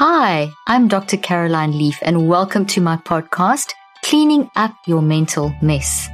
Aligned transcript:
Hi, 0.00 0.52
I'm 0.68 0.86
Dr. 0.86 1.16
Caroline 1.16 1.76
Leaf, 1.76 1.98
and 2.02 2.28
welcome 2.28 2.64
to 2.66 2.80
my 2.80 2.98
podcast, 2.98 3.72
Cleaning 4.04 4.48
Up 4.54 4.72
Your 4.86 5.02
Mental 5.02 5.52
Mess. 5.60 6.08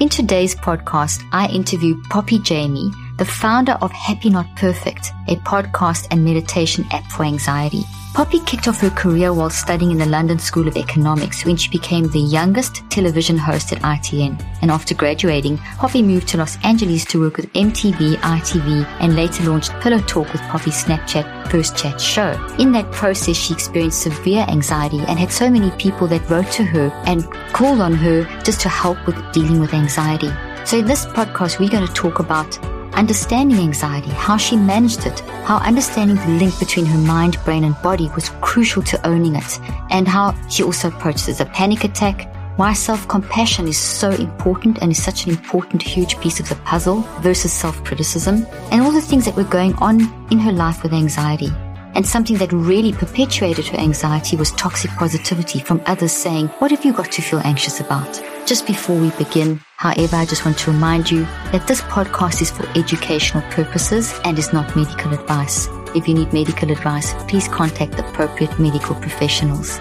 In 0.00 0.08
today's 0.08 0.54
podcast, 0.54 1.22
I 1.32 1.46
interview 1.48 2.00
Poppy 2.08 2.38
Jamie, 2.38 2.90
the 3.18 3.24
founder 3.24 3.72
of 3.80 3.90
Happy 3.92 4.28
Not 4.28 4.46
Perfect, 4.56 5.12
a 5.28 5.36
podcast 5.36 6.08
and 6.10 6.24
meditation 6.24 6.84
app 6.90 7.04
for 7.04 7.24
anxiety. 7.24 7.82
Poppy 8.12 8.40
kicked 8.40 8.66
off 8.66 8.80
her 8.80 8.90
career 8.90 9.32
while 9.32 9.50
studying 9.50 9.90
in 9.90 9.98
the 9.98 10.06
London 10.06 10.38
School 10.38 10.66
of 10.66 10.76
Economics 10.76 11.44
when 11.44 11.56
she 11.56 11.70
became 11.70 12.08
the 12.08 12.18
youngest 12.18 12.82
television 12.88 13.36
host 13.36 13.72
at 13.72 13.82
ITN. 13.82 14.42
And 14.62 14.70
after 14.70 14.94
graduating, 14.94 15.58
Poppy 15.78 16.02
moved 16.02 16.28
to 16.28 16.38
Los 16.38 16.56
Angeles 16.64 17.04
to 17.06 17.20
work 17.20 17.36
with 17.36 17.52
MTV, 17.52 18.16
ITV, 18.16 18.86
and 19.00 19.16
later 19.16 19.44
launched 19.44 19.72
Pillow 19.80 20.00
Talk 20.00 20.32
with 20.32 20.40
Poppy's 20.42 20.82
Snapchat 20.82 21.50
First 21.50 21.76
Chat 21.76 22.00
show. 22.00 22.32
In 22.58 22.72
that 22.72 22.90
process, 22.90 23.36
she 23.36 23.52
experienced 23.52 24.02
severe 24.02 24.46
anxiety 24.48 25.00
and 25.00 25.18
had 25.18 25.30
so 25.30 25.50
many 25.50 25.70
people 25.72 26.06
that 26.08 26.28
wrote 26.30 26.50
to 26.52 26.64
her 26.64 26.90
and 27.06 27.30
called 27.52 27.80
on 27.80 27.92
her 27.92 28.24
just 28.44 28.62
to 28.62 28.70
help 28.70 29.06
with 29.06 29.16
dealing 29.32 29.60
with 29.60 29.74
anxiety. 29.74 30.30
So 30.64 30.78
in 30.78 30.86
this 30.86 31.04
podcast, 31.04 31.58
we're 31.58 31.68
going 31.68 31.86
to 31.86 31.92
talk 31.92 32.18
about 32.18 32.58
understanding 32.96 33.58
anxiety, 33.58 34.10
how 34.10 34.36
she 34.36 34.56
managed 34.56 35.06
it, 35.06 35.20
how 35.44 35.58
understanding 35.58 36.16
the 36.16 36.38
link 36.44 36.58
between 36.58 36.86
her 36.86 36.98
mind, 36.98 37.38
brain, 37.44 37.64
and 37.64 37.80
body 37.82 38.10
was 38.14 38.30
crucial 38.40 38.82
to 38.82 39.06
owning 39.06 39.36
it, 39.36 39.60
and 39.90 40.08
how 40.08 40.34
she 40.48 40.62
also 40.62 40.88
approaches 40.88 41.40
a 41.40 41.46
panic 41.46 41.84
attack, 41.84 42.32
why 42.56 42.72
self 42.72 43.06
compassion 43.06 43.68
is 43.68 43.78
so 43.78 44.10
important 44.10 44.78
and 44.80 44.90
is 44.90 45.02
such 45.02 45.26
an 45.26 45.30
important, 45.30 45.82
huge 45.82 46.18
piece 46.20 46.40
of 46.40 46.48
the 46.48 46.56
puzzle 46.56 47.00
versus 47.20 47.52
self 47.52 47.82
criticism, 47.84 48.46
and 48.70 48.82
all 48.82 48.92
the 48.92 49.00
things 49.00 49.24
that 49.26 49.36
were 49.36 49.44
going 49.44 49.74
on 49.76 50.00
in 50.30 50.38
her 50.38 50.52
life 50.52 50.82
with 50.82 50.92
anxiety. 50.92 51.52
And 51.96 52.06
something 52.06 52.36
that 52.36 52.52
really 52.52 52.92
perpetuated 52.92 53.68
her 53.68 53.78
anxiety 53.78 54.36
was 54.36 54.52
toxic 54.52 54.90
positivity 54.90 55.60
from 55.60 55.80
others 55.86 56.12
saying, 56.12 56.48
What 56.58 56.70
have 56.70 56.84
you 56.84 56.92
got 56.92 57.10
to 57.12 57.22
feel 57.22 57.40
anxious 57.42 57.80
about? 57.80 58.22
Just 58.44 58.66
before 58.66 59.00
we 59.00 59.10
begin, 59.12 59.62
however, 59.78 60.16
I 60.16 60.26
just 60.26 60.44
want 60.44 60.58
to 60.58 60.70
remind 60.70 61.10
you 61.10 61.22
that 61.52 61.66
this 61.66 61.80
podcast 61.80 62.42
is 62.42 62.50
for 62.50 62.68
educational 62.78 63.42
purposes 63.50 64.20
and 64.24 64.38
is 64.38 64.52
not 64.52 64.76
medical 64.76 65.14
advice. 65.14 65.68
If 65.94 66.06
you 66.06 66.12
need 66.12 66.34
medical 66.34 66.70
advice, 66.70 67.14
please 67.28 67.48
contact 67.48 67.98
appropriate 67.98 68.58
medical 68.58 68.94
professionals. 68.96 69.78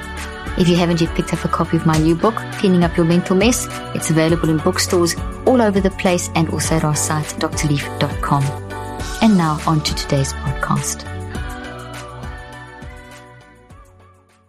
If 0.57 0.69
you 0.69 0.77
haven't 0.77 1.01
yet 1.01 1.13
picked 1.15 1.33
up 1.33 1.43
a 1.43 1.49
copy 1.49 1.75
of 1.75 1.85
my 1.85 1.97
new 1.97 2.15
book, 2.15 2.35
Cleaning 2.53 2.85
Up 2.85 2.95
Your 2.95 3.05
Mental 3.05 3.35
Mess, 3.35 3.67
it's 3.93 4.09
available 4.09 4.47
in 4.47 4.59
bookstores 4.59 5.15
all 5.45 5.61
over 5.61 5.81
the 5.81 5.91
place 5.91 6.29
and 6.33 6.49
also 6.51 6.75
at 6.75 6.85
our 6.85 6.95
site, 6.95 7.25
drleaf.com. 7.25 8.43
And 9.21 9.37
now 9.37 9.59
on 9.67 9.81
to 9.81 9.95
today's 9.95 10.31
podcast. 10.31 11.11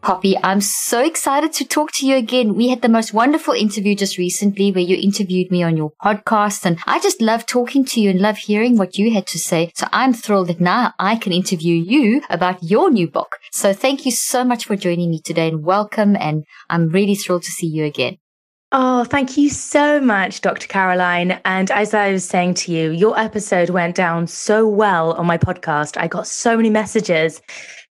Poppy, 0.07 0.37
I'm 0.41 0.61
so 0.61 1.05
excited 1.05 1.53
to 1.55 1.65
talk 1.65 1.91
to 1.95 2.07
you 2.07 2.15
again. 2.15 2.55
We 2.55 2.69
had 2.69 2.81
the 2.81 2.89
most 2.89 3.13
wonderful 3.13 3.55
interview 3.55 3.97
just 3.97 4.19
recently 4.19 4.71
where 4.71 4.85
you 4.85 4.97
interviewed 4.97 5.51
me 5.51 5.65
on 5.65 5.77
your 5.77 5.95
podcast 6.01 6.65
and 6.65 6.79
I 6.87 7.01
just 7.01 7.21
love 7.21 7.45
talking 7.45 7.85
to 7.87 8.01
you 8.01 8.11
and 8.11 8.21
love 8.21 8.37
hearing 8.37 8.77
what 8.77 8.99
you 8.99 9.13
had 9.13 9.27
to 9.27 9.39
say. 9.41 9.73
So 9.75 9.89
I'm 9.91 10.13
thrilled 10.13 10.47
that 10.47 10.61
now 10.61 10.95
I 11.01 11.17
can 11.17 11.33
interview 11.33 11.75
you 11.75 12.23
about 12.31 12.63
your 12.63 12.89
new 12.89 13.09
book. 13.09 13.39
So 13.51 13.73
thank 13.73 14.07
you 14.07 14.13
so 14.13 14.45
much 14.45 14.67
for 14.67 14.77
joining 14.77 15.11
me 15.11 15.21
today 15.21 15.49
and 15.49 15.65
welcome. 15.65 16.15
And 16.15 16.45
I'm 16.71 16.91
really 16.91 17.17
thrilled 17.17 17.43
to 17.43 17.51
see 17.51 17.67
you 17.67 17.85
again. 17.85 18.19
Oh, 18.71 19.03
thank 19.03 19.37
you 19.37 19.49
so 19.51 20.01
much, 20.01 20.41
Dr. 20.41 20.69
Caroline. 20.69 21.41
And 21.45 21.69
as 21.73 21.95
I 21.95 22.13
was 22.13 22.25
saying 22.25 22.55
to 22.55 22.73
you, 22.73 22.93
your 22.93 23.19
episode 23.19 23.71
went 23.71 23.97
down 23.97 24.29
so 24.29 24.69
well 24.69 25.15
on 25.15 25.27
my 25.27 25.39
podcast. 25.39 25.97
I 25.97 26.07
got 26.07 26.29
so 26.29 26.57
many 26.57 26.71
messages 26.71 27.41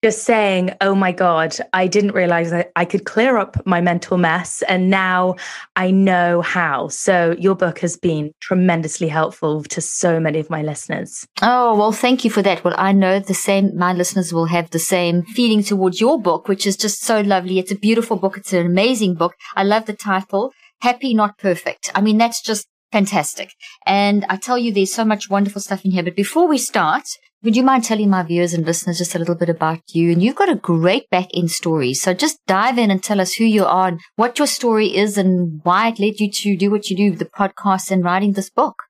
just 0.03 0.25
saying, 0.25 0.75
oh 0.81 0.95
my 0.95 1.13
God, 1.13 1.55
I 1.73 1.87
didn't 1.87 2.15
realize 2.15 2.51
that 2.51 2.73
I 2.75 2.87
could 2.87 3.05
clear 3.05 3.37
up 3.37 3.67
my 3.67 3.81
mental 3.81 4.17
mess. 4.17 4.63
And 4.63 4.89
now 4.89 5.37
I 5.77 5.91
know 5.91 6.41
how. 6.41 6.89
So 6.89 7.37
your 7.39 7.55
book 7.55 7.81
has 7.81 7.97
been 7.97 8.33
tremendously 8.41 9.09
helpful 9.09 9.63
to 9.65 9.81
so 9.81 10.19
many 10.19 10.39
of 10.39 10.49
my 10.49 10.63
listeners. 10.63 11.27
Oh, 11.43 11.77
well, 11.77 11.93
thank 11.93 12.25
you 12.25 12.31
for 12.31 12.41
that. 12.43 12.65
Well, 12.65 12.75
I 12.79 12.93
know 12.93 13.19
the 13.19 13.35
same, 13.35 13.77
my 13.77 13.93
listeners 13.93 14.33
will 14.33 14.47
have 14.47 14.71
the 14.71 14.79
same 14.79 15.23
feeling 15.23 15.63
towards 15.63 16.01
your 16.01 16.21
book, 16.21 16.49
which 16.49 16.67
is 16.67 16.77
just 16.77 17.03
so 17.03 17.21
lovely. 17.21 17.59
It's 17.59 17.73
a 17.73 17.77
beautiful 17.77 18.17
book. 18.17 18.39
It's 18.39 18.55
an 18.55 18.65
amazing 18.65 19.15
book. 19.15 19.35
I 19.55 19.65
love 19.65 19.85
the 19.85 19.93
title, 19.93 20.53
Happy 20.81 21.13
Not 21.13 21.37
Perfect. 21.37 21.93
I 21.95 22.01
mean, 22.01 22.17
that's 22.17 22.41
just 22.41 22.67
fantastic. 22.91 23.53
And 23.87 24.25
I 24.29 24.37
tell 24.37 24.57
you, 24.57 24.73
there's 24.73 24.93
so 24.93 25.05
much 25.05 25.29
wonderful 25.29 25.61
stuff 25.61 25.85
in 25.85 25.91
here. 25.91 26.03
But 26.03 26.17
before 26.17 26.49
we 26.49 26.59
start, 26.59 27.05
would 27.43 27.57
you 27.57 27.63
mind 27.63 27.85
telling 27.85 28.11
my 28.11 28.23
viewers 28.23 28.53
and 28.53 28.67
listeners 28.67 28.99
just 28.99 29.15
a 29.15 29.19
little 29.19 29.35
bit 29.35 29.49
about 29.49 29.81
you? 29.89 30.13
And 30.13 30.23
you've 30.23 30.37
got 30.37 30.51
a 30.51 30.57
great 30.57 31.09
back 31.11 31.29
end 31.35 31.51
story. 31.51 31.95
So 31.95 32.13
just 32.13 32.39
dive 32.47 32.77
in 32.77 32.91
and 32.91 33.03
tell 33.03 33.21
us 33.21 33.33
who 33.33 33.45
you 33.45 33.65
are 33.65 33.89
and 33.89 34.01
what 34.17 34.39
your 34.39 34.47
story 34.47 34.95
is 34.95 35.17
and 35.17 35.61
why 35.63 35.89
it 35.89 35.99
led 35.99 36.21
you 36.21 36.31
to 36.31 36.57
do 36.57 36.71
what 36.71 36.91
you 36.91 36.97
do, 36.97 37.17
the 37.17 37.25
podcast 37.25 37.91
and 37.91 38.05
writing 38.05 38.35
this 38.35 38.51
book. 38.51 38.85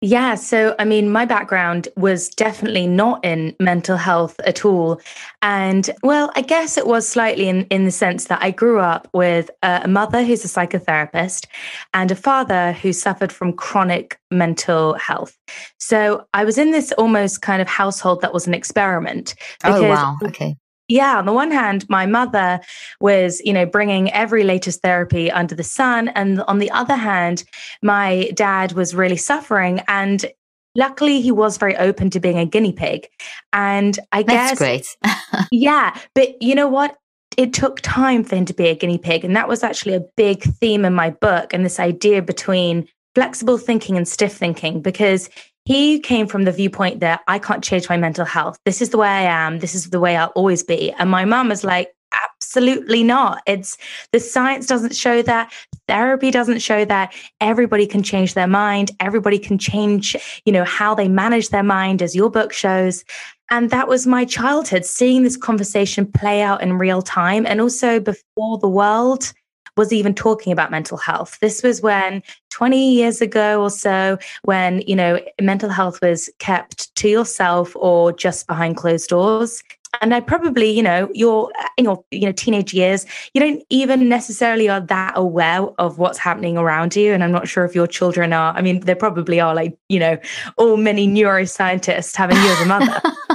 Yeah. 0.00 0.36
So, 0.36 0.76
I 0.78 0.84
mean, 0.84 1.10
my 1.10 1.24
background 1.24 1.88
was 1.96 2.28
definitely 2.28 2.86
not 2.86 3.24
in 3.24 3.56
mental 3.58 3.96
health 3.96 4.38
at 4.46 4.64
all. 4.64 5.00
And 5.42 5.90
well, 6.04 6.30
I 6.36 6.42
guess 6.42 6.78
it 6.78 6.86
was 6.86 7.08
slightly 7.08 7.48
in, 7.48 7.64
in 7.64 7.84
the 7.84 7.90
sense 7.90 8.26
that 8.26 8.40
I 8.40 8.52
grew 8.52 8.78
up 8.78 9.08
with 9.12 9.50
a 9.64 9.88
mother 9.88 10.22
who's 10.22 10.44
a 10.44 10.48
psychotherapist 10.48 11.46
and 11.94 12.12
a 12.12 12.14
father 12.14 12.70
who 12.74 12.92
suffered 12.92 13.32
from 13.32 13.54
chronic 13.54 14.20
mental 14.30 14.94
health. 14.94 15.36
So 15.88 16.26
I 16.34 16.44
was 16.44 16.58
in 16.58 16.70
this 16.70 16.92
almost 16.92 17.40
kind 17.40 17.62
of 17.62 17.68
household 17.68 18.20
that 18.20 18.34
was 18.34 18.46
an 18.46 18.52
experiment. 18.52 19.34
oh, 19.64 19.82
wow. 19.88 20.18
Okay 20.22 20.54
yeah 20.88 21.18
on 21.18 21.26
the 21.26 21.32
one 21.32 21.50
hand 21.50 21.88
my 21.88 22.06
mother 22.06 22.58
was 23.00 23.40
you 23.44 23.52
know 23.52 23.66
bringing 23.66 24.10
every 24.12 24.42
latest 24.42 24.80
therapy 24.80 25.30
under 25.30 25.54
the 25.54 25.62
sun 25.62 26.08
and 26.08 26.40
on 26.42 26.58
the 26.58 26.70
other 26.70 26.96
hand 26.96 27.44
my 27.82 28.30
dad 28.34 28.72
was 28.72 28.94
really 28.94 29.16
suffering 29.16 29.80
and 29.86 30.32
luckily 30.74 31.20
he 31.20 31.30
was 31.30 31.58
very 31.58 31.76
open 31.76 32.08
to 32.08 32.18
being 32.18 32.38
a 32.38 32.46
guinea 32.46 32.72
pig 32.72 33.06
and 33.52 33.98
i 34.12 34.22
That's 34.22 34.52
guess 34.52 34.58
great 34.58 34.96
yeah 35.52 35.94
but 36.14 36.40
you 36.42 36.54
know 36.54 36.68
what 36.68 36.96
it 37.36 37.52
took 37.52 37.80
time 37.82 38.24
for 38.24 38.34
him 38.34 38.46
to 38.46 38.54
be 38.54 38.68
a 38.68 38.74
guinea 38.74 38.98
pig 38.98 39.26
and 39.26 39.36
that 39.36 39.46
was 39.46 39.62
actually 39.62 39.94
a 39.94 40.04
big 40.16 40.42
theme 40.42 40.86
in 40.86 40.94
my 40.94 41.10
book 41.10 41.52
and 41.52 41.66
this 41.66 41.78
idea 41.78 42.22
between 42.22 42.88
flexible 43.14 43.58
thinking 43.58 43.96
and 43.96 44.06
stiff 44.06 44.32
thinking 44.32 44.80
because 44.80 45.28
he 45.68 46.00
came 46.00 46.26
from 46.26 46.44
the 46.44 46.50
viewpoint 46.50 47.00
that 47.00 47.20
I 47.28 47.38
can't 47.38 47.62
change 47.62 47.90
my 47.90 47.98
mental 47.98 48.24
health. 48.24 48.58
This 48.64 48.80
is 48.80 48.88
the 48.88 48.96
way 48.96 49.06
I 49.06 49.20
am. 49.20 49.58
This 49.58 49.74
is 49.74 49.90
the 49.90 50.00
way 50.00 50.16
I'll 50.16 50.28
always 50.28 50.62
be. 50.62 50.92
And 50.92 51.10
my 51.10 51.26
mum 51.26 51.50
was 51.50 51.62
like, 51.62 51.92
absolutely 52.24 53.04
not. 53.04 53.42
It's 53.46 53.76
the 54.10 54.18
science 54.18 54.66
doesn't 54.66 54.96
show 54.96 55.20
that. 55.20 55.52
Therapy 55.86 56.30
doesn't 56.30 56.60
show 56.60 56.86
that. 56.86 57.12
Everybody 57.42 57.86
can 57.86 58.02
change 58.02 58.32
their 58.32 58.46
mind. 58.46 58.92
Everybody 58.98 59.38
can 59.38 59.58
change, 59.58 60.16
you 60.46 60.54
know, 60.54 60.64
how 60.64 60.94
they 60.94 61.06
manage 61.06 61.50
their 61.50 61.62
mind, 61.62 62.00
as 62.00 62.16
your 62.16 62.30
book 62.30 62.54
shows. 62.54 63.04
And 63.50 63.68
that 63.68 63.88
was 63.88 64.06
my 64.06 64.24
childhood, 64.24 64.86
seeing 64.86 65.22
this 65.22 65.36
conversation 65.36 66.10
play 66.10 66.40
out 66.40 66.62
in 66.62 66.78
real 66.78 67.02
time 67.02 67.44
and 67.44 67.60
also 67.60 68.00
before 68.00 68.56
the 68.56 68.68
world 68.68 69.34
was 69.78 69.92
even 69.92 70.14
talking 70.14 70.52
about 70.52 70.70
mental 70.70 70.98
health. 70.98 71.38
This 71.40 71.62
was 71.62 71.80
when 71.80 72.22
20 72.50 72.92
years 72.92 73.20
ago 73.20 73.62
or 73.62 73.70
so, 73.70 74.18
when, 74.42 74.82
you 74.82 74.96
know, 74.96 75.20
mental 75.40 75.70
health 75.70 76.00
was 76.02 76.28
kept 76.38 76.94
to 76.96 77.08
yourself 77.08 77.74
or 77.76 78.12
just 78.12 78.46
behind 78.46 78.76
closed 78.76 79.08
doors. 79.08 79.62
And 80.02 80.14
I 80.14 80.20
probably, 80.20 80.70
you 80.70 80.82
know, 80.82 81.08
you're 81.14 81.50
in 81.78 81.84
your, 81.84 82.04
you 82.10 82.26
know, 82.26 82.32
teenage 82.32 82.74
years, 82.74 83.06
you 83.32 83.40
don't 83.40 83.62
even 83.70 84.08
necessarily 84.08 84.68
are 84.68 84.80
that 84.82 85.12
aware 85.16 85.62
of 85.78 85.98
what's 85.98 86.18
happening 86.18 86.58
around 86.58 86.94
you. 86.94 87.14
And 87.14 87.24
I'm 87.24 87.32
not 87.32 87.48
sure 87.48 87.64
if 87.64 87.74
your 87.74 87.86
children 87.86 88.32
are, 88.32 88.54
I 88.54 88.60
mean, 88.60 88.80
they 88.80 88.94
probably 88.94 89.40
are 89.40 89.54
like, 89.54 89.78
you 89.88 89.98
know, 89.98 90.18
all 90.56 90.76
many 90.76 91.08
neuroscientists 91.08 92.14
having 92.14 92.36
you 92.36 92.48
as 92.50 92.60
a 92.60 92.66
mother. 92.66 93.00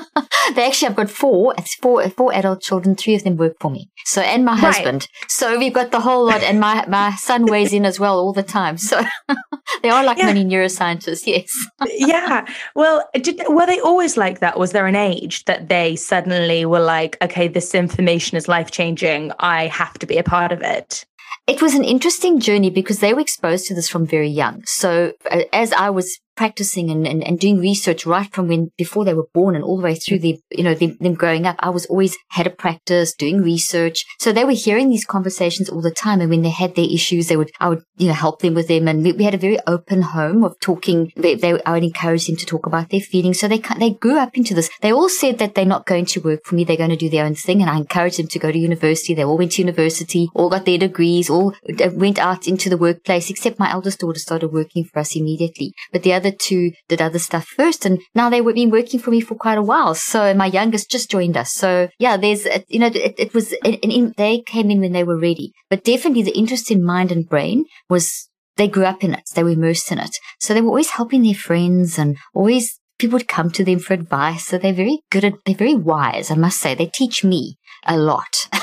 they 0.56 0.68
actually, 0.68 0.90
I've 0.90 0.96
got 0.96 1.10
four, 1.10 1.54
it's 1.58 1.76
four, 1.76 2.08
four 2.10 2.34
adult 2.34 2.62
children. 2.62 2.96
Three 2.96 3.16
of 3.16 3.24
them 3.24 3.38
work 3.38 3.56
for 3.60 3.72
me. 3.72 3.90
So, 4.06 4.22
and 4.22 4.46
my 4.46 4.56
husband. 4.56 5.08
Right. 5.22 5.32
So 5.32 5.58
we've 5.58 5.74
got 5.74 5.92
the 5.92 6.00
whole 6.00 6.26
lot. 6.26 6.44
And 6.44 6.60
my, 6.60 6.86
my 6.88 7.16
son 7.16 7.46
weighs 7.46 7.74
in 7.74 7.86
as 7.86 8.00
well 8.00 8.20
all 8.20 8.34
the 8.34 8.44
time. 8.44 8.78
So 8.78 9.02
they 9.84 9.90
are 9.90 10.04
like 10.04 10.18
yeah. 10.18 10.26
many 10.26 10.44
neuroscientists. 10.44 11.26
Yes. 11.26 11.52
yeah. 11.88 12.46
Well, 12.76 13.08
did, 13.14 13.42
were 13.48 13.66
they 13.66 13.80
always 13.80 14.18
like 14.18 14.40
that? 14.40 14.60
Was 14.60 14.72
there 14.72 14.88
an 14.88 14.96
age 14.96 15.46
that 15.46 15.70
they 15.70 15.96
suddenly 15.96 16.66
were 16.66 16.80
like, 16.80 17.18
okay, 17.22 17.48
this 17.48 17.74
information 17.74 18.38
is 18.38 18.48
life 18.48 18.72
changing. 18.72 19.32
I 19.40 19.68
have 19.68 19.98
to 20.00 20.06
be 20.06 20.18
a 20.18 20.24
part 20.24 20.52
of 20.52 20.62
it? 20.62 21.06
It 21.46 21.62
was 21.62 21.74
an 21.74 21.84
interesting 21.84 22.40
journey 22.40 22.70
because 22.70 23.00
they 23.00 23.14
were 23.14 23.20
exposed 23.20 23.66
to 23.68 23.76
this 23.76 23.90
from 23.90 24.06
very 24.06 24.30
young. 24.30 24.64
So 24.66 25.14
uh, 25.30 25.42
as 25.52 25.74
I 25.74 25.90
was 25.90 26.20
practicing 26.36 26.90
and, 26.90 27.08
and, 27.08 27.24
and, 27.24 27.40
doing 27.40 27.60
research 27.60 28.06
right 28.06 28.32
from 28.34 28.48
when 28.48 28.72
before 28.78 29.06
they 29.06 29.14
were 29.14 29.28
born 29.34 29.56
and 29.56 29.64
all 29.64 29.78
the 29.78 29.84
way 29.84 29.96
through 29.96 30.20
the 30.20 30.40
you 30.52 30.64
know 30.64 30.74
them, 30.74 30.98
them, 31.00 31.14
growing 31.14 31.46
up. 31.46 31.56
I 31.60 31.70
was 31.70 31.86
always 31.88 32.16
had 32.30 32.48
a 32.48 32.52
practice 32.52 33.14
doing 33.14 33.42
research. 33.42 34.06
So 34.20 34.32
they 34.32 34.46
were 34.46 34.52
hearing 34.52 34.90
these 34.90 35.06
conversations 35.06 35.70
all 35.70 35.82
the 35.82 35.92
time 35.92 36.22
and 36.22 36.30
when 36.30 36.42
they 36.42 36.50
had 36.50 36.76
their 36.76 36.86
issues 36.86 37.28
they 37.28 37.38
would 37.38 37.52
i 37.60 37.70
would 37.70 37.84
you 37.98 38.08
know 38.08 38.14
help 38.14 38.42
them 38.42 38.54
with 38.54 38.68
them. 38.68 38.88
And 38.88 39.04
we, 39.04 39.14
we 39.14 39.24
had 39.24 39.34
a 39.34 39.38
very 39.38 39.60
open 39.68 40.02
home 40.02 40.44
of 40.44 40.60
talking. 40.60 41.12
They, 41.16 41.36
they, 41.36 41.62
i 41.64 41.72
would 41.74 41.84
encourage 41.84 42.28
them 42.28 42.38
to 42.38 42.46
talk 42.46 42.66
about 42.66 42.90
their 42.90 43.02
feelings. 43.02 43.40
So 43.40 43.48
they 43.48 43.62
they 43.78 43.92
grew 43.92 44.18
up 44.18 44.38
into 44.38 44.54
this. 44.54 44.70
They 44.82 44.94
all 44.94 45.10
said 45.10 45.40
that 45.40 45.56
they're 45.56 45.66
not 45.66 45.86
going 45.86 46.06
to 46.06 46.22
work 46.22 46.46
for 46.46 46.56
me. 46.56 46.64
They're 46.64 46.78
going 46.78 46.90
to 46.90 46.96
do 46.96 47.10
their 47.10 47.26
own 47.26 47.36
thing. 47.36 47.62
And 47.62 47.70
i 47.70 47.78
encouraged 47.78 48.20
them 48.20 48.28
to 48.28 48.40
go 48.40 48.52
to 48.52 48.58
university. 48.58 49.14
They 49.14 49.26
all 49.26 49.38
went 49.38 49.54
to 49.54 49.62
university 49.62 50.30
all 50.34 50.50
got 50.50 50.66
their 50.66 50.78
degrees 50.78 51.30
all 51.30 51.54
uh, 51.70 51.90
went 51.94 52.20
out 52.20 52.48
into 52.48 52.70
the 52.70 52.78
workplace 52.78 53.30
except 53.30 53.60
my 53.60 53.72
eldest 53.72 54.00
daughter 54.00 54.20
started 54.20 54.50
working 54.50 54.84
for 54.84 55.00
us 55.00 55.16
immediately. 55.16 55.74
But 55.92 56.04
the 56.04 56.14
other 56.14 56.23
other 56.24 56.36
two 56.36 56.72
did 56.88 57.02
other 57.02 57.20
stuff 57.20 57.46
first. 57.46 57.86
And 57.86 58.00
now 58.16 58.30
they've 58.30 58.44
been 58.44 58.72
working 58.72 59.00
for 59.00 59.12
me 59.12 59.22
for 59.22 59.36
quite 59.36 59.58
a 59.58 59.64
while. 59.64 59.96
So 59.96 60.34
my 60.34 60.46
youngest 60.46 60.90
just 60.90 61.10
joined 61.10 61.38
us. 61.38 61.54
So 61.54 61.90
yeah, 62.00 62.18
there's, 62.18 62.46
you 62.68 62.80
know, 62.80 62.88
it, 62.88 63.16
it 63.18 63.34
was, 63.34 63.54
they 63.62 64.44
came 64.46 64.72
in 64.72 64.82
when 64.82 64.92
they 64.92 65.04
were 65.04 65.20
ready. 65.20 65.54
But 65.70 65.84
definitely 65.84 66.24
the 66.24 66.38
interest 66.38 66.72
in 66.72 66.84
mind 66.84 67.12
and 67.12 67.28
brain 67.28 67.66
was 67.90 68.30
they 68.58 68.68
grew 68.68 68.86
up 68.86 69.04
in 69.04 69.14
it. 69.14 69.24
They 69.34 69.44
were 69.44 69.52
immersed 69.52 69.92
in 69.92 70.00
it. 70.00 70.16
So 70.40 70.54
they 70.54 70.62
were 70.62 70.70
always 70.70 70.92
helping 70.92 71.24
their 71.24 71.34
friends 71.34 71.98
and 71.98 72.18
always 72.34 72.80
people 73.00 73.18
would 73.18 73.28
come 73.28 73.50
to 73.52 73.64
them 73.64 73.80
for 73.80 73.94
advice. 73.94 74.46
So 74.46 74.58
they're 74.58 74.74
very 74.74 75.02
good 75.12 75.26
at, 75.26 75.34
they're 75.46 75.56
very 75.56 75.76
wise, 75.76 76.32
I 76.32 76.36
must 76.36 76.60
say. 76.60 76.76
They 76.76 76.86
teach 76.86 77.24
me 77.24 77.58
a 77.86 77.98
lot. 77.98 78.48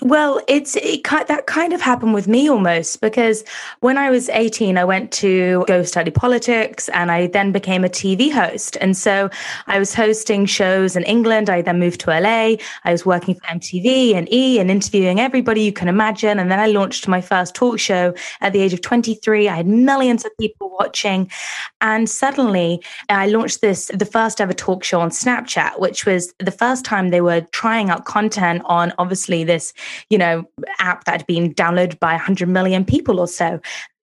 well, 0.00 0.40
it's 0.46 0.76
it, 0.76 1.02
that 1.04 1.46
kind 1.46 1.72
of 1.72 1.80
happened 1.80 2.14
with 2.14 2.28
me 2.28 2.48
almost 2.48 3.00
because 3.00 3.42
when 3.80 3.98
I 3.98 4.10
was 4.10 4.28
18, 4.28 4.78
I 4.78 4.84
went 4.84 5.10
to 5.14 5.64
go 5.66 5.82
study 5.82 6.12
politics 6.12 6.88
and 6.90 7.10
I 7.10 7.26
then 7.26 7.50
became 7.50 7.84
a 7.84 7.88
TV 7.88 8.32
host. 8.32 8.76
And 8.80 8.96
so 8.96 9.28
I 9.66 9.80
was 9.80 9.92
hosting 9.92 10.46
shows 10.46 10.94
in 10.94 11.02
England. 11.02 11.50
I 11.50 11.62
then 11.62 11.80
moved 11.80 12.00
to 12.02 12.10
LA. 12.10 12.56
I 12.84 12.92
was 12.92 13.04
working 13.04 13.34
for 13.34 13.42
MTV 13.42 14.14
and 14.14 14.32
E 14.32 14.60
and 14.60 14.70
interviewing 14.70 15.18
everybody 15.18 15.62
you 15.62 15.72
can 15.72 15.88
imagine. 15.88 16.38
And 16.38 16.50
then 16.50 16.60
I 16.60 16.66
launched 16.66 17.08
my 17.08 17.20
first 17.20 17.56
talk 17.56 17.80
show 17.80 18.14
at 18.40 18.52
the 18.52 18.60
age 18.60 18.72
of 18.72 18.82
23. 18.82 19.48
I 19.48 19.56
had 19.56 19.66
millions 19.66 20.24
of 20.24 20.30
people 20.38 20.70
watching. 20.78 21.28
And 21.80 22.08
suddenly 22.08 22.80
I 23.08 23.26
launched 23.26 23.62
this, 23.62 23.90
the 23.92 24.06
first 24.06 24.40
ever 24.40 24.52
talk 24.52 24.84
show 24.84 25.00
on 25.00 25.10
Snapchat, 25.10 25.80
which 25.80 26.06
was 26.06 26.32
the 26.38 26.52
first 26.52 26.84
time 26.84 27.08
they 27.08 27.20
were 27.20 27.40
trying 27.50 27.90
out 27.90 28.04
content 28.04 28.62
on 28.66 28.92
obviously 28.98 29.42
this 29.42 29.72
you 30.10 30.18
know, 30.18 30.44
app 30.78 31.04
that 31.04 31.12
had 31.12 31.26
been 31.26 31.54
downloaded 31.54 31.98
by 31.98 32.12
100 32.12 32.48
million 32.48 32.84
people 32.84 33.20
or 33.20 33.28
so. 33.28 33.60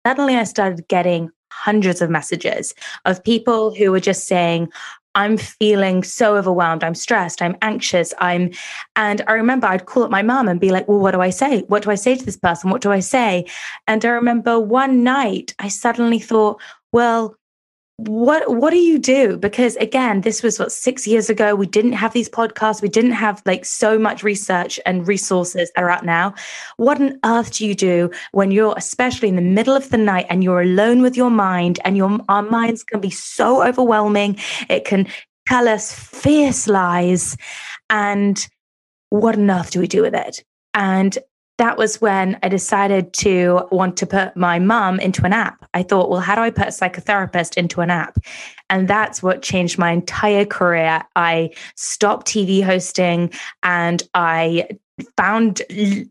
Suddenly, 0.06 0.36
I 0.36 0.44
started 0.44 0.88
getting 0.88 1.32
hundreds 1.52 2.02
of 2.02 2.10
messages 2.10 2.74
of 3.06 3.24
people 3.24 3.74
who 3.74 3.92
were 3.92 4.00
just 4.00 4.28
saying, 4.28 4.70
I'm 5.16 5.38
feeling 5.38 6.04
so 6.04 6.36
overwhelmed. 6.36 6.84
I'm 6.84 6.96
stressed. 6.96 7.42
I'm 7.42 7.56
anxious. 7.62 8.14
I'm, 8.18 8.52
and 8.96 9.22
I 9.28 9.34
remember 9.34 9.68
I'd 9.68 9.86
call 9.86 10.04
up 10.04 10.10
my 10.10 10.24
mom 10.24 10.48
and 10.48 10.60
be 10.60 10.72
like, 10.72 10.88
well, 10.88 11.00
what 11.00 11.12
do 11.12 11.22
I 11.22 11.30
say? 11.30 11.62
What 11.68 11.84
do 11.84 11.92
I 11.92 11.96
say 11.96 12.16
to 12.16 12.26
this 12.26 12.38
person? 12.38 12.72
What 12.72 12.82
do 12.82 12.92
I 12.92 13.00
say? 13.00 13.46
And 13.88 14.04
I 14.04 14.10
remember 14.10 14.60
one 14.60 15.04
night 15.04 15.54
I 15.60 15.68
suddenly 15.68 16.20
thought, 16.20 16.60
well, 16.92 17.36
what 17.98 18.56
what 18.56 18.72
do 18.72 18.78
you 18.78 18.98
do? 18.98 19.38
Because 19.38 19.76
again 19.76 20.22
this 20.22 20.42
was 20.42 20.58
what 20.58 20.72
6 20.72 21.08
years 21.08 21.30
ago 21.30 21.54
we 21.54 21.68
didn't 21.68 21.94
have 21.94 22.12
these 22.14 22.28
podcasts 22.28 22.82
we 22.82 22.90
didn't 22.90 23.12
have 23.12 23.42
like 23.46 23.66
so 23.66 24.00
much 24.00 24.24
research 24.24 24.80
and 24.86 25.08
resources 25.08 25.72
are 25.78 25.90
out 25.90 26.04
now. 26.04 26.34
What 26.78 27.00
on 27.00 27.20
earth 27.24 27.58
do 27.58 27.68
you 27.68 27.76
do 27.76 28.10
when 28.32 28.52
you're 28.52 28.74
especially 28.78 29.30
in 29.30 29.36
the 29.36 29.42
middle 29.42 29.76
of 29.76 29.90
the 29.90 29.98
night 29.98 30.26
and 30.30 30.44
you're 30.44 30.62
alone 30.62 31.02
with 31.02 31.16
your 31.16 31.30
mind 31.30 31.80
and 31.86 31.96
your 31.96 32.20
our 32.30 32.42
minds 32.42 32.84
can 32.84 33.00
be 33.00 33.12
so 33.12 33.64
overwhelming 33.64 34.38
it 34.70 34.86
can 34.86 35.08
tell 35.48 35.68
us 35.68 35.94
fierce 35.94 36.68
lies 36.68 37.38
and 37.90 38.48
what 39.14 39.36
on 39.36 39.52
earth 39.52 39.70
do 39.70 39.80
we 39.80 39.88
do 39.88 40.02
with 40.02 40.16
it? 40.16 40.44
And 40.74 41.16
that 41.64 41.78
was 41.78 42.02
when 42.02 42.38
I 42.44 42.50
decided 42.50 43.14
to 43.14 43.62
want 43.72 43.96
to 43.96 44.06
put 44.06 44.36
my 44.36 44.60
mum 44.60 45.00
into 45.00 45.24
an 45.24 45.32
app. 45.32 45.66
I 45.74 45.82
thought, 45.82 46.10
well, 46.10 46.20
how 46.20 46.36
do 46.36 46.42
I 46.42 46.50
put 46.50 46.68
a 46.68 46.72
psychotherapist 46.72 47.56
into 47.56 47.80
an 47.80 47.90
app? 47.90 48.18
And 48.70 48.86
that's 48.86 49.24
what 49.24 49.42
changed 49.42 49.78
my 49.78 49.92
entire 49.92 50.44
career. 50.44 51.04
I 51.16 51.52
stopped 51.78 52.28
TV 52.28 52.62
hosting 52.62 53.32
and 53.64 54.04
I 54.14 54.68
found 55.18 55.62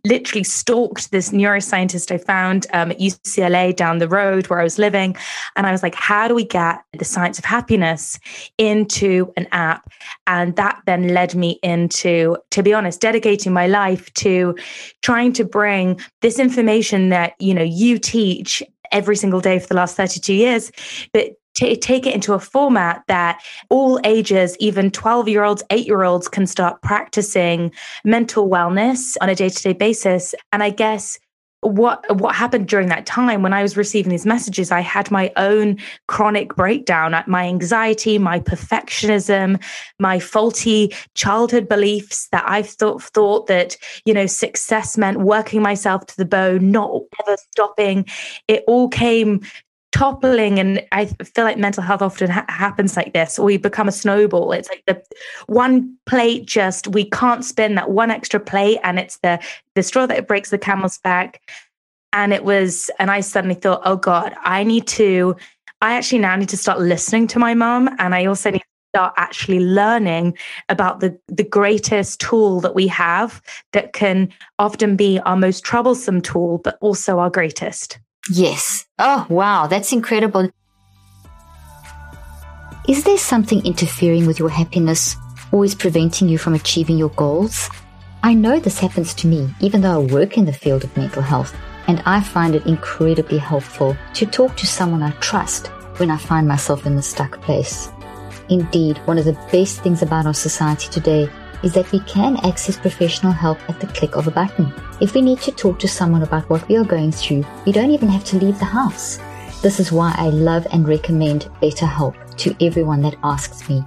literally 0.05 0.43
stalked 0.43 1.12
this 1.12 1.31
neuroscientist 1.31 2.11
I 2.11 2.19
found 2.19 2.67
um, 2.73 2.90
at 2.90 2.99
UCLA 2.99 3.75
down 3.75 3.99
the 3.99 4.08
road 4.08 4.49
where 4.49 4.61
I 4.61 4.64
was 4.64 4.79
living. 4.79 5.17
And 5.55 5.67
I 5.67 5.73
was 5.73 5.82
like, 5.82 5.94
how 5.94 6.26
do 6.26 6.34
we 6.34 6.44
get 6.44 6.82
the 6.93 7.05
science 7.05 7.38
of 7.38 7.44
happiness 7.44 8.19
into 8.58 9.32
an 9.37 9.46
app? 9.52 9.88
And 10.26 10.56
that 10.56 10.81
then 10.87 11.08
led 11.08 11.34
me 11.34 11.61
into, 11.62 12.37
to 12.50 12.62
be 12.62 12.75
honest, 12.75 13.00
dedicating 13.00 13.52
my 13.52 13.69
life 13.69 14.12
to 14.14 14.56
trying 15.02 15.32
to 15.34 15.44
bring 15.44 16.00
this 16.20 16.38
information 16.38 17.11
that, 17.11 17.34
you 17.38 17.55
know, 17.55 17.62
you 17.62 17.99
teach 17.99 18.62
every 18.90 19.17
single 19.17 19.40
day 19.40 19.58
for 19.58 19.69
the 19.69 19.75
last 19.75 19.96
32 19.96 20.34
years, 20.34 20.73
but 21.12 21.31
to 21.54 21.76
take 21.76 22.06
it 22.06 22.14
into 22.14 22.34
a 22.34 22.40
format 22.40 23.02
that 23.08 23.43
all 23.69 24.00
ages, 24.04 24.56
even 24.58 24.90
12 24.90 25.28
year 25.28 25.44
olds, 25.44 25.62
eight 25.70 25.87
year 25.87 26.02
olds, 26.02 26.28
can 26.28 26.46
start 26.46 26.81
practicing 26.82 27.72
mental 28.04 28.49
wellness 28.49 29.16
on 29.20 29.28
a 29.28 29.34
day 29.34 29.49
to 29.49 29.62
day 29.62 29.72
basis. 29.72 30.34
And 30.52 30.62
I 30.62 30.70
guess 30.70 31.19
what 31.62 32.04
what 32.16 32.34
happened 32.34 32.66
during 32.66 32.88
that 32.88 33.06
time 33.06 33.43
when 33.43 33.52
I 33.52 33.62
was 33.62 33.76
receiving 33.76 34.10
these 34.10 34.26
messages, 34.26 34.72
I 34.72 34.81
had 34.81 35.12
my 35.12 35.32
own 35.37 35.78
chronic 36.08 36.56
breakdown, 36.56 37.14
uh, 37.14 37.22
my 37.28 37.46
anxiety, 37.46 38.19
my 38.19 38.40
perfectionism, 38.40 39.62
my 40.00 40.19
faulty 40.19 40.93
childhood 41.14 41.69
beliefs 41.69 42.26
that 42.32 42.44
I've 42.48 42.69
thought 42.69 43.00
thought 43.00 43.46
that 43.46 43.76
you 44.05 44.12
know 44.12 44.26
success 44.26 44.98
meant 44.98 45.20
working 45.20 45.62
myself 45.62 46.05
to 46.06 46.16
the 46.16 46.25
bone, 46.25 46.72
not 46.72 46.90
ever 47.25 47.37
stopping. 47.52 48.06
It 48.48 48.64
all 48.66 48.88
came 48.88 49.43
toppling 49.93 50.59
and 50.59 50.83
i 50.91 51.05
feel 51.05 51.44
like 51.44 51.59
mental 51.59 51.83
health 51.83 52.03
often 52.03 52.31
ha- 52.31 52.47
happens 52.49 52.97
like 52.97 53.12
this. 53.12 53.39
We 53.39 53.59
become 53.59 53.89
a 53.89 53.93
snowball. 53.93 54.53
It's 54.53 54.69
like 54.69 54.83
the 54.87 55.00
one 55.47 55.97
plate 56.06 56.46
just 56.46 56.89
we 56.89 57.08
can't 57.11 57.44
spin 57.44 57.75
that 57.77 57.91
one 57.91 58.11
extra 58.11 58.41
plate 58.41 58.79
and 58.82 58.99
it's 58.99 59.19
the 59.19 59.39
the 59.75 59.82
straw 59.82 60.06
that 60.06 60.27
breaks 60.27 60.51
the 60.51 60.58
camel's 60.58 60.99
back. 60.99 61.41
And 62.15 62.32
it 62.32 62.44
was 62.44 62.91
and 62.99 63.11
i 63.11 63.20
suddenly 63.20 63.55
thought 63.55 63.81
oh 63.84 63.96
god 63.96 64.34
i 64.44 64.63
need 64.65 64.87
to 64.87 65.34
i 65.81 65.94
actually 65.94 66.19
now 66.19 66.37
need 66.37 66.51
to 66.51 66.58
start 66.58 66.79
listening 66.79 67.27
to 67.29 67.39
my 67.39 67.55
mom 67.55 67.89
and 67.99 68.15
i 68.15 68.27
also 68.27 68.51
need 68.51 68.58
to 68.58 68.67
start 68.94 69.15
actually 69.17 69.61
learning 69.61 70.37
about 70.69 71.01
the 71.01 71.19
the 71.29 71.43
greatest 71.43 72.20
tool 72.20 72.61
that 72.61 72.75
we 72.75 72.87
have 72.87 73.41
that 73.72 73.94
can 73.94 74.29
often 74.58 74.94
be 74.94 75.19
our 75.20 75.37
most 75.37 75.65
troublesome 75.65 76.20
tool 76.20 76.58
but 76.58 76.77
also 76.82 77.19
our 77.19 77.31
greatest 77.31 77.99
Yes. 78.31 78.86
Oh, 78.98 79.26
wow. 79.29 79.67
That's 79.67 79.93
incredible. 79.93 80.50
Is 82.88 83.05
there 83.05 83.19
something 83.19 83.64
interfering 83.64 84.26
with 84.26 84.38
your 84.38 84.48
happiness, 84.48 85.17
always 85.52 85.74
preventing 85.74 86.29
you 86.29 86.38
from 86.38 86.55
achieving 86.55 86.98
your 86.98 87.10
goals? 87.10 87.70
I 88.24 88.34
know 88.34 88.58
this 88.58 88.79
happens 88.79 89.14
to 89.14 89.26
me, 89.26 89.52
even 89.60 89.81
though 89.81 90.00
I 90.00 90.12
work 90.12 90.36
in 90.36 90.44
the 90.44 90.52
field 90.52 90.84
of 90.84 90.96
mental 90.96 91.22
health, 91.22 91.56
and 91.86 92.00
I 92.06 92.20
find 92.20 92.55
it 92.55 92.67
incredibly 92.67 93.38
helpful 93.38 93.96
to 94.14 94.26
talk 94.26 94.56
to 94.56 94.67
someone 94.67 95.02
I 95.02 95.10
trust 95.12 95.69
when 95.98 96.10
I 96.10 96.17
find 96.17 96.46
myself 96.46 96.86
in 96.86 96.96
a 96.96 97.02
stuck 97.02 97.41
place. 97.41 97.88
Indeed, 98.48 98.98
one 99.05 99.19
of 99.19 99.24
the 99.24 99.38
best 99.50 99.81
things 99.82 100.02
about 100.02 100.26
our 100.26 100.34
society 100.34 100.88
today 100.91 101.29
is 101.62 101.72
that 101.74 101.90
we 101.92 102.00
can 102.00 102.36
access 102.44 102.76
professional 102.76 103.32
help 103.32 103.58
at 103.69 103.81
the 103.81 103.86
click 103.88 104.16
of 104.16 104.26
a 104.26 104.31
button. 104.31 104.72
If 105.00 105.14
we 105.14 105.22
need 105.22 105.40
to 105.42 105.52
talk 105.52 105.78
to 105.81 105.88
someone 105.88 106.22
about 106.22 106.48
what 106.50 106.66
we 106.69 106.76
are 106.76 106.84
going 106.84 107.12
through, 107.12 107.44
we 107.66 107.72
don't 107.72 107.90
even 107.90 108.08
have 108.08 108.24
to 108.24 108.38
leave 108.38 108.58
the 108.58 108.64
house. 108.64 109.19
This 109.62 109.78
is 109.78 109.92
why 109.92 110.14
I 110.16 110.28
love 110.28 110.66
and 110.72 110.88
recommend 110.88 111.48
BetterHelp 111.62 112.36
to 112.38 112.56
everyone 112.64 113.02
that 113.02 113.16
asks 113.22 113.69
me. 113.69 113.84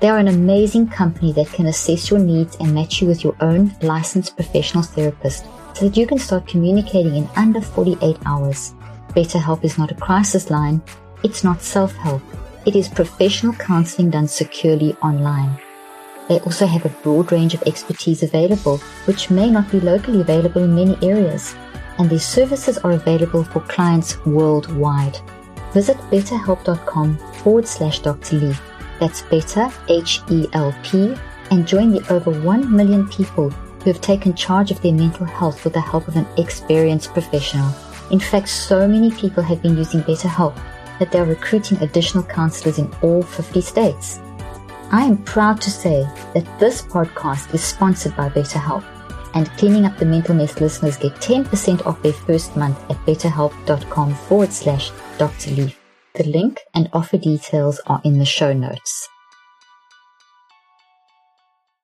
They 0.00 0.08
are 0.08 0.18
an 0.18 0.28
amazing 0.28 0.88
company 0.88 1.32
that 1.34 1.52
can 1.52 1.66
assess 1.66 2.10
your 2.10 2.18
needs 2.18 2.56
and 2.56 2.74
match 2.74 3.00
you 3.00 3.08
with 3.08 3.22
your 3.22 3.36
own 3.40 3.74
licensed 3.82 4.34
professional 4.34 4.82
therapist 4.82 5.44
so 5.74 5.88
that 5.88 5.96
you 5.96 6.06
can 6.06 6.18
start 6.18 6.46
communicating 6.46 7.14
in 7.14 7.28
under 7.36 7.60
48 7.60 8.16
hours. 8.26 8.74
BetterHelp 9.10 9.62
is 9.64 9.78
not 9.78 9.92
a 9.92 9.94
crisis 9.94 10.50
line, 10.50 10.82
it's 11.22 11.44
not 11.44 11.62
self 11.62 11.94
help, 11.96 12.22
it 12.66 12.74
is 12.74 12.88
professional 12.88 13.52
counseling 13.52 14.10
done 14.10 14.26
securely 14.26 14.94
online. 15.02 15.56
They 16.28 16.40
also 16.40 16.66
have 16.66 16.84
a 16.84 16.96
broad 17.02 17.32
range 17.32 17.54
of 17.54 17.62
expertise 17.64 18.22
available, 18.22 18.78
which 19.06 19.30
may 19.30 19.50
not 19.50 19.70
be 19.70 19.80
locally 19.80 20.20
available 20.20 20.62
in 20.62 20.74
many 20.74 20.96
areas. 21.02 21.54
And 21.98 22.08
their 22.08 22.18
services 22.18 22.78
are 22.78 22.92
available 22.92 23.44
for 23.44 23.60
clients 23.60 24.24
worldwide. 24.24 25.18
Visit 25.72 25.96
betterhelp.com 26.10 27.18
forward 27.42 27.66
slash 27.66 27.98
Dr. 28.00 28.36
Leaf. 28.36 28.62
That's 29.00 29.22
better, 29.22 29.68
H 29.88 30.20
E 30.30 30.46
L 30.52 30.74
P, 30.82 31.14
and 31.50 31.66
join 31.66 31.90
the 31.90 32.12
over 32.12 32.30
1 32.30 32.74
million 32.74 33.08
people 33.08 33.50
who 33.50 33.90
have 33.90 34.00
taken 34.00 34.34
charge 34.34 34.70
of 34.70 34.80
their 34.80 34.92
mental 34.92 35.26
health 35.26 35.64
with 35.64 35.72
the 35.72 35.80
help 35.80 36.06
of 36.08 36.16
an 36.16 36.26
experienced 36.38 37.12
professional. 37.12 37.74
In 38.10 38.20
fact, 38.20 38.48
so 38.48 38.86
many 38.86 39.10
people 39.10 39.42
have 39.42 39.62
been 39.62 39.76
using 39.76 40.02
BetterHelp 40.02 40.54
that 40.98 41.10
they're 41.10 41.24
recruiting 41.24 41.78
additional 41.78 42.22
counselors 42.22 42.78
in 42.78 42.92
all 43.02 43.22
50 43.22 43.60
states. 43.60 44.20
I 44.92 45.04
am 45.04 45.24
proud 45.24 45.58
to 45.62 45.70
say 45.70 46.06
that 46.34 46.46
this 46.60 46.82
podcast 46.82 47.54
is 47.54 47.64
sponsored 47.64 48.14
by 48.14 48.28
BetterHelp, 48.28 48.84
and 49.34 49.48
Cleaning 49.56 49.86
Up 49.86 49.96
the 49.96 50.04
Mental 50.04 50.34
Mess 50.34 50.60
listeners 50.60 50.98
get 50.98 51.14
10% 51.14 51.86
off 51.86 52.02
their 52.02 52.12
first 52.12 52.54
month 52.58 52.78
at 52.90 52.98
betterhelp.com 53.06 54.14
forward 54.14 54.52
slash 54.52 54.92
Dr. 55.16 55.52
Leaf. 55.52 55.80
The 56.14 56.24
link 56.24 56.60
and 56.74 56.90
offer 56.92 57.16
details 57.16 57.80
are 57.86 58.02
in 58.04 58.18
the 58.18 58.26
show 58.26 58.52
notes. 58.52 59.08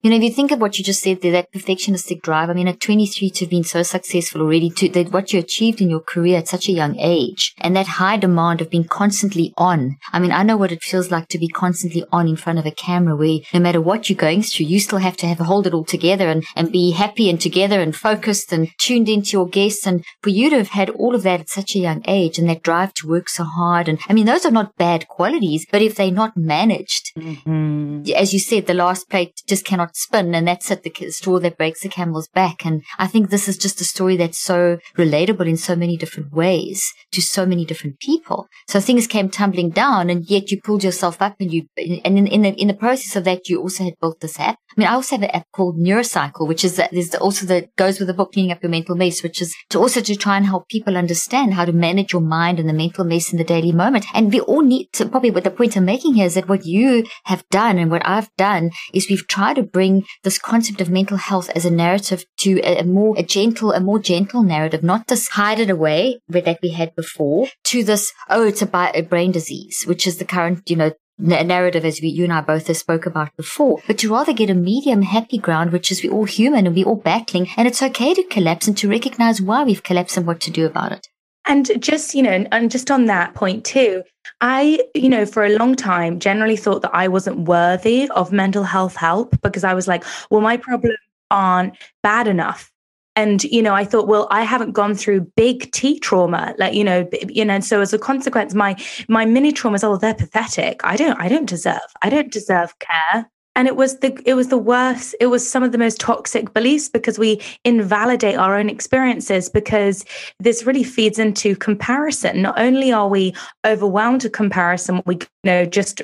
You 0.00 0.10
know, 0.10 0.16
if 0.16 0.22
you 0.22 0.30
think 0.30 0.52
of 0.52 0.60
what 0.60 0.78
you 0.78 0.84
just 0.84 1.02
said 1.02 1.22
there, 1.22 1.32
that 1.32 1.52
perfectionistic 1.52 2.22
drive, 2.22 2.50
I 2.50 2.52
mean, 2.52 2.68
at 2.68 2.80
23 2.80 3.30
to 3.30 3.44
have 3.44 3.50
been 3.50 3.64
so 3.64 3.82
successful 3.82 4.42
already, 4.42 4.70
to 4.70 4.88
that 4.90 5.10
what 5.10 5.32
you 5.32 5.40
achieved 5.40 5.80
in 5.80 5.90
your 5.90 5.98
career 5.98 6.38
at 6.38 6.46
such 6.46 6.68
a 6.68 6.72
young 6.72 6.96
age, 7.00 7.52
and 7.58 7.74
that 7.74 7.88
high 7.88 8.16
demand 8.16 8.60
of 8.60 8.70
being 8.70 8.84
constantly 8.84 9.52
on. 9.56 9.96
I 10.12 10.20
mean, 10.20 10.30
I 10.30 10.44
know 10.44 10.56
what 10.56 10.70
it 10.70 10.84
feels 10.84 11.10
like 11.10 11.26
to 11.30 11.38
be 11.38 11.48
constantly 11.48 12.04
on 12.12 12.28
in 12.28 12.36
front 12.36 12.60
of 12.60 12.66
a 12.66 12.70
camera 12.70 13.16
where 13.16 13.40
no 13.52 13.58
matter 13.58 13.80
what 13.80 14.08
you're 14.08 14.16
going 14.16 14.42
through, 14.42 14.66
you 14.66 14.78
still 14.78 14.98
have 14.98 15.16
to 15.16 15.26
have 15.26 15.40
hold 15.40 15.66
it 15.66 15.74
all 15.74 15.84
together 15.84 16.28
and, 16.28 16.44
and 16.54 16.70
be 16.70 16.92
happy 16.92 17.28
and 17.28 17.40
together 17.40 17.80
and 17.80 17.96
focused 17.96 18.52
and 18.52 18.68
tuned 18.78 19.08
into 19.08 19.32
your 19.32 19.48
guests. 19.48 19.84
And 19.84 20.04
for 20.22 20.30
you 20.30 20.48
to 20.50 20.58
have 20.58 20.68
had 20.68 20.90
all 20.90 21.16
of 21.16 21.24
that 21.24 21.40
at 21.40 21.48
such 21.48 21.74
a 21.74 21.80
young 21.80 22.02
age 22.06 22.38
and 22.38 22.48
that 22.48 22.62
drive 22.62 22.94
to 22.94 23.08
work 23.08 23.28
so 23.28 23.42
hard. 23.42 23.88
And 23.88 23.98
I 24.08 24.12
mean, 24.12 24.26
those 24.26 24.46
are 24.46 24.52
not 24.52 24.76
bad 24.76 25.08
qualities, 25.08 25.66
but 25.72 25.82
if 25.82 25.96
they're 25.96 26.12
not 26.12 26.36
managed, 26.36 27.10
mm-hmm. 27.16 28.12
as 28.14 28.32
you 28.32 28.38
said, 28.38 28.68
the 28.68 28.74
last 28.74 29.10
plate 29.10 29.42
just 29.48 29.64
cannot 29.64 29.87
spin 29.94 30.34
and 30.34 30.46
that's 30.46 30.70
it, 30.70 30.82
the 30.82 31.10
straw 31.10 31.38
that 31.40 31.58
breaks 31.58 31.82
the 31.82 31.88
camel's 31.88 32.28
back. 32.28 32.64
And 32.64 32.82
I 32.98 33.06
think 33.06 33.30
this 33.30 33.48
is 33.48 33.56
just 33.58 33.80
a 33.80 33.84
story 33.84 34.16
that's 34.16 34.38
so 34.38 34.78
relatable 34.96 35.48
in 35.48 35.56
so 35.56 35.76
many 35.76 35.96
different 35.96 36.32
ways 36.32 36.92
to 37.12 37.20
so 37.20 37.46
many 37.46 37.64
different 37.64 37.98
people. 38.00 38.48
So 38.66 38.80
things 38.80 39.06
came 39.06 39.28
tumbling 39.28 39.70
down 39.70 40.10
and 40.10 40.28
yet 40.28 40.50
you 40.50 40.60
pulled 40.60 40.84
yourself 40.84 41.20
up 41.20 41.36
and 41.40 41.52
you, 41.52 41.66
and 41.76 42.18
in, 42.18 42.26
in 42.26 42.42
the, 42.42 42.54
in 42.54 42.68
the 42.68 42.74
process 42.74 43.16
of 43.16 43.24
that, 43.24 43.48
you 43.48 43.60
also 43.60 43.84
had 43.84 43.98
built 44.00 44.20
this 44.20 44.38
app. 44.38 44.58
I 44.78 44.82
mean, 44.82 44.88
I 44.90 44.94
also 44.94 45.16
have 45.16 45.24
an 45.24 45.30
app 45.30 45.50
called 45.50 45.76
Neurocycle, 45.76 46.46
which 46.46 46.64
is 46.64 46.76
that 46.76 46.92
there's 46.92 47.12
also 47.16 47.46
that 47.46 47.74
goes 47.74 47.98
with 47.98 48.06
the 48.06 48.14
book 48.14 48.32
cleaning 48.32 48.52
up 48.52 48.62
your 48.62 48.70
mental 48.70 48.94
mess, 48.94 49.24
which 49.24 49.42
is 49.42 49.52
to 49.70 49.78
also 49.80 50.00
to 50.00 50.14
try 50.14 50.36
and 50.36 50.46
help 50.46 50.68
people 50.68 50.96
understand 50.96 51.54
how 51.54 51.64
to 51.64 51.72
manage 51.72 52.12
your 52.12 52.22
mind 52.22 52.60
and 52.60 52.68
the 52.68 52.72
mental 52.72 53.04
mess 53.04 53.32
in 53.32 53.38
the 53.38 53.44
daily 53.44 53.72
moment. 53.72 54.06
And 54.14 54.32
we 54.32 54.38
all 54.38 54.62
need 54.62 54.90
to 54.92 55.08
probably 55.08 55.32
what 55.32 55.42
the 55.42 55.50
point 55.50 55.76
I'm 55.76 55.84
making 55.84 56.14
here 56.14 56.26
is 56.26 56.34
that 56.34 56.48
what 56.48 56.64
you 56.64 57.04
have 57.24 57.42
done 57.50 57.76
and 57.76 57.90
what 57.90 58.06
I've 58.06 58.30
done 58.36 58.70
is 58.94 59.10
we've 59.10 59.26
tried 59.26 59.56
to 59.56 59.64
bring 59.64 60.04
this 60.22 60.38
concept 60.38 60.80
of 60.80 60.90
mental 60.90 61.16
health 61.16 61.50
as 61.56 61.64
a 61.64 61.72
narrative 61.72 62.24
to 62.42 62.60
a, 62.60 62.78
a 62.78 62.84
more 62.84 63.18
a 63.18 63.24
gentle, 63.24 63.72
a 63.72 63.80
more 63.80 63.98
gentle 63.98 64.44
narrative, 64.44 64.84
not 64.84 65.08
this 65.08 65.26
hide 65.30 65.58
it 65.58 65.70
away 65.70 66.20
that 66.28 66.60
we 66.62 66.70
had 66.70 66.94
before 66.94 67.48
to 67.64 67.82
this, 67.82 68.12
oh, 68.30 68.46
it's 68.46 68.62
a, 68.62 68.70
a 68.94 69.02
brain 69.02 69.32
disease, 69.32 69.82
which 69.86 70.06
is 70.06 70.18
the 70.18 70.24
current, 70.24 70.70
you 70.70 70.76
know, 70.76 70.92
narrative 71.18 71.84
as 71.84 72.00
we, 72.00 72.08
you 72.08 72.24
and 72.24 72.32
I 72.32 72.40
both 72.40 72.68
have 72.68 72.76
spoke 72.76 73.06
about 73.06 73.36
before, 73.36 73.80
but 73.86 73.98
to 73.98 74.12
rather 74.12 74.32
get 74.32 74.50
a 74.50 74.54
medium 74.54 75.02
happy 75.02 75.38
ground, 75.38 75.72
which 75.72 75.90
is 75.90 76.02
we're 76.02 76.12
all 76.12 76.24
human 76.24 76.66
and 76.66 76.74
we're 76.74 76.86
all 76.86 76.96
battling 76.96 77.48
and 77.56 77.66
it's 77.66 77.82
okay 77.82 78.14
to 78.14 78.22
collapse 78.24 78.66
and 78.66 78.76
to 78.78 78.88
recognize 78.88 79.42
why 79.42 79.64
we've 79.64 79.82
collapsed 79.82 80.16
and 80.16 80.26
what 80.26 80.40
to 80.40 80.50
do 80.50 80.66
about 80.66 80.92
it. 80.92 81.08
And 81.46 81.70
just, 81.82 82.14
you 82.14 82.22
know, 82.22 82.44
and 82.52 82.70
just 82.70 82.90
on 82.90 83.06
that 83.06 83.34
point 83.34 83.64
too, 83.64 84.02
I, 84.40 84.80
you 84.94 85.08
know, 85.08 85.24
for 85.24 85.44
a 85.44 85.56
long 85.56 85.74
time 85.74 86.20
generally 86.20 86.56
thought 86.56 86.82
that 86.82 86.94
I 86.94 87.08
wasn't 87.08 87.48
worthy 87.48 88.08
of 88.10 88.32
mental 88.32 88.64
health 88.64 88.96
help 88.96 89.40
because 89.42 89.64
I 89.64 89.74
was 89.74 89.88
like, 89.88 90.04
well, 90.30 90.42
my 90.42 90.58
problems 90.58 90.98
aren't 91.30 91.74
bad 92.02 92.28
enough. 92.28 92.70
And, 93.18 93.42
you 93.42 93.62
know, 93.62 93.74
I 93.74 93.84
thought, 93.84 94.06
well, 94.06 94.28
I 94.30 94.44
haven't 94.44 94.72
gone 94.72 94.94
through 94.94 95.22
big 95.34 95.72
T 95.72 95.98
trauma, 95.98 96.54
like, 96.56 96.72
you 96.72 96.84
know, 96.84 97.08
you 97.28 97.44
know, 97.44 97.54
and 97.54 97.64
so 97.64 97.80
as 97.80 97.92
a 97.92 97.98
consequence, 97.98 98.54
my 98.54 98.76
my 99.08 99.24
mini 99.24 99.52
traumas, 99.52 99.82
oh, 99.82 99.96
they're 99.96 100.14
pathetic. 100.14 100.80
I 100.84 100.94
don't, 100.94 101.20
I 101.20 101.28
don't 101.28 101.48
deserve, 101.48 101.80
I 102.00 102.10
don't 102.10 102.30
deserve 102.30 102.78
care. 102.78 103.28
And 103.56 103.66
it 103.66 103.74
was 103.74 103.98
the 103.98 104.16
it 104.24 104.34
was 104.34 104.50
the 104.50 104.56
worst. 104.56 105.16
It 105.18 105.26
was 105.26 105.50
some 105.50 105.64
of 105.64 105.72
the 105.72 105.78
most 105.78 105.98
toxic 105.98 106.54
beliefs 106.54 106.88
because 106.88 107.18
we 107.18 107.40
invalidate 107.64 108.36
our 108.36 108.56
own 108.56 108.70
experiences 108.70 109.48
because 109.48 110.04
this 110.38 110.64
really 110.64 110.84
feeds 110.84 111.18
into 111.18 111.56
comparison. 111.56 112.40
Not 112.40 112.56
only 112.56 112.92
are 112.92 113.08
we 113.08 113.34
overwhelmed 113.66 114.22
with 114.22 114.32
comparison 114.32 115.02
we 115.06 115.16
you 115.16 115.26
know 115.42 115.64
just 115.64 116.02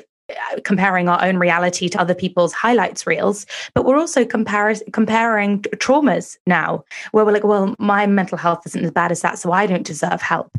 Uh, 0.51 0.59
comparing 0.63 1.07
our 1.07 1.23
own 1.23 1.37
reality 1.37 1.87
to 1.87 1.99
other 1.99 2.13
people's 2.13 2.51
highlights 2.51 3.07
reels 3.07 3.45
but 3.73 3.85
we're 3.85 3.97
also 3.97 4.25
compar- 4.25 4.81
comparing 4.91 5.61
traumas 5.77 6.37
now 6.45 6.83
where 7.11 7.23
we're 7.23 7.31
like 7.31 7.43
well 7.43 7.75
my 7.79 8.05
mental 8.05 8.37
health 8.37 8.61
isn't 8.65 8.83
as 8.83 8.91
bad 8.91 9.11
as 9.11 9.21
that 9.21 9.39
so 9.39 9.51
i 9.51 9.65
don't 9.65 9.85
deserve 9.85 10.21
help. 10.25 10.57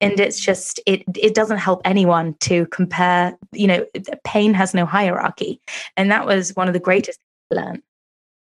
And 0.00 0.18
it's 0.18 0.40
just 0.40 0.80
it 0.86 1.02
it 1.14 1.34
doesn't 1.34 1.58
help 1.58 1.82
anyone 1.84 2.34
to 2.40 2.66
compare 2.66 3.36
you 3.52 3.66
know 3.66 3.84
pain 4.24 4.54
has 4.54 4.72
no 4.74 4.86
hierarchy. 4.86 5.60
And 5.96 6.10
that 6.10 6.26
was 6.26 6.56
one 6.56 6.68
of 6.68 6.74
the 6.74 6.80
greatest 6.80 7.18
learn 7.50 7.82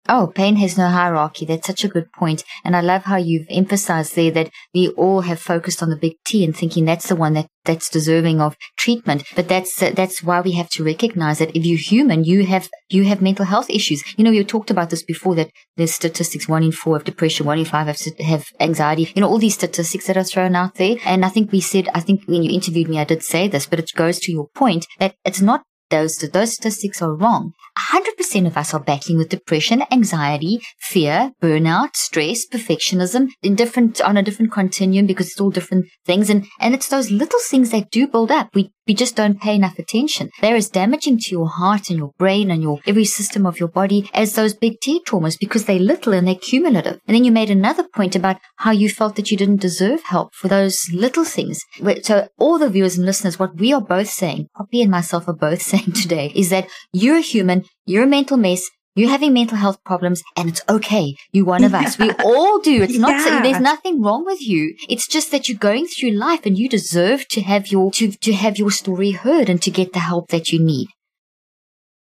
Oh, 0.08 0.32
pain 0.34 0.56
has 0.56 0.78
no 0.78 0.88
hierarchy. 0.88 1.44
That's 1.44 1.66
such 1.66 1.84
a 1.84 1.88
good 1.88 2.10
point. 2.12 2.42
And 2.64 2.74
I 2.74 2.80
love 2.80 3.04
how 3.04 3.16
you've 3.16 3.46
emphasized 3.50 4.16
there 4.16 4.30
that 4.32 4.50
we 4.74 4.88
all 4.88 5.20
have 5.20 5.40
focused 5.40 5.82
on 5.82 5.90
the 5.90 5.96
big 5.96 6.14
T 6.24 6.42
and 6.44 6.56
thinking 6.56 6.84
that's 6.84 7.08
the 7.08 7.16
one 7.16 7.34
that, 7.34 7.46
that's 7.64 7.90
deserving 7.90 8.40
of 8.40 8.56
treatment. 8.78 9.24
But 9.36 9.48
that's, 9.48 9.80
uh, 9.82 9.90
that's 9.94 10.22
why 10.22 10.40
we 10.40 10.52
have 10.52 10.70
to 10.70 10.84
recognize 10.84 11.38
that 11.38 11.54
if 11.54 11.64
you're 11.64 11.78
human, 11.78 12.24
you 12.24 12.46
have, 12.46 12.68
you 12.88 13.04
have 13.04 13.20
mental 13.20 13.44
health 13.44 13.68
issues. 13.68 14.02
You 14.16 14.24
know, 14.24 14.30
you 14.30 14.42
talked 14.42 14.70
about 14.70 14.90
this 14.90 15.02
before 15.02 15.34
that 15.34 15.50
there's 15.76 15.94
statistics 15.94 16.48
one 16.48 16.64
in 16.64 16.72
four 16.72 16.96
have 16.96 17.04
depression, 17.04 17.46
one 17.46 17.58
in 17.58 17.66
five 17.66 17.86
have, 17.86 18.00
have 18.20 18.46
anxiety. 18.58 19.12
You 19.14 19.20
know, 19.20 19.28
all 19.28 19.38
these 19.38 19.54
statistics 19.54 20.06
that 20.06 20.16
are 20.16 20.24
thrown 20.24 20.56
out 20.56 20.76
there. 20.76 20.96
And 21.04 21.24
I 21.24 21.28
think 21.28 21.52
we 21.52 21.60
said, 21.60 21.88
I 21.94 22.00
think 22.00 22.24
when 22.26 22.42
you 22.42 22.50
interviewed 22.50 22.88
me, 22.88 22.98
I 22.98 23.04
did 23.04 23.22
say 23.22 23.48
this, 23.48 23.66
but 23.66 23.78
it 23.78 23.90
goes 23.94 24.18
to 24.20 24.32
your 24.32 24.48
point 24.54 24.86
that 24.98 25.14
it's 25.24 25.42
not 25.42 25.62
those, 25.90 26.16
those 26.18 26.54
statistics 26.54 27.02
are 27.02 27.14
wrong. 27.14 27.52
100% 27.88 28.46
of 28.46 28.56
us 28.56 28.74
are 28.74 28.80
battling 28.80 29.18
with 29.18 29.28
depression, 29.28 29.82
anxiety, 29.90 30.60
fear, 30.78 31.32
burnout, 31.42 31.96
stress, 31.96 32.46
perfectionism 32.46 33.28
in 33.42 33.54
different, 33.54 34.00
on 34.00 34.16
a 34.16 34.22
different 34.22 34.52
continuum 34.52 35.06
because 35.06 35.28
it's 35.28 35.40
all 35.40 35.50
different 35.50 35.86
things. 36.04 36.30
And, 36.30 36.46
and 36.60 36.74
it's 36.74 36.88
those 36.88 37.10
little 37.10 37.40
things 37.48 37.70
that 37.70 37.90
do 37.90 38.06
build 38.06 38.30
up. 38.30 38.48
We, 38.54 38.70
we 38.86 38.94
just 38.94 39.14
don't 39.14 39.40
pay 39.40 39.54
enough 39.54 39.78
attention. 39.78 40.30
They're 40.40 40.56
as 40.56 40.68
damaging 40.68 41.18
to 41.20 41.30
your 41.30 41.48
heart 41.48 41.90
and 41.90 41.98
your 41.98 42.10
brain 42.18 42.50
and 42.50 42.60
your 42.60 42.80
every 42.86 43.04
system 43.04 43.46
of 43.46 43.60
your 43.60 43.68
body 43.68 44.10
as 44.12 44.34
those 44.34 44.52
big 44.52 44.80
T 44.82 45.00
traumas 45.06 45.36
because 45.38 45.64
they're 45.64 45.78
little 45.78 46.12
and 46.12 46.26
they're 46.26 46.34
cumulative. 46.34 46.98
And 47.06 47.14
then 47.14 47.24
you 47.24 47.30
made 47.30 47.50
another 47.50 47.84
point 47.94 48.16
about 48.16 48.38
how 48.56 48.72
you 48.72 48.88
felt 48.88 49.14
that 49.14 49.30
you 49.30 49.36
didn't 49.36 49.60
deserve 49.60 50.02
help 50.02 50.34
for 50.34 50.48
those 50.48 50.90
little 50.92 51.24
things. 51.24 51.60
So 52.02 52.28
all 52.36 52.58
the 52.58 52.68
viewers 52.68 52.96
and 52.96 53.06
listeners, 53.06 53.38
what 53.38 53.56
we 53.56 53.72
are 53.72 53.80
both 53.80 54.08
saying, 54.08 54.48
Poppy 54.56 54.82
and 54.82 54.90
myself 54.90 55.28
are 55.28 55.34
both 55.34 55.62
saying 55.70 55.92
today 55.92 56.32
is 56.34 56.50
that 56.50 56.66
you're 56.92 57.18
a 57.18 57.20
human, 57.20 57.64
you're 57.86 58.04
a 58.04 58.06
mental 58.06 58.36
mess, 58.36 58.68
you're 58.96 59.10
having 59.10 59.32
mental 59.32 59.56
health 59.56 59.82
problems 59.84 60.22
and 60.36 60.48
it's 60.48 60.62
okay. 60.68 61.14
You're 61.32 61.44
one 61.44 61.64
of 61.64 61.74
us. 61.74 61.98
We 61.98 62.10
all 62.24 62.58
do. 62.60 62.82
It's 62.82 62.98
not, 62.98 63.10
yeah. 63.10 63.42
there's 63.42 63.60
nothing 63.60 64.02
wrong 64.02 64.24
with 64.24 64.42
you. 64.42 64.74
It's 64.88 65.06
just 65.06 65.30
that 65.30 65.48
you're 65.48 65.58
going 65.58 65.86
through 65.86 66.10
life 66.10 66.44
and 66.44 66.58
you 66.58 66.68
deserve 66.68 67.28
to 67.28 67.40
have 67.42 67.68
your, 67.68 67.92
to, 67.92 68.10
to 68.10 68.32
have 68.32 68.58
your 68.58 68.70
story 68.70 69.12
heard 69.12 69.48
and 69.48 69.62
to 69.62 69.70
get 69.70 69.92
the 69.92 70.00
help 70.00 70.28
that 70.28 70.52
you 70.52 70.60
need. 70.60 70.88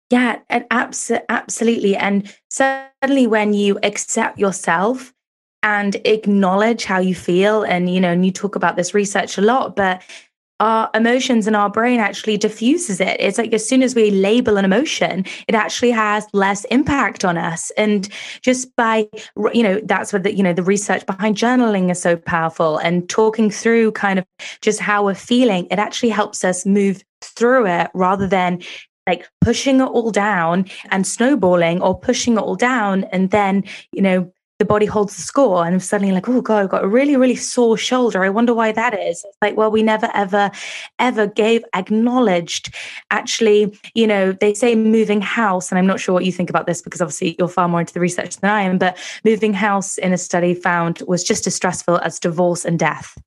Yeah, 0.09 0.39
and 0.49 0.65
abs- 0.69 1.11
absolutely. 1.29 1.95
And 1.95 2.31
certainly 2.49 3.25
when 3.25 3.53
you 3.53 3.79
accept 3.81 4.37
yourself 4.37 5.13
and 5.63 5.95
acknowledge 6.05 6.83
how 6.83 6.99
you 6.99 7.15
feel, 7.15 7.63
and 7.63 7.91
you 7.91 8.01
know, 8.01 8.11
and 8.11 8.25
you 8.25 8.31
talk 8.31 8.55
about 8.55 8.75
this 8.75 8.93
research 8.93 9.37
a 9.37 9.41
lot, 9.41 9.75
but 9.75 10.03
our 10.59 10.89
emotions 10.93 11.47
and 11.47 11.55
our 11.55 11.69
brain 11.69 11.99
actually 11.99 12.37
diffuses 12.37 12.99
it. 12.99 13.17
It's 13.19 13.37
like 13.37 13.53
as 13.53 13.67
soon 13.67 13.83
as 13.83 13.95
we 13.95 14.11
label 14.11 14.57
an 14.57 14.65
emotion, 14.65 15.25
it 15.47 15.55
actually 15.55 15.91
has 15.91 16.27
less 16.33 16.63
impact 16.65 17.25
on 17.25 17.37
us. 17.37 17.71
And 17.77 18.07
just 18.41 18.75
by, 18.75 19.07
you 19.53 19.63
know, 19.63 19.81
that's 19.83 20.13
what 20.13 20.23
the, 20.23 20.33
you 20.33 20.43
know, 20.43 20.53
the 20.53 20.63
research 20.63 21.05
behind 21.05 21.37
journaling 21.37 21.91
is 21.91 22.01
so 22.01 22.15
powerful 22.15 22.77
and 22.77 23.09
talking 23.09 23.49
through 23.49 23.91
kind 23.93 24.19
of 24.19 24.25
just 24.61 24.79
how 24.79 25.05
we're 25.05 25.15
feeling, 25.15 25.67
it 25.69 25.79
actually 25.79 26.09
helps 26.09 26.43
us 26.43 26.65
move 26.65 27.03
through 27.21 27.67
it 27.67 27.89
rather 27.93 28.27
than 28.27 28.61
like 29.07 29.27
pushing 29.41 29.81
it 29.81 29.85
all 29.85 30.11
down 30.11 30.65
and 30.89 31.05
snowballing 31.05 31.81
or 31.81 31.97
pushing 31.99 32.33
it 32.33 32.39
all 32.39 32.55
down 32.55 33.03
and 33.05 33.31
then, 33.31 33.63
you 33.91 34.01
know, 34.01 34.31
the 34.59 34.65
body 34.65 34.85
holds 34.85 35.15
the 35.15 35.21
score 35.21 35.65
and 35.65 35.81
suddenly 35.81 36.13
like, 36.13 36.29
oh 36.29 36.41
God, 36.41 36.63
I've 36.63 36.69
got 36.69 36.83
a 36.83 36.87
really, 36.87 37.15
really 37.15 37.35
sore 37.35 37.77
shoulder. 37.77 38.23
I 38.23 38.29
wonder 38.29 38.53
why 38.53 38.71
that 38.71 38.93
is. 38.93 39.23
It's 39.25 39.37
like, 39.41 39.57
well, 39.57 39.71
we 39.71 39.83
never 39.83 40.09
ever, 40.13 40.51
ever 40.99 41.27
gave, 41.27 41.63
acknowledged 41.73 42.73
actually, 43.11 43.77
you 43.95 44.07
know, 44.07 44.31
they 44.31 44.53
say 44.53 44.75
moving 44.75 45.21
house, 45.21 45.71
and 45.71 45.79
I'm 45.79 45.87
not 45.87 45.99
sure 45.99 46.13
what 46.13 46.25
you 46.25 46.31
think 46.31 46.49
about 46.49 46.67
this 46.67 46.81
because 46.81 47.01
obviously 47.01 47.35
you're 47.39 47.47
far 47.47 47.67
more 47.67 47.79
into 47.79 47.93
the 47.93 47.99
research 47.99 48.37
than 48.37 48.49
I 48.49 48.61
am, 48.61 48.77
but 48.77 48.97
moving 49.25 49.53
house 49.53 49.97
in 49.97 50.13
a 50.13 50.17
study 50.17 50.53
found 50.53 51.01
was 51.07 51.23
just 51.23 51.47
as 51.47 51.55
stressful 51.55 51.97
as 51.97 52.19
divorce 52.19 52.63
and 52.63 52.77
death. 52.77 53.17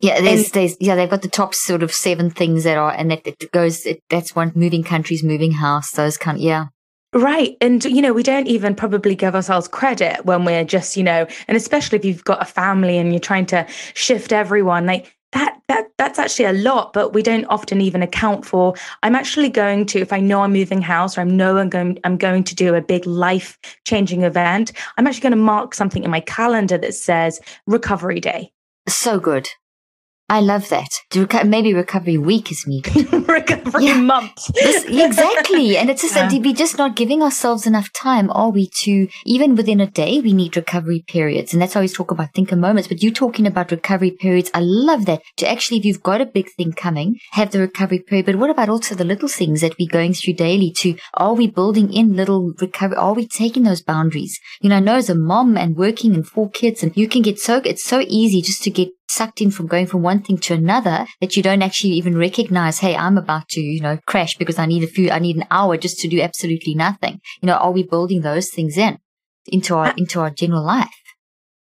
Yeah, 0.00 0.20
there's, 0.20 0.44
and, 0.44 0.52
there's, 0.52 0.76
yeah, 0.80 0.94
they've 0.94 1.10
got 1.10 1.22
the 1.22 1.28
top 1.28 1.54
sort 1.54 1.82
of 1.82 1.92
seven 1.92 2.30
things 2.30 2.64
that 2.64 2.78
are, 2.78 2.92
and 2.92 3.10
that 3.10 3.26
it 3.26 3.50
goes, 3.52 3.84
it, 3.84 4.02
that's 4.08 4.34
one 4.34 4.52
moving 4.54 4.82
countries, 4.82 5.22
moving 5.22 5.52
house, 5.52 5.90
those 5.90 6.16
kind 6.16 6.38
yeah. 6.38 6.66
Right. 7.12 7.56
And, 7.60 7.84
you 7.84 8.00
know, 8.00 8.12
we 8.12 8.22
don't 8.22 8.46
even 8.46 8.74
probably 8.74 9.16
give 9.16 9.34
ourselves 9.34 9.66
credit 9.66 10.24
when 10.26 10.44
we're 10.44 10.64
just, 10.64 10.96
you 10.96 11.02
know, 11.02 11.26
and 11.48 11.56
especially 11.56 11.98
if 11.98 12.04
you've 12.04 12.24
got 12.24 12.40
a 12.40 12.44
family 12.44 12.98
and 12.98 13.12
you're 13.12 13.18
trying 13.18 13.46
to 13.46 13.66
shift 13.94 14.32
everyone, 14.32 14.86
like 14.86 15.16
that, 15.32 15.60
that, 15.66 15.90
that's 15.98 16.20
actually 16.20 16.44
a 16.44 16.52
lot, 16.52 16.92
but 16.92 17.12
we 17.12 17.22
don't 17.22 17.46
often 17.46 17.80
even 17.80 18.00
account 18.00 18.44
for. 18.44 18.74
I'm 19.02 19.16
actually 19.16 19.48
going 19.48 19.86
to, 19.86 19.98
if 19.98 20.12
I 20.12 20.20
know 20.20 20.42
I'm 20.42 20.52
moving 20.52 20.82
house 20.82 21.18
or 21.18 21.22
I 21.22 21.24
know 21.24 21.58
I'm 21.58 21.68
going, 21.68 21.98
I'm 22.04 22.16
going 22.16 22.44
to 22.44 22.54
do 22.54 22.76
a 22.76 22.80
big 22.80 23.04
life 23.06 23.58
changing 23.84 24.22
event, 24.22 24.70
I'm 24.96 25.06
actually 25.06 25.22
going 25.22 25.32
to 25.32 25.36
mark 25.36 25.74
something 25.74 26.04
in 26.04 26.10
my 26.12 26.20
calendar 26.20 26.78
that 26.78 26.94
says 26.94 27.40
recovery 27.66 28.20
day. 28.20 28.52
So 28.88 29.18
good. 29.18 29.48
I 30.30 30.38
love 30.38 30.68
that. 30.68 30.90
Maybe 31.44 31.74
recovery 31.74 32.16
week 32.16 32.52
is 32.52 32.64
needed. 32.64 33.12
recovery 33.28 33.86
yeah. 33.86 34.00
month. 34.00 34.46
This, 34.54 34.84
exactly. 34.84 35.76
And 35.76 35.90
it's 35.90 36.02
just 36.02 36.14
yeah. 36.14 36.28
that 36.28 36.40
we're 36.40 36.54
just 36.54 36.78
not 36.78 36.94
giving 36.94 37.20
ourselves 37.20 37.66
enough 37.66 37.92
time, 37.92 38.30
are 38.30 38.50
we, 38.50 38.70
to 38.82 39.08
even 39.26 39.56
within 39.56 39.80
a 39.80 39.90
day, 39.90 40.20
we 40.20 40.32
need 40.32 40.56
recovery 40.56 41.02
periods. 41.08 41.52
And 41.52 41.60
that's 41.60 41.74
why 41.74 41.80
we 41.80 41.88
talk 41.88 42.12
about 42.12 42.32
thinker 42.32 42.54
moments. 42.54 42.86
But 42.86 43.02
you're 43.02 43.10
talking 43.10 43.44
about 43.44 43.72
recovery 43.72 44.12
periods. 44.12 44.52
I 44.54 44.60
love 44.60 45.04
that. 45.06 45.22
To 45.38 45.50
actually, 45.50 45.78
if 45.78 45.84
you've 45.84 46.04
got 46.04 46.20
a 46.20 46.26
big 46.26 46.48
thing 46.56 46.74
coming, 46.74 47.18
have 47.32 47.50
the 47.50 47.58
recovery 47.58 47.98
period. 47.98 48.26
But 48.26 48.36
what 48.36 48.50
about 48.50 48.68
also 48.68 48.94
the 48.94 49.02
little 49.02 49.28
things 49.28 49.62
that 49.62 49.74
we're 49.80 49.88
going 49.88 50.14
through 50.14 50.34
daily 50.34 50.70
to, 50.76 50.94
are 51.14 51.34
we 51.34 51.48
building 51.48 51.92
in 51.92 52.14
little 52.14 52.52
recovery? 52.60 52.98
Are 52.98 53.14
we 53.14 53.26
taking 53.26 53.64
those 53.64 53.82
boundaries? 53.82 54.38
You 54.60 54.68
know, 54.68 54.76
I 54.76 54.80
know 54.80 54.94
as 54.94 55.10
a 55.10 55.16
mom 55.16 55.56
and 55.56 55.76
working 55.76 56.14
and 56.14 56.24
four 56.24 56.48
kids 56.50 56.84
and 56.84 56.96
you 56.96 57.08
can 57.08 57.22
get 57.22 57.40
so, 57.40 57.56
it's 57.64 57.82
so 57.82 58.04
easy 58.06 58.42
just 58.42 58.62
to 58.62 58.70
get 58.70 58.90
sucked 59.10 59.40
in 59.40 59.50
from 59.50 59.66
going 59.66 59.86
from 59.86 60.02
one 60.02 60.22
thing 60.22 60.38
to 60.38 60.54
another 60.54 61.06
that 61.20 61.36
you 61.36 61.42
don't 61.42 61.62
actually 61.62 61.92
even 61.92 62.16
recognize, 62.16 62.78
hey, 62.78 62.96
I'm 62.96 63.18
about 63.18 63.48
to, 63.50 63.60
you 63.60 63.80
know, 63.80 63.98
crash 64.06 64.36
because 64.36 64.58
I 64.58 64.66
need 64.66 64.84
a 64.84 64.86
few, 64.86 65.10
I 65.10 65.18
need 65.18 65.36
an 65.36 65.46
hour 65.50 65.76
just 65.76 65.98
to 66.00 66.08
do 66.08 66.20
absolutely 66.20 66.74
nothing. 66.74 67.20
You 67.42 67.48
know, 67.48 67.54
are 67.54 67.72
we 67.72 67.82
building 67.82 68.22
those 68.22 68.50
things 68.50 68.78
in 68.78 68.98
into 69.46 69.74
our, 69.74 69.92
into 69.96 70.20
our 70.20 70.30
general 70.30 70.64
life? 70.64 70.88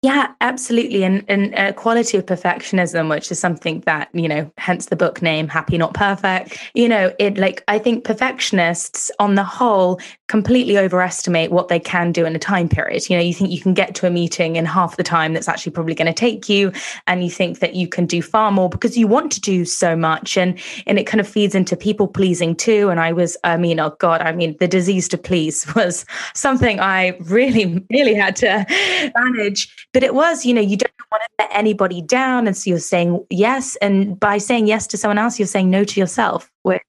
Yeah, 0.01 0.29
absolutely. 0.41 1.03
And 1.03 1.25
and 1.27 1.53
uh, 1.57 1.73
quality 1.73 2.19
of 2.19 2.27
perfectionism, 2.27 3.11
which 3.11 3.33
is 3.33 3.41
something 3.41 3.81
that, 3.81 4.09
you 4.13 4.29
know, 4.29 4.49
hence 4.57 4.87
the 4.87 4.95
book 4.95 5.23
name, 5.23 5.49
Happy 5.49 5.77
Not 5.77 5.93
Perfect. 5.93 6.57
You 6.73 6.89
know, 6.89 7.13
it 7.19 7.37
like, 7.37 7.65
I 7.67 7.81
think 7.81 8.05
perfectionists 8.05 9.11
on 9.19 9.35
the 9.35 9.43
whole 9.43 10.01
completely 10.29 10.79
overestimate 10.79 11.51
what 11.51 11.69
they 11.69 11.81
can 11.81 12.13
do 12.13 12.25
in 12.25 12.37
a 12.37 12.39
time 12.39 12.69
period. 12.69 13.09
You 13.09 13.17
know, 13.17 13.23
you 13.23 13.35
think 13.35 13.51
you 13.51 13.61
can 13.61 13.75
get 13.75 13.95
to 13.97 14.07
a 14.07 14.11
meeting 14.11 14.57
in 14.57 14.65
half 14.65 14.97
the 14.97 15.03
time 15.03 15.33
that's 15.33 15.49
actually 15.49 15.73
probably 15.73 15.95
going 15.95 16.07
to 16.07 16.13
take 16.13 16.49
you. 16.49 16.73
And 17.07 17.25
you 17.25 17.31
think 17.31 17.59
that 17.59 17.75
you 17.75 17.89
can 17.89 18.07
do 18.07 18.23
far 18.23 18.53
more 18.53 18.69
because 18.69 18.97
you 18.97 19.07
want 19.07 19.33
to 19.33 19.41
do 19.41 19.65
so 19.65 19.97
much. 19.97 20.37
And, 20.37 20.59
and 20.87 20.99
it 20.99 21.07
kind 21.07 21.21
of 21.21 21.27
feeds 21.27 21.55
into 21.55 21.77
people 21.77 22.07
pleasing 22.07 22.55
too. 22.55 22.91
And 22.91 23.01
I 23.01 23.13
was, 23.13 23.37
I 23.43 23.57
mean, 23.57 23.81
oh 23.81 23.97
God, 23.99 24.21
I 24.21 24.33
mean, 24.33 24.57
the 24.61 24.69
disease 24.69 25.09
to 25.09 25.19
please 25.19 25.67
was 25.75 26.05
something 26.35 26.79
I 26.79 27.17
really, 27.21 27.85
really 27.91 28.15
had 28.15 28.37
to 28.37 28.67
manage 29.17 29.69
but 29.93 30.03
it 30.03 30.15
was, 30.15 30.45
you 30.45 30.55
know, 30.55 30.61
you 30.61 30.77
don't 30.77 30.93
want 31.11 31.23
to 31.23 31.45
let 31.45 31.57
anybody 31.57 32.03
down. 32.03 32.47
And 32.47 32.57
so 32.57 32.71
you're 32.71 32.79
saying 32.79 33.25
yes. 33.31 33.77
And 33.77 34.19
by 34.19 34.39
saying 34.39 34.67
yes 34.67 34.87
to 34.89 34.97
someone 34.97 35.19
else, 35.19 35.39
you're 35.39 35.47
saying 35.47 35.71
no 35.71 35.85
to 35.85 36.01
yourself, 36.01 36.51
which 36.63 36.83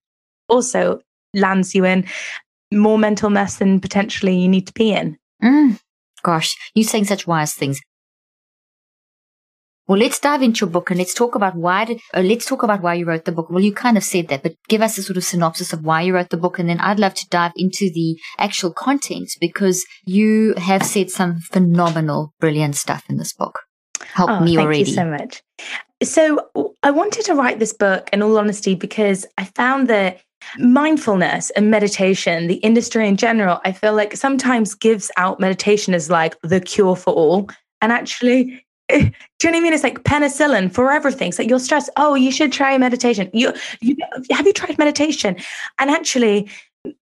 also 0.47 1.01
lands 1.33 1.73
you 1.73 1.85
in 1.85 2.05
more 2.71 2.97
mental 2.97 3.29
mess 3.29 3.57
than 3.57 3.79
potentially 3.79 4.35
you 4.37 4.47
need 4.47 4.67
to 4.67 4.73
be 4.73 4.91
in. 4.91 5.17
Mm, 5.43 5.79
gosh, 6.23 6.55
you're 6.73 6.87
saying 6.87 7.05
such 7.05 7.27
wise 7.27 7.53
things. 7.53 7.79
Well, 9.87 9.97
let's 9.97 10.19
dive 10.19 10.43
into 10.43 10.65
your 10.65 10.69
book 10.69 10.91
and 10.91 10.99
let's 10.99 11.15
talk 11.15 11.33
about 11.33 11.55
why 11.55 11.85
did, 11.85 11.99
uh, 12.13 12.21
let's 12.21 12.45
talk 12.45 12.61
about 12.61 12.83
why 12.83 12.93
you 12.93 13.05
wrote 13.05 13.25
the 13.25 13.31
book. 13.31 13.49
Well, 13.49 13.63
you 13.63 13.73
kind 13.73 13.97
of 13.97 14.03
said 14.03 14.27
that, 14.27 14.43
but 14.43 14.53
give 14.67 14.83
us 14.83 14.99
a 14.99 15.01
sort 15.01 15.17
of 15.17 15.23
synopsis 15.23 15.73
of 15.73 15.83
why 15.83 16.03
you 16.03 16.13
wrote 16.13 16.29
the 16.29 16.37
book. 16.37 16.59
And 16.59 16.69
then 16.69 16.79
I'd 16.79 16.99
love 16.99 17.15
to 17.15 17.27
dive 17.29 17.53
into 17.55 17.89
the 17.91 18.15
actual 18.37 18.71
content 18.71 19.31
because 19.41 19.83
you 20.05 20.53
have 20.57 20.83
said 20.83 21.09
some 21.09 21.39
phenomenal, 21.39 22.35
brilliant 22.39 22.75
stuff 22.75 23.03
in 23.09 23.17
this 23.17 23.33
book. 23.33 23.61
Help 24.13 24.29
oh, 24.29 24.39
me 24.41 24.57
thank 24.57 24.65
already. 24.65 24.83
Thank 24.83 24.87
you 24.89 24.93
so 24.93 25.05
much. 25.05 25.43
So 26.03 26.71
I 26.83 26.91
wanted 26.91 27.25
to 27.25 27.33
write 27.33 27.57
this 27.57 27.73
book 27.73 28.11
in 28.13 28.21
all 28.21 28.37
honesty 28.37 28.75
because 28.75 29.25
I 29.39 29.45
found 29.45 29.87
that 29.87 30.21
mindfulness 30.57 31.49
and 31.51 31.69
meditation, 31.71 32.47
the 32.47 32.55
industry 32.55 33.07
in 33.07 33.17
general, 33.17 33.59
I 33.65 33.71
feel 33.71 33.93
like 33.93 34.15
sometimes 34.15 34.73
gives 34.73 35.11
out 35.17 35.39
meditation 35.39 35.93
as 35.93 36.09
like 36.09 36.39
the 36.41 36.59
cure 36.59 36.95
for 36.95 37.13
all. 37.13 37.49
And 37.81 37.91
actually, 37.91 38.65
do 38.89 38.95
you 38.97 39.01
know 39.43 39.51
what 39.51 39.55
I 39.55 39.59
mean? 39.59 39.73
It's 39.73 39.83
like 39.83 40.03
penicillin 40.03 40.71
for 40.73 40.91
everything. 40.91 41.31
So 41.31 41.43
you're 41.43 41.59
stressed. 41.59 41.89
Oh, 41.95 42.15
you 42.15 42.31
should 42.31 42.51
try 42.51 42.77
meditation. 42.77 43.29
You, 43.33 43.53
you 43.81 43.95
have 44.31 44.47
you 44.47 44.53
tried 44.53 44.77
meditation? 44.77 45.35
And 45.77 45.89
actually, 45.89 46.49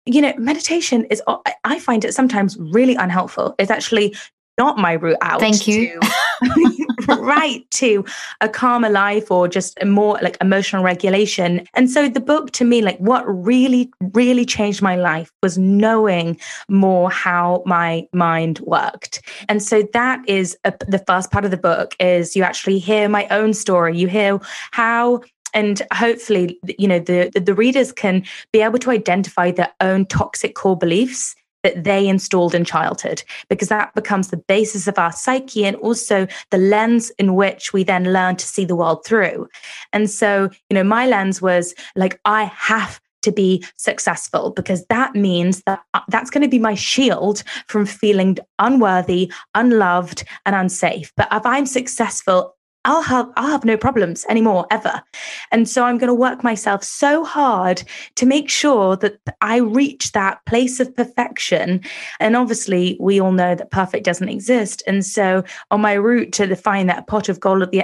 you 0.05 0.21
know, 0.21 0.33
meditation 0.37 1.05
is. 1.05 1.21
Uh, 1.27 1.37
I 1.63 1.79
find 1.79 2.03
it 2.03 2.13
sometimes 2.13 2.57
really 2.59 2.95
unhelpful. 2.95 3.55
It's 3.57 3.71
actually 3.71 4.15
not 4.57 4.77
my 4.77 4.93
route 4.93 5.17
out. 5.21 5.39
Thank 5.39 5.67
you. 5.67 5.99
To, 5.99 6.86
right 7.07 7.69
to 7.71 8.05
a 8.41 8.49
calmer 8.49 8.89
life 8.89 9.31
or 9.31 9.47
just 9.47 9.77
a 9.81 9.85
more 9.85 10.19
like 10.21 10.37
emotional 10.41 10.83
regulation. 10.83 11.67
And 11.73 11.89
so 11.89 12.09
the 12.09 12.19
book 12.19 12.51
to 12.51 12.65
me, 12.65 12.81
like 12.81 12.97
what 12.97 13.23
really, 13.27 13.91
really 14.13 14.45
changed 14.45 14.81
my 14.81 14.95
life 14.95 15.31
was 15.41 15.57
knowing 15.57 16.39
more 16.69 17.09
how 17.09 17.63
my 17.65 18.07
mind 18.13 18.59
worked. 18.59 19.21
And 19.49 19.61
so 19.61 19.83
that 19.93 20.27
is 20.27 20.57
a, 20.63 20.73
the 20.87 21.03
first 21.07 21.31
part 21.31 21.45
of 21.45 21.51
the 21.51 21.57
book 21.57 21.95
is 21.99 22.35
you 22.35 22.43
actually 22.43 22.79
hear 22.79 23.09
my 23.09 23.27
own 23.29 23.53
story. 23.53 23.97
You 23.97 24.07
hear 24.07 24.39
how 24.71 25.21
and 25.53 25.81
hopefully 25.93 26.59
you 26.77 26.87
know 26.87 26.99
the 26.99 27.31
the 27.33 27.53
readers 27.53 27.91
can 27.91 28.23
be 28.51 28.61
able 28.61 28.79
to 28.79 28.91
identify 28.91 29.49
their 29.49 29.71
own 29.79 30.05
toxic 30.05 30.55
core 30.55 30.77
beliefs 30.77 31.35
that 31.63 31.83
they 31.83 32.07
installed 32.07 32.53
in 32.55 32.65
childhood, 32.65 33.23
because 33.49 33.69
that 33.69 33.93
becomes 33.95 34.29
the 34.29 34.37
basis 34.37 34.87
of 34.87 34.97
our 34.97 35.11
psyche 35.11 35.65
and 35.65 35.75
also 35.77 36.27
the 36.51 36.57
lens 36.57 37.09
in 37.19 37.35
which 37.35 37.73
we 37.73 37.83
then 37.83 38.13
learn 38.13 38.35
to 38.35 38.45
see 38.45 38.65
the 38.65 38.75
world 38.75 39.05
through. 39.05 39.47
And 39.93 40.09
so, 40.09 40.49
you 40.69 40.75
know, 40.75 40.83
my 40.83 41.07
lens 41.07 41.41
was 41.41 41.73
like, 41.95 42.19
I 42.25 42.45
have 42.45 42.99
to 43.23 43.31
be 43.31 43.65
successful 43.75 44.51
because 44.51 44.85
that 44.85 45.15
means 45.15 45.63
that 45.63 45.81
uh, 45.93 46.01
that's 46.09 46.29
going 46.29 46.43
to 46.43 46.47
be 46.47 46.59
my 46.59 46.75
shield 46.75 47.43
from 47.67 47.85
feeling 47.85 48.37
unworthy, 48.59 49.31
unloved, 49.55 50.23
and 50.45 50.55
unsafe. 50.55 51.11
But 51.17 51.27
if 51.31 51.45
I'm 51.45 51.65
successful, 51.65 52.55
I'll 52.87 53.01
have 53.01 53.29
I'll 53.35 53.51
have 53.51 53.65
no 53.65 53.77
problems 53.77 54.25
anymore 54.29 54.65
ever. 54.71 55.03
And 55.51 55.69
so 55.69 55.83
I'm 55.83 55.97
going 55.97 56.07
to 56.07 56.13
work 56.13 56.43
myself 56.43 56.83
so 56.83 57.23
hard 57.23 57.83
to 58.15 58.25
make 58.25 58.49
sure 58.49 58.95
that 58.95 59.19
I 59.41 59.57
reach 59.57 60.13
that 60.13 60.43
place 60.45 60.79
of 60.79 60.95
perfection. 60.95 61.81
And 62.19 62.35
obviously, 62.35 62.97
we 62.99 63.19
all 63.19 63.33
know 63.33 63.55
that 63.55 63.71
perfect 63.71 64.05
doesn't 64.05 64.29
exist. 64.29 64.81
And 64.87 65.05
so 65.05 65.43
on 65.69 65.81
my 65.81 65.93
route 65.93 66.31
to 66.33 66.55
find 66.55 66.89
that 66.89 67.07
pot 67.07 67.27
of 67.29 67.41
gold 67.41 67.61
at 67.61 67.71
the 67.71 67.83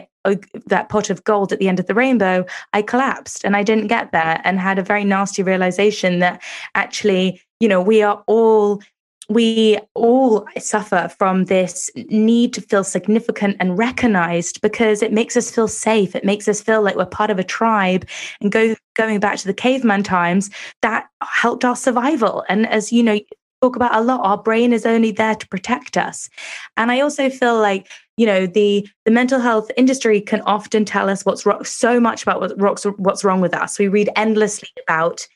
that 0.68 0.88
pot 0.88 1.10
of 1.10 1.24
gold 1.26 1.52
at 1.52 1.60
the 1.60 1.68
end 1.68 1.82
of 1.82 1.88
the 1.88 1.94
rainbow, 1.94 2.46
I 2.72 2.82
collapsed 2.82 3.44
and 3.44 3.58
I 3.58 3.63
didn't 3.63 3.88
get 3.88 4.13
there 4.13 4.39
and 4.46 4.58
had 4.58 4.80
a 4.80 4.84
very 4.84 5.04
nasty 5.04 5.44
realization 5.44 6.20
that 6.20 6.42
actually, 6.76 7.42
you 7.60 7.68
know, 7.68 7.82
we 7.82 8.02
are 8.02 8.24
all 8.26 8.82
we 9.30 9.78
all 9.94 10.46
suffer 10.58 11.10
from 11.18 11.46
this 11.46 11.90
need 11.96 12.54
to 12.54 12.62
feel 12.62 12.84
significant 12.84 13.58
and 13.60 13.78
recognized 13.78 14.62
because 14.62 15.02
it 15.02 15.14
makes 15.14 15.38
us 15.38 15.50
feel 15.50 15.68
safe. 15.68 16.16
It 16.16 16.26
makes 16.26 16.48
us 16.48 16.62
feel 16.62 16.82
like 16.82 16.96
we're 16.96 17.06
part 17.06 17.30
of 17.30 17.40
a 17.40 17.44
tribe. 17.44 18.08
And 18.42 18.52
go, 18.52 18.76
going 18.96 19.20
back 19.20 19.38
to 19.38 19.48
the 19.48 19.54
caveman 19.54 20.04
times, 20.04 20.50
that 20.82 21.08
helped 21.22 21.64
our 21.64 21.76
survival. 21.76 22.44
And 22.50 22.68
as 22.68 22.92
you 22.92 23.04
know, 23.04 23.20
talk 23.62 23.76
about 23.76 23.96
a 23.96 24.02
lot, 24.02 24.20
our 24.24 24.38
brain 24.38 24.74
is 24.74 24.86
only 24.86 25.12
there 25.12 25.36
to 25.36 25.48
protect 25.48 25.96
us. 25.96 26.30
And 26.76 26.92
I 26.92 27.00
also 27.00 27.30
feel 27.30 27.58
like 27.58 27.90
you 28.18 28.28
know 28.28 28.46
the 28.46 28.88
the 29.06 29.12
mental 29.12 29.40
health 29.40 29.72
industry 29.76 30.22
can 30.22 30.42
often 30.42 30.86
tell 30.86 31.10
us 31.10 31.26
what's 31.26 31.46
wrong 31.46 31.64
so 31.64 32.00
much 32.00 32.22
about 32.24 32.40
what, 32.40 32.58
what's 32.60 32.84
what's 32.84 33.24
wrong 33.24 33.42
with 33.42 33.56
us 33.56 33.80
we 33.80 33.88
read 33.88 34.08
endlessly 34.16 34.70
about 34.88 35.28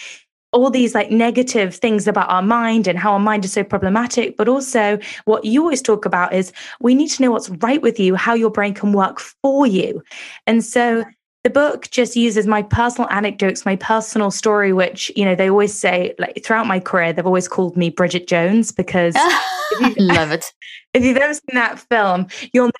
all 0.51 0.69
these 0.69 0.95
like 0.95 1.11
negative 1.11 1.75
things 1.75 2.07
about 2.07 2.29
our 2.29 2.41
mind 2.41 2.87
and 2.87 2.97
how 2.97 3.13
our 3.13 3.19
mind 3.19 3.45
is 3.45 3.53
so 3.53 3.63
problematic. 3.63 4.37
But 4.37 4.47
also, 4.47 4.99
what 5.25 5.45
you 5.45 5.61
always 5.61 5.81
talk 5.81 6.05
about 6.05 6.33
is 6.33 6.53
we 6.79 6.95
need 6.95 7.09
to 7.09 7.21
know 7.21 7.31
what's 7.31 7.49
right 7.49 7.81
with 7.81 7.99
you, 7.99 8.15
how 8.15 8.33
your 8.33 8.49
brain 8.49 8.73
can 8.73 8.93
work 8.93 9.19
for 9.19 9.67
you. 9.67 10.01
And 10.45 10.63
so, 10.63 11.03
the 11.43 11.49
book 11.49 11.89
just 11.91 12.17
uses 12.17 12.45
my 12.45 12.61
personal 12.61 13.09
anecdotes, 13.09 13.65
my 13.65 13.77
personal 13.77 14.31
story, 14.31 14.73
which, 14.73 15.09
you 15.15 15.23
know, 15.23 15.33
they 15.33 15.49
always 15.49 15.73
say, 15.73 16.13
like 16.19 16.43
throughout 16.43 16.67
my 16.67 16.79
career, 16.79 17.13
they've 17.13 17.25
always 17.25 17.47
called 17.47 17.77
me 17.77 17.89
Bridget 17.89 18.27
Jones 18.27 18.73
because 18.73 19.15
love 19.97 20.31
it. 20.31 20.45
If 20.93 21.03
you've 21.03 21.17
ever 21.17 21.33
seen 21.33 21.53
that 21.53 21.79
film, 21.79 22.27
you'll 22.53 22.71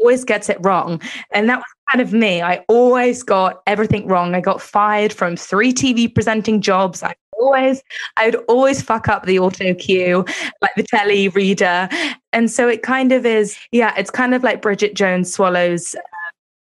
always 0.00 0.24
gets 0.24 0.48
it 0.48 0.58
wrong. 0.60 1.00
And 1.30 1.48
that 1.48 1.58
was 1.58 1.64
kind 1.90 2.00
of 2.00 2.12
me. 2.12 2.42
I 2.42 2.64
always 2.68 3.22
got 3.22 3.62
everything 3.66 4.06
wrong. 4.06 4.34
I 4.34 4.40
got 4.40 4.60
fired 4.60 5.12
from 5.12 5.36
three 5.36 5.72
TV 5.72 6.12
presenting 6.12 6.60
jobs. 6.60 7.02
I 7.02 7.14
always, 7.40 7.82
I'd 8.16 8.36
always 8.48 8.82
fuck 8.82 9.08
up 9.08 9.24
the 9.24 9.38
auto 9.38 9.74
cue, 9.74 10.24
like 10.62 10.74
the 10.76 10.84
telly 10.84 11.28
reader. 11.28 11.88
And 12.32 12.50
so 12.50 12.68
it 12.68 12.82
kind 12.82 13.12
of 13.12 13.26
is, 13.26 13.56
yeah, 13.72 13.94
it's 13.96 14.10
kind 14.10 14.34
of 14.34 14.42
like 14.42 14.62
Bridget 14.62 14.94
Jones 14.94 15.32
Swallows 15.32 15.94
uh, 15.94 16.00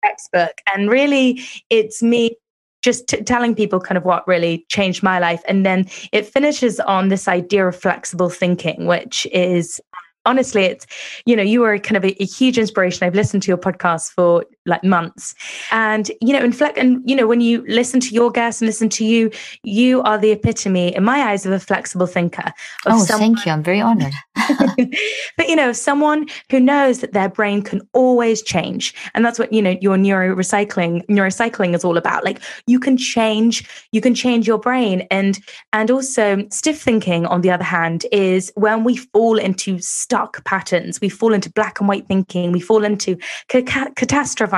textbook. 0.05 0.61
And 0.73 0.91
really, 0.91 1.41
it's 1.71 2.03
me 2.03 2.37
just 2.83 3.09
t- 3.09 3.23
telling 3.23 3.55
people 3.55 3.81
kind 3.81 3.99
of 3.99 4.05
what 4.05 4.27
really 4.29 4.65
changed 4.69 5.03
my 5.03 5.19
life. 5.19 5.43
And 5.49 5.67
then 5.67 5.87
it 6.13 6.27
finishes 6.27 6.79
on 6.81 7.09
this 7.09 7.27
idea 7.27 7.67
of 7.67 7.75
flexible 7.75 8.31
thinking, 8.31 8.87
which 8.87 9.27
is 9.33 9.81
honestly, 10.25 10.65
it's, 10.65 10.87
you 11.25 11.35
know, 11.35 11.43
you 11.43 11.65
are 11.65 11.79
kind 11.79 11.97
of 11.97 12.05
a, 12.05 12.23
a, 12.23 12.27
huge 12.27 12.59
inspiration. 12.59 13.07
I've 13.07 13.15
listened 13.15 13.45
to 13.45 13.49
your 13.49 13.57
podcast 13.57 14.11
for 14.11 14.45
like 14.67 14.85
months. 14.85 15.35
And, 15.71 16.11
you 16.21 16.33
know, 16.33 16.45
inflect, 16.45 16.77
and, 16.79 17.03
you 17.09 17.17
know, 17.17 17.27
when 17.27 17.41
you 17.41 17.65
listen 17.69 18.01
to 18.01 18.15
your 18.15 18.31
guests 18.31 18.61
and 18.61 18.67
listen 18.67 18.89
to 18.91 19.05
you, 19.05 19.31
you 19.63 20.03
are 20.03 20.19
the 20.19 20.33
epitome, 20.33 20.95
in 20.95 21.05
my 21.05 21.21
eyes, 21.21 21.47
of 21.47 21.53
a 21.53 21.61
flexible 21.61 22.07
thinker. 22.07 22.53
oh, 22.87 23.05
someone, 23.05 23.35
thank 23.35 23.47
you. 23.47 23.53
I'm 23.53 23.63
very 23.63 23.81
honored. 23.81 24.13
but, 25.37 25.49
you 25.49 25.57
know, 25.57 25.73
someone 25.73 26.27
who 26.51 26.61
knows 26.61 27.01
that 27.01 27.13
their 27.13 27.29
brain 27.29 27.63
can 27.63 27.81
always 27.93 28.43
change. 28.43 28.95
And 29.15 29.25
that's 29.25 29.39
what, 29.39 29.53
you 29.53 29.63
know, 29.63 29.77
your 29.81 29.97
neuro 29.97 30.27
neurorecycling, 30.27 31.07
neurocycling 31.07 31.75
is 31.75 31.85
all 31.85 31.97
about. 31.97 32.25
Like 32.25 32.41
you 32.67 32.79
can 32.81 32.97
change, 32.97 33.69
you 33.93 34.01
can 34.01 34.15
change 34.15 34.47
your 34.47 34.59
brain. 34.59 35.07
And, 35.11 35.39
and 35.73 35.91
also 35.91 36.47
stiff 36.51 36.81
thinking, 36.81 37.27
on 37.27 37.41
the 37.41 37.51
other 37.51 37.65
hand, 37.65 38.07
is 38.13 38.53
when 38.55 38.85
we 38.85 38.97
fall 38.97 39.39
into 39.39 39.79
stuck 39.79 40.45
patterns, 40.45 41.01
we 41.01 41.09
fall 41.09 41.33
into 41.33 41.51
black 41.51 41.81
and 41.81 41.89
white 41.89 42.07
thinking, 42.07 42.53
we 42.53 42.61
fall 42.61 42.85
into 42.85 43.17
ca- 43.49 43.63
catastrophizing 43.63 44.56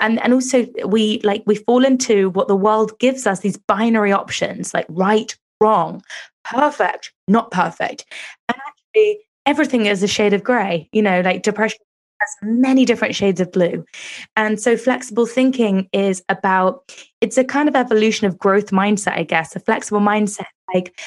and 0.00 0.20
and 0.22 0.32
also 0.32 0.66
we 0.86 1.20
like 1.22 1.42
we 1.46 1.56
fall 1.56 1.84
into 1.84 2.30
what 2.30 2.48
the 2.48 2.56
world 2.56 2.98
gives 2.98 3.26
us 3.26 3.40
these 3.40 3.56
binary 3.56 4.12
options 4.12 4.72
like 4.74 4.86
right 4.88 5.36
wrong 5.60 6.02
perfect 6.44 7.12
not 7.28 7.50
perfect. 7.50 8.04
And 8.48 8.58
actually 8.66 9.20
everything 9.46 9.86
is 9.86 10.02
a 10.02 10.08
shade 10.08 10.32
of 10.32 10.44
gray 10.44 10.88
you 10.92 11.02
know 11.02 11.20
like 11.20 11.42
depression 11.42 11.78
has 12.20 12.36
many 12.42 12.86
different 12.86 13.14
shades 13.14 13.40
of 13.40 13.52
blue. 13.52 13.84
And 14.36 14.58
so 14.58 14.76
flexible 14.76 15.26
thinking 15.26 15.86
is 15.92 16.22
about 16.28 16.92
it's 17.20 17.36
a 17.36 17.44
kind 17.44 17.68
of 17.68 17.76
evolution 17.76 18.26
of 18.26 18.38
growth 18.38 18.70
mindset 18.70 19.12
i 19.12 19.22
guess 19.22 19.54
a 19.56 19.60
flexible 19.60 20.00
mindset 20.00 20.46
like 20.74 20.98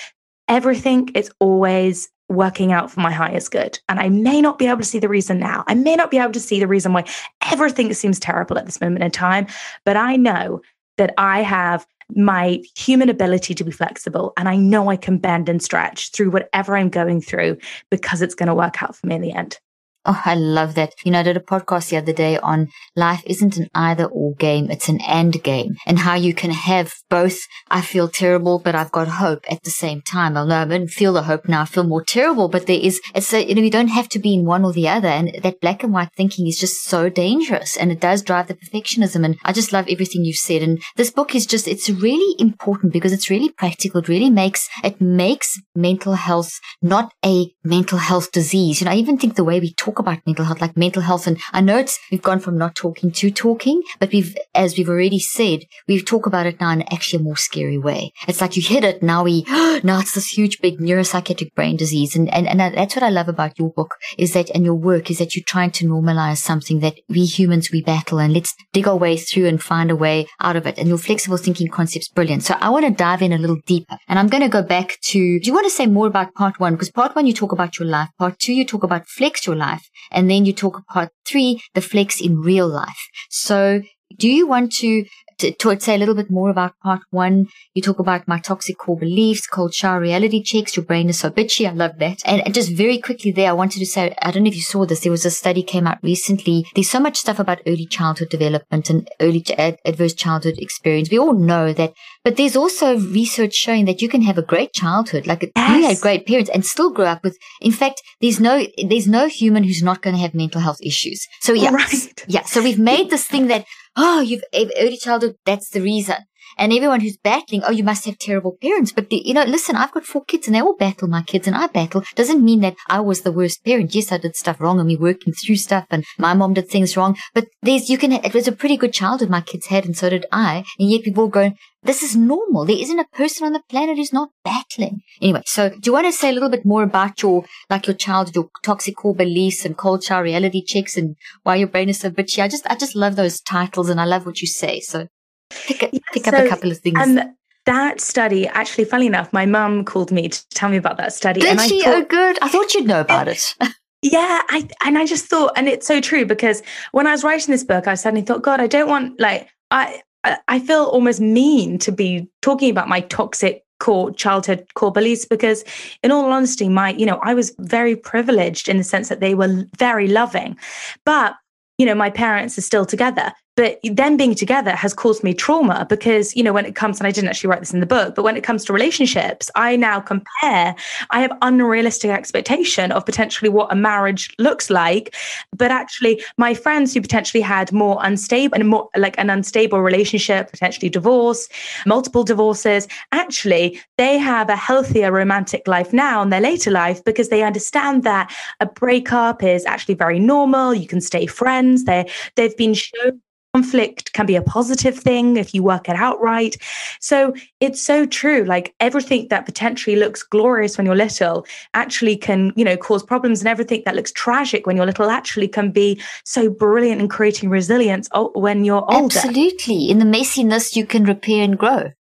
everything 0.48 1.10
is 1.16 1.32
always 1.40 2.10
working 2.30 2.72
out 2.72 2.92
for 2.92 3.02
my 3.02 3.12
highest 3.12 3.52
good. 3.52 3.80
And 3.90 4.00
I 4.00 4.10
may 4.10 4.40
not 4.40 4.60
be 4.60 4.68
able 4.68 4.80
to 4.80 4.86
see 4.86 5.00
the 5.00 5.10
reason 5.10 5.40
now. 5.40 5.64
I 5.68 5.74
may 5.74 5.96
not 5.96 6.12
be 6.12 6.18
able 6.18 6.32
to 6.34 6.40
see 6.40 6.60
the 6.60 6.68
reason 6.68 6.94
why 6.94 7.06
everything 7.52 7.94
seems 7.94 8.20
terrible 8.20 8.58
at 8.58 8.66
this 8.66 8.80
moment 8.80 9.04
in 9.04 9.12
time, 9.12 9.48
but 9.84 9.98
I 9.98 10.16
know 10.16 10.62
that 10.98 11.14
I 11.18 11.42
have 11.42 11.86
my 12.16 12.62
human 12.76 13.10
ability 13.10 13.54
to 13.54 13.64
be 13.64 13.72
flexible 13.72 14.34
and 14.38 14.50
I 14.50 14.56
know 14.56 14.90
I 14.90 14.98
can 14.98 15.18
bend 15.18 15.48
and 15.48 15.62
stretch 15.62 16.12
through 16.12 16.32
whatever 16.32 16.76
I'm 16.76 16.90
going 16.90 17.22
through 17.22 17.58
because 17.92 18.22
it's 18.22 18.36
going 18.36 18.48
to 18.48 18.56
work 18.56 18.82
out 18.82 18.96
for 18.96 19.08
me 19.08 19.16
in 19.16 19.22
the 19.22 19.32
end. 19.32 19.60
Oh, 20.06 20.22
I 20.26 20.36
love 20.36 20.76
that. 20.76 20.94
You 21.04 21.12
know, 21.12 21.20
I 21.20 21.24
did 21.24 21.38
a 21.38 21.42
podcast 21.42 21.90
the 21.90 21.98
other 21.98 22.14
day 22.14 22.38
on 22.38 22.70
life 22.96 23.22
isn't 23.26 23.58
an 23.58 23.68
either 23.76 24.06
or 24.06 24.34
game. 24.36 24.72
It's 24.72 24.88
an 24.88 25.02
and 25.02 25.42
game 25.44 25.76
and 25.86 26.00
how 26.00 26.16
you 26.16 26.34
can 26.34 26.52
have 26.52 26.94
both. 27.10 27.40
I 27.70 27.82
feel 27.82 28.08
terrible, 28.08 28.60
but 28.60 28.76
I've 28.76 28.92
got 28.92 29.08
hope 29.08 29.46
at 29.50 29.64
the 29.64 29.72
same 29.72 30.02
time. 30.02 30.34
Know 30.34 30.48
I 30.48 30.66
don't 30.66 30.88
feel 30.88 31.14
the 31.14 31.24
hope 31.24 31.50
now. 31.50 31.64
I 31.64 31.66
feel 31.66 31.84
more 31.84 32.04
terrible, 32.04 32.48
but 32.48 32.66
there 32.66 32.80
is, 32.80 33.02
it's 33.14 33.34
a, 33.34 33.46
you 33.46 33.56
know, 33.56 33.62
you 33.62 33.70
don't 33.70 33.90
have 33.90 34.10
to 34.10 34.20
be 34.20 34.34
in 34.34 34.46
one 34.46 34.64
or 34.64 34.72
the 34.72 34.88
other. 34.88 35.10
And 35.10 35.36
that 35.44 35.60
black 35.60 35.84
and 35.84 35.92
white 35.92 36.14
thinking 36.16 36.48
is 36.48 36.58
just 36.58 36.84
so 36.84 37.10
dangerous 37.10 37.76
and 37.76 37.92
it 37.92 38.00
does 38.00 38.22
drive 38.22 38.48
the 38.48 38.56
perfectionism. 38.56 39.26
And 39.26 39.38
I 39.44 39.52
just 39.52 39.74
love 39.74 39.86
everything 39.90 40.24
you've 40.24 40.38
said. 40.38 40.62
And 40.62 40.82
this 40.96 41.12
book 41.12 41.36
is 41.36 41.46
just, 41.46 41.68
it's 41.68 41.90
really 41.90 42.36
important 42.40 42.94
because 42.94 43.12
it's 43.12 43.30
really 43.30 43.50
practical. 43.50 44.00
It 44.00 44.08
really 44.08 44.30
makes, 44.30 44.70
it 44.84 45.02
makes 45.02 45.60
mental 45.76 46.14
health 46.14 46.52
not 46.82 47.12
a 47.26 47.52
mental 47.64 47.98
health 47.98 48.32
disease. 48.32 48.80
You 48.80 48.86
know, 48.86 48.92
I 48.92 48.96
even 48.96 49.18
think 49.18 49.36
the 49.36 49.44
way 49.44 49.60
we 49.60 49.74
talk 49.74 49.89
talk 49.90 50.00
about 50.00 50.20
mental 50.26 50.46
health, 50.46 50.62
like 50.62 50.78
mental 50.78 51.02
health. 51.02 51.26
And 51.26 51.40
I 51.52 51.62
know 51.62 51.78
it's, 51.78 52.00
we've 52.12 52.22
gone 52.22 52.40
from 52.40 52.58
not 52.58 52.76
talking 52.76 53.12
to 53.12 53.32
talking, 53.32 53.82
but 54.00 54.12
we've, 54.12 54.38
as 54.54 54.78
we've 54.78 54.90
already 54.90 55.20
said, 55.20 55.66
we 55.88 56.02
talk 56.02 56.28
about 56.28 56.46
it 56.46 56.60
now 56.62 56.72
in 56.72 56.84
actually 56.94 57.22
a 57.22 57.24
more 57.24 57.38
scary 57.38 57.78
way. 57.78 58.14
It's 58.28 58.42
like 58.42 58.56
you 58.56 58.62
hit 58.62 58.84
it. 58.84 59.02
Now 59.02 59.24
we, 59.24 59.44
now 59.84 60.00
it's 60.00 60.14
this 60.14 60.38
huge, 60.38 60.62
big 60.62 60.80
neuropsychiatric 60.80 61.56
brain 61.56 61.76
disease. 61.76 62.16
And, 62.16 62.32
and, 62.32 62.48
and 62.48 62.60
that's 62.60 62.96
what 62.96 63.04
I 63.04 63.10
love 63.10 63.30
about 63.30 63.58
your 63.58 63.72
book 63.72 63.96
is 64.18 64.34
that, 64.34 64.52
and 64.52 64.64
your 64.64 64.76
work 64.76 65.10
is 65.10 65.18
that 65.18 65.36
you're 65.36 65.44
trying 65.48 65.72
to 65.72 65.86
normalize 65.88 66.38
something 66.38 66.80
that 66.82 66.96
we 67.10 67.26
humans, 67.26 67.72
we 67.72 67.82
battle 67.82 68.20
and 68.20 68.34
let's 68.34 68.54
dig 68.74 68.88
our 68.88 68.96
way 68.96 69.18
through 69.18 69.48
and 69.48 69.62
find 69.62 69.90
a 69.90 69.96
way 69.96 70.28
out 70.40 70.56
of 70.56 70.68
it. 70.68 70.78
And 70.78 70.88
your 70.88 71.00
flexible 71.00 71.38
thinking 71.38 71.68
concept's 71.68 72.10
brilliant. 72.10 72.44
So 72.44 72.56
I 72.60 72.70
want 72.70 72.86
to 72.86 72.92
dive 72.92 73.24
in 73.24 73.34
a 73.34 73.40
little 73.40 73.60
deeper 73.66 73.98
and 74.08 74.20
I'm 74.20 74.28
going 74.28 74.44
to 74.44 74.50
go 74.50 74.62
back 74.62 75.00
to, 75.10 75.40
do 75.40 75.48
you 75.48 75.54
want 75.54 75.66
to 75.66 75.72
say 75.72 75.88
more 75.88 76.08
about 76.08 76.36
part 76.36 76.60
one? 76.60 76.74
Because 76.74 76.92
part 76.92 77.16
one, 77.16 77.26
you 77.26 77.34
talk 77.34 77.52
about 77.52 77.80
your 77.80 77.88
life. 77.88 78.10
Part 78.20 78.38
two, 78.38 78.54
you 78.54 78.66
talk 78.66 78.84
about 78.84 79.08
flex 79.08 79.48
your 79.48 79.56
life. 79.56 79.79
And 80.12 80.30
then 80.30 80.46
you 80.46 80.54
talk 80.54 80.86
part 80.88 81.10
three, 81.28 81.62
the 81.74 81.82
flex 81.82 82.22
in 82.22 82.42
real 82.42 82.68
life. 82.68 83.08
So 83.30 83.82
do 84.18 84.28
you 84.30 84.48
want 84.48 84.72
to 84.74 85.06
to, 85.40 85.54
to 85.54 85.80
say 85.80 85.96
a 85.96 85.98
little 85.98 86.16
bit 86.16 86.30
more 86.30 86.50
about 86.50 86.78
part 86.84 87.02
one, 87.10 87.48
you 87.74 87.82
talk 87.82 88.00
about 88.00 88.28
my 88.28 88.40
toxic 88.40 88.78
core 88.78 88.98
beliefs, 88.98 89.48
cold 89.48 89.74
shower 89.74 90.00
reality 90.00 90.44
checks, 90.44 90.76
your 90.76 90.86
brain 90.86 91.10
is 91.10 91.20
so 91.20 91.30
bitchy. 91.30 91.68
I 91.68 91.74
love 91.74 91.98
that. 92.00 92.22
And, 92.26 92.42
and 92.46 92.54
just 92.54 92.72
very 92.72 93.00
quickly 93.00 93.32
there, 93.32 93.50
I 93.50 93.54
wanted 93.54 93.80
to 93.80 93.86
say, 93.86 94.16
I 94.22 94.32
don't 94.32 94.44
know 94.44 94.50
if 94.50 94.56
you 94.56 94.62
saw 94.62 94.86
this. 94.86 95.02
There 95.02 95.12
was 95.12 95.26
a 95.26 95.32
study 95.32 95.64
came 95.64 95.88
out 95.88 95.98
recently. 96.04 96.66
There's 96.76 96.90
so 96.90 97.00
much 97.00 97.18
stuff 97.18 97.40
about 97.40 97.62
early 97.66 97.86
childhood 97.86 98.30
development 98.30 98.90
and 98.90 99.10
early 99.20 99.44
ad, 99.58 99.78
adverse 99.86 100.14
childhood 100.14 100.56
experience. 100.58 101.10
We 101.10 101.20
all 101.20 101.34
know 101.34 101.74
that, 101.74 101.94
but 102.24 102.38
there's 102.38 102.56
also 102.56 103.00
research 103.00 103.54
showing 103.54 103.86
that 103.86 104.02
you 104.02 104.10
can 104.10 104.22
have 104.24 104.38
a 104.38 104.44
great 104.44 104.74
childhood, 104.74 105.28
like 105.28 105.50
yes. 105.56 105.76
you 105.76 105.88
had 105.88 106.02
great 106.02 106.28
parents 106.28 106.50
and 106.54 106.66
still 106.66 106.92
grow 106.92 107.06
up 107.06 107.24
with, 107.24 107.38
in 107.62 107.72
fact, 107.72 108.02
there's 108.22 108.40
no, 108.40 108.66
there's 108.88 109.08
no 109.08 109.28
human 109.28 109.64
who's 109.64 109.84
not 109.84 110.02
going 110.02 110.16
to 110.16 110.22
have 110.22 110.34
mental 110.34 110.62
health 110.62 110.80
issues. 110.84 111.26
So 111.42 111.54
yeah, 111.54 111.72
right. 111.72 112.26
yeah. 112.28 112.44
So 112.44 112.62
we've 112.62 112.80
made 112.80 113.10
this 113.10 113.26
thing 113.26 113.48
that 113.48 113.66
oh, 114.00 114.22
you've 114.22 114.44
early 114.80 114.98
childhood. 114.98 115.36
That's 115.46 115.70
the 115.70 115.82
reason. 115.82 116.18
And 116.60 116.74
everyone 116.74 117.00
who's 117.00 117.18
battling, 117.18 117.64
oh, 117.64 117.72
you 117.72 117.86
must 117.86 118.06
have 118.06 118.20
terrible 118.20 118.58
parents. 118.62 118.92
But, 118.92 119.10
the, 119.10 119.22
you 119.24 119.34
know, 119.34 119.46
listen, 119.46 119.78
I've 119.78 119.94
got 119.94 120.04
four 120.04 120.26
kids 120.26 120.46
and 120.46 120.56
they 120.56 120.62
all 120.62 120.76
battle 120.76 121.08
my 121.08 121.24
kids 121.24 121.48
and 121.48 121.56
I 121.56 121.68
battle. 121.68 122.04
Doesn't 122.16 122.44
mean 122.44 122.60
that 122.60 122.76
I 122.90 123.00
was 123.00 123.22
the 123.22 123.32
worst 123.32 123.64
parent. 123.64 123.96
Yes, 123.96 124.12
I 124.12 124.18
did 124.18 124.36
stuff 124.36 124.60
wrong 124.60 124.78
and 124.78 124.88
me 124.88 124.98
working 124.98 125.34
through 125.34 125.56
stuff 125.56 125.86
and 125.90 126.04
my 126.18 126.34
mom 126.34 126.54
did 126.54 126.68
things 126.68 126.98
wrong. 126.98 127.16
But 127.34 127.48
there's, 127.62 127.90
you 127.90 127.98
can, 127.98 128.12
it 128.12 128.34
was 128.34 128.48
a 128.48 128.52
pretty 128.52 128.76
good 128.76 128.92
childhood 128.92 129.30
my 129.30 129.40
kids 129.40 129.68
had 129.68 129.86
and 129.86 129.96
so 129.96 130.10
did 130.10 130.26
I. 130.34 130.66
And 130.78 130.90
yet 130.90 131.04
people 131.04 131.30
going, 131.30 131.56
this 131.82 132.04
is 132.04 132.14
normal. 132.14 132.66
There 132.66 132.78
isn't 132.78 133.00
a 133.00 133.08
person 133.14 133.46
on 133.46 133.54
the 133.54 133.64
planet 133.70 133.96
who's 133.96 134.12
not 134.12 134.32
battling. 134.44 135.00
Anyway, 135.22 135.44
so 135.46 135.70
do 135.70 135.80
you 135.86 135.94
want 135.94 136.08
to 136.08 136.12
say 136.12 136.30
a 136.30 136.34
little 136.34 136.50
bit 136.50 136.66
more 136.66 136.84
about 136.84 137.22
your, 137.22 137.46
like 137.70 137.88
your 137.88 137.96
childhood, 137.96 138.36
your 138.36 138.50
toxic 138.64 138.98
core 138.98 139.16
beliefs 139.16 139.64
and 139.64 139.78
cold 139.78 140.04
shower 140.04 140.24
reality 140.24 140.62
checks 140.62 140.98
and 140.98 141.16
why 141.44 141.56
your 141.56 141.70
brain 141.70 141.88
is 141.88 142.00
so 142.00 142.12
bitchy? 142.12 142.44
I 142.44 142.50
just, 142.50 142.68
I 142.70 142.76
just 142.76 142.98
love 142.98 143.16
those 143.16 143.40
titles 143.40 143.88
and 143.88 144.02
I 144.02 144.04
love 144.04 144.26
what 144.26 144.42
you 144.42 144.48
say. 144.48 144.82
So 144.82 145.08
pick, 145.50 145.84
a, 145.84 145.90
pick 146.14 146.26
so, 146.26 146.32
up 146.32 146.46
a 146.46 146.50
couple 146.50 146.72
of 146.72 146.80
things. 146.80 147.00
Um, 147.00 147.36
that 147.66 148.02
study, 148.02 148.48
actually, 148.48 148.86
funny 148.86 149.06
enough, 149.06 149.32
my 149.32 149.46
mum 149.46 149.86
called 149.86 150.12
me 150.12 150.30
to 150.30 150.50
tell 150.50 150.70
me 150.70 150.78
about 150.78 150.98
that 150.98 151.14
study. 151.14 151.42
Did 151.42 151.52
and 151.52 151.62
she? 151.62 151.82
I 151.82 151.84
thought, 151.84 151.96
oh, 151.96 152.06
good. 152.06 152.38
I 152.42 152.50
thought 152.50 152.74
you'd 152.74 152.88
know 152.88 153.02
about 153.02 153.28
it. 153.28 153.56
yeah, 154.02 154.42
I 154.50 154.68
and 154.84 154.98
I 154.98 155.06
just 155.06 155.26
thought, 155.26 155.52
and 155.56 155.68
it's 155.68 155.86
so 155.86 156.02
true 156.02 156.26
because 156.26 156.64
when 156.92 157.06
I 157.06 157.12
was 157.12 157.24
writing 157.24 157.52
this 157.52 157.64
book, 157.64 157.88
I 157.88 157.96
suddenly 157.96 158.26
thought, 158.26 158.42
God, 158.42 158.60
I 158.60 158.68
don't 158.68 158.90
want 158.90 159.20
like 159.20 159.50
I 159.72 160.02
I 160.48 160.60
feel 160.60 160.86
almost 160.86 161.22
mean 161.22 161.78
to 161.80 161.92
be 161.92 162.30
talking 162.42 162.70
about 162.70 162.90
my 162.90 163.02
toxic 163.02 163.64
core 163.80 164.12
childhood 164.12 164.68
core 164.76 164.92
beliefs 164.92 165.26
because 165.26 165.64
in 166.04 166.12
all 166.12 166.32
honesty 166.34 166.68
my 166.68 166.90
you 166.92 167.06
know 167.06 167.18
i 167.24 167.34
was 167.34 167.56
very 167.60 167.96
privileged 167.96 168.68
in 168.68 168.78
the 168.78 168.84
sense 168.84 169.08
that 169.08 169.22
they 169.22 169.34
were 169.34 169.66
very 169.78 170.10
loving 170.10 170.58
but 171.06 171.36
you 171.78 171.86
know 171.86 171.96
my 171.96 172.10
parents 172.10 172.58
are 172.58 172.62
still 172.62 172.86
together 172.86 173.32
but 173.60 173.78
them 173.84 174.16
being 174.16 174.34
together 174.34 174.72
has 174.72 174.94
caused 174.94 175.22
me 175.22 175.34
trauma 175.34 175.86
because 175.90 176.34
you 176.34 176.42
know 176.42 176.54
when 176.54 176.66
it 176.66 176.76
comes 176.76 176.98
and 176.98 177.06
i 177.06 177.12
didn't 177.12 177.30
actually 177.30 177.50
write 177.50 177.60
this 177.60 177.74
in 177.74 177.82
the 177.82 177.86
book 177.86 178.16
but 178.16 178.24
when 178.24 178.38
it 178.38 178.44
comes 178.44 178.64
to 178.64 178.72
relationships 178.72 179.52
i 179.56 179.76
now 179.76 180.00
compare 180.00 180.74
i 181.10 181.20
have 181.20 181.38
unrealistic 181.42 182.10
expectation 182.10 182.94
of 182.94 183.06
potentially 183.06 183.50
what 183.50 183.70
a 183.70 183.76
marriage 183.76 184.34
looks 184.40 184.70
like. 184.70 185.14
But 185.56 185.72
actually 185.72 186.24
my 186.38 186.54
friends 186.54 186.94
who 186.94 187.02
potentially 187.02 187.42
had 187.42 187.74
more 187.74 187.98
unstable 188.02 188.56
and 188.56 188.70
more 188.70 188.88
like 188.96 189.18
an 189.18 189.30
unstable 189.30 189.82
relationship 189.82 190.52
potentially 190.52 190.90
divorce 190.90 191.50
multiple 191.86 192.24
divorces 192.24 192.88
actually 193.12 193.82
they 193.98 194.18
have 194.18 194.48
a 194.50 194.56
healthier 194.56 195.12
romantic 195.12 195.68
life 195.68 195.92
now 195.92 196.22
in 196.22 196.30
their 196.30 196.40
later 196.40 196.72
life 196.72 197.04
because 197.04 197.28
they 197.28 197.44
understand 197.44 198.04
that 198.04 198.34
a 198.62 198.66
breakup 198.66 199.44
is 199.44 199.66
actually 199.66 199.96
very 199.96 200.20
normal. 200.20 200.74
You 200.74 200.88
can 200.88 201.02
stay 201.02 201.26
friends. 201.26 201.84
They 201.84 202.10
they've 202.36 202.56
been 202.56 202.74
shown 202.74 203.22
conflict 203.60 204.14
can 204.14 204.26
be 204.26 204.36
a 204.36 204.42
positive 204.42 204.98
thing 204.98 205.38
if 205.38 205.54
you 205.54 205.62
work 205.62 205.90
it 205.90 205.96
out 205.96 206.20
right. 206.22 206.56
So 207.00 207.34
it's 207.60 207.82
so 207.82 208.06
true. 208.06 208.44
Like 208.46 208.74
everything 208.80 209.28
that 209.30 209.46
potentially 209.46 209.96
looks 209.96 210.24
glorious 210.24 210.78
when 210.78 210.86
you're 210.86 210.96
little 210.96 211.46
actually 211.74 212.16
can, 212.16 212.54
you 212.56 212.64
know, 212.64 212.78
cause 212.78 213.04
problems, 213.04 213.42
and 213.42 213.48
everything 213.48 213.84
that 213.86 213.96
looks 213.96 214.12
tragic 214.14 214.66
when 214.66 214.78
you're 214.78 214.86
little 214.86 215.10
actually 215.10 215.48
can 215.48 215.72
be 215.72 216.02
so 216.24 216.50
brilliant 216.50 217.02
in 217.02 217.08
creating 217.08 217.50
resilience 217.50 218.08
when 218.34 218.64
you're 218.64 218.86
older. 218.92 219.18
Absolutely. 219.18 219.90
In 219.90 220.00
the 220.00 220.06
messiness, 220.06 220.76
you 220.76 220.86
can 220.86 221.04
repair 221.04 221.44
and 221.44 221.58
grow. 221.58 221.92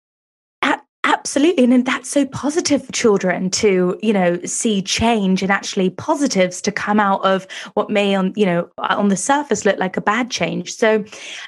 Absolutely. 1.08 1.64
And 1.64 1.86
that's 1.86 2.10
so 2.10 2.26
positive 2.26 2.84
for 2.84 2.92
children 2.92 3.48
to, 3.52 3.98
you 4.02 4.12
know, 4.12 4.38
see 4.44 4.82
change 4.82 5.42
and 5.42 5.50
actually 5.50 5.88
positives 5.88 6.60
to 6.60 6.70
come 6.70 7.00
out 7.00 7.24
of 7.24 7.46
what 7.72 7.88
may 7.88 8.14
on, 8.14 8.34
you 8.36 8.44
know, 8.44 8.68
on 8.76 9.08
the 9.08 9.16
surface 9.16 9.64
look 9.64 9.78
like 9.78 9.96
a 9.96 10.02
bad 10.02 10.30
change. 10.30 10.74
So 10.74 11.02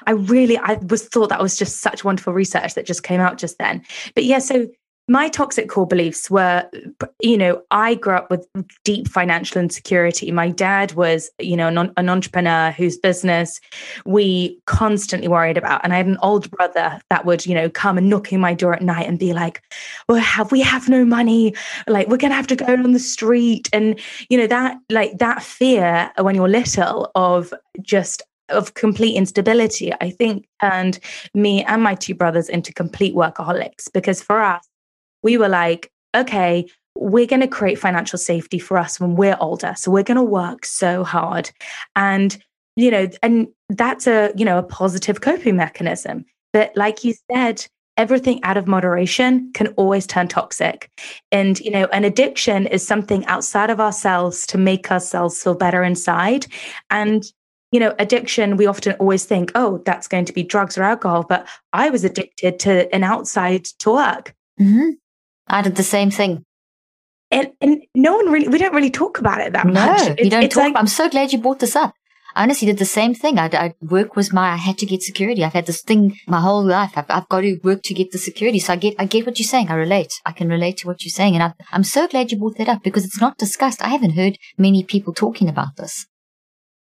I 0.07 0.11
really, 0.13 0.57
I 0.57 0.79
was 0.89 1.07
thought 1.07 1.29
that 1.29 1.39
was 1.43 1.57
just 1.57 1.77
such 1.77 2.03
wonderful 2.03 2.33
research 2.33 2.73
that 2.73 2.87
just 2.87 3.03
came 3.03 3.21
out 3.21 3.37
just 3.37 3.59
then. 3.59 3.83
But 4.15 4.23
yeah, 4.23 4.39
so 4.39 4.67
my 5.11 5.27
toxic 5.27 5.67
core 5.67 5.85
beliefs 5.85 6.31
were 6.31 6.65
you 7.19 7.37
know 7.37 7.61
i 7.69 7.95
grew 7.95 8.13
up 8.13 8.31
with 8.31 8.47
deep 8.85 9.09
financial 9.09 9.61
insecurity. 9.61 10.31
My 10.31 10.49
dad 10.49 10.93
was 10.93 11.29
you 11.37 11.57
know 11.57 11.67
an, 11.67 11.91
an, 11.97 12.09
entrepreneur 12.09 12.71
whose 12.71 12.97
business 12.97 13.59
we 14.05 14.57
constantly 14.67 15.27
worried 15.27 15.57
about. 15.57 15.81
And 15.83 15.93
i 15.93 15.97
had 15.97 16.07
an 16.07 16.17
older 16.21 16.47
brother 16.47 17.01
that 17.09 17.25
would 17.25 17.45
you 17.45 17.53
know 17.53 17.69
come 17.69 17.97
and 17.97 18.09
knock 18.09 18.31
on 18.31 18.39
my 18.39 18.53
door 18.53 18.73
at 18.73 18.81
night 18.81 19.05
and 19.05 19.19
be 19.19 19.33
like 19.33 19.61
well 20.07 20.21
have 20.21 20.51
we 20.51 20.61
have 20.61 20.87
no 20.87 21.03
money? 21.03 21.53
Like 21.87 22.07
we're 22.07 22.15
gonna 22.15 22.35
have 22.35 22.47
to 22.47 22.55
go 22.55 22.73
on 22.73 22.93
the 22.93 22.99
street. 22.99 23.69
And 23.73 23.99
you 24.29 24.37
know 24.37 24.47
that 24.47 24.77
like 24.89 25.17
that 25.17 25.43
fear 25.43 26.09
when 26.19 26.35
you're 26.35 26.47
little 26.47 27.11
of 27.15 27.53
just 27.81 28.23
of 28.47 28.73
complete 28.73 29.15
instability, 29.15 29.93
I 29.93 30.09
think 30.09 30.45
turned 30.61 30.99
me 31.33 31.63
and 31.63 31.81
my 31.81 31.95
two 31.95 32.15
brothers 32.15 32.49
into 32.49 32.73
complete 32.73 33.15
workaholics. 33.15 33.91
Because 33.93 34.21
for 34.21 34.41
us, 34.41 34.67
we 35.23 35.37
were 35.37 35.49
like, 35.49 35.91
okay, 36.15 36.67
we're 36.95 37.27
going 37.27 37.41
to 37.41 37.47
create 37.47 37.79
financial 37.79 38.19
safety 38.19 38.59
for 38.59 38.77
us 38.77 38.99
when 38.99 39.15
we're 39.15 39.37
older. 39.39 39.73
So 39.77 39.91
we're 39.91 40.03
going 40.03 40.17
to 40.17 40.23
work 40.23 40.65
so 40.65 41.03
hard. 41.03 41.51
And, 41.95 42.37
you 42.75 42.91
know, 42.91 43.09
and 43.23 43.47
that's 43.69 44.07
a, 44.07 44.33
you 44.35 44.45
know, 44.45 44.57
a 44.57 44.63
positive 44.63 45.21
coping 45.21 45.55
mechanism. 45.55 46.25
But 46.53 46.75
like 46.75 47.03
you 47.03 47.13
said, 47.31 47.65
everything 47.97 48.43
out 48.43 48.57
of 48.57 48.67
moderation 48.67 49.51
can 49.53 49.67
always 49.69 50.05
turn 50.05 50.27
toxic. 50.27 50.89
And, 51.31 51.59
you 51.59 51.71
know, 51.71 51.85
an 51.87 52.03
addiction 52.03 52.67
is 52.67 52.85
something 52.85 53.25
outside 53.25 53.69
of 53.69 53.79
ourselves 53.79 54.45
to 54.47 54.57
make 54.57 54.91
ourselves 54.91 55.41
feel 55.41 55.55
better 55.55 55.83
inside. 55.83 56.45
And, 56.89 57.23
you 57.71 57.79
know, 57.79 57.95
addiction, 57.99 58.57
we 58.57 58.65
often 58.65 58.93
always 58.93 59.25
think, 59.25 59.51
oh, 59.55 59.81
that's 59.85 60.07
going 60.07 60.25
to 60.25 60.33
be 60.33 60.43
drugs 60.43 60.77
or 60.77 60.83
alcohol. 60.83 61.25
But 61.27 61.47
I 61.73 61.89
was 61.89 62.03
addicted 62.03 62.59
to 62.59 62.93
an 62.93 63.03
outside 63.03 63.65
to 63.79 63.91
work. 63.91 64.33
Mm-hmm. 64.59 64.89
I 65.47 65.61
did 65.61 65.75
the 65.75 65.83
same 65.83 66.11
thing. 66.11 66.43
And, 67.31 67.51
and 67.61 67.81
no 67.95 68.17
one 68.17 68.29
really, 68.29 68.49
we 68.49 68.57
don't 68.57 68.73
really 68.73 68.89
talk 68.91 69.19
about 69.19 69.39
it 69.39 69.53
that 69.53 69.65
no, 69.65 69.73
much. 69.73 70.07
No, 70.07 70.15
you 70.19 70.29
don't 70.29 70.51
talk. 70.51 70.63
Like, 70.63 70.75
I'm 70.75 70.87
so 70.87 71.09
glad 71.09 71.31
you 71.31 71.39
brought 71.39 71.59
this 71.59 71.75
up. 71.75 71.93
I 72.35 72.43
honestly 72.43 72.65
did 72.65 72.77
the 72.77 72.85
same 72.85 73.13
thing. 73.13 73.39
I, 73.39 73.47
I 73.47 73.73
work 73.81 74.15
was 74.15 74.31
my, 74.31 74.51
I 74.51 74.55
had 74.55 74.77
to 74.79 74.85
get 74.85 75.01
security. 75.01 75.43
I've 75.43 75.53
had 75.53 75.65
this 75.65 75.81
thing 75.81 76.17
my 76.27 76.39
whole 76.39 76.63
life. 76.63 76.93
I've, 76.95 77.09
I've 77.09 77.27
got 77.29 77.41
to 77.41 77.59
work 77.63 77.83
to 77.83 77.93
get 77.93 78.11
the 78.11 78.17
security. 78.17 78.59
So 78.59 78.73
I 78.73 78.75
get, 78.77 78.95
I 78.99 79.05
get 79.05 79.25
what 79.25 79.39
you're 79.39 79.47
saying. 79.47 79.69
I 79.69 79.75
relate. 79.75 80.13
I 80.25 80.31
can 80.31 80.49
relate 80.49 80.77
to 80.77 80.87
what 80.87 81.03
you're 81.03 81.09
saying. 81.09 81.35
And 81.35 81.43
I, 81.43 81.53
I'm 81.71 81.83
so 81.83 82.07
glad 82.07 82.31
you 82.31 82.37
brought 82.37 82.57
that 82.57 82.69
up 82.69 82.83
because 82.83 83.05
it's 83.05 83.19
not 83.19 83.37
discussed. 83.37 83.81
I 83.81 83.89
haven't 83.89 84.11
heard 84.11 84.37
many 84.57 84.83
people 84.83 85.13
talking 85.13 85.49
about 85.49 85.75
this. 85.77 86.05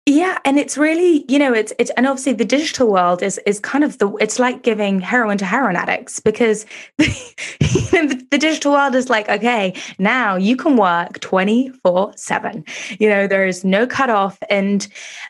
Yeah, 0.10 0.38
and 0.46 0.58
it's 0.58 0.78
really, 0.78 1.26
you 1.28 1.38
know, 1.38 1.54
it's 1.54 1.74
it's 1.78 1.92
and 1.98 2.08
obviously 2.08 2.32
the 2.32 2.46
digital 2.46 2.90
world 2.90 3.22
is 3.22 3.42
is 3.46 3.60
kind 3.60 3.84
of 3.84 3.98
the 3.98 4.10
it's 4.22 4.40
like 4.40 4.64
giving 4.64 5.02
heroin 5.02 5.38
to 5.40 5.46
heroin 5.46 5.76
addicts 5.76 6.22
because 6.22 6.66
the, 6.98 8.26
the, 8.32 8.38
digital 8.38 8.72
world 8.72 8.96
is 8.96 9.10
like, 9.10 9.28
okay, 9.28 9.74
now 10.00 10.38
you 10.38 10.56
can 10.56 10.78
work 10.78 11.20
24/7. 11.20 13.00
You 13.02 13.10
know, 13.10 13.28
there 13.28 13.46
is 13.48 13.66
no 13.66 13.86
cutoff 13.86 14.38
and 14.50 14.88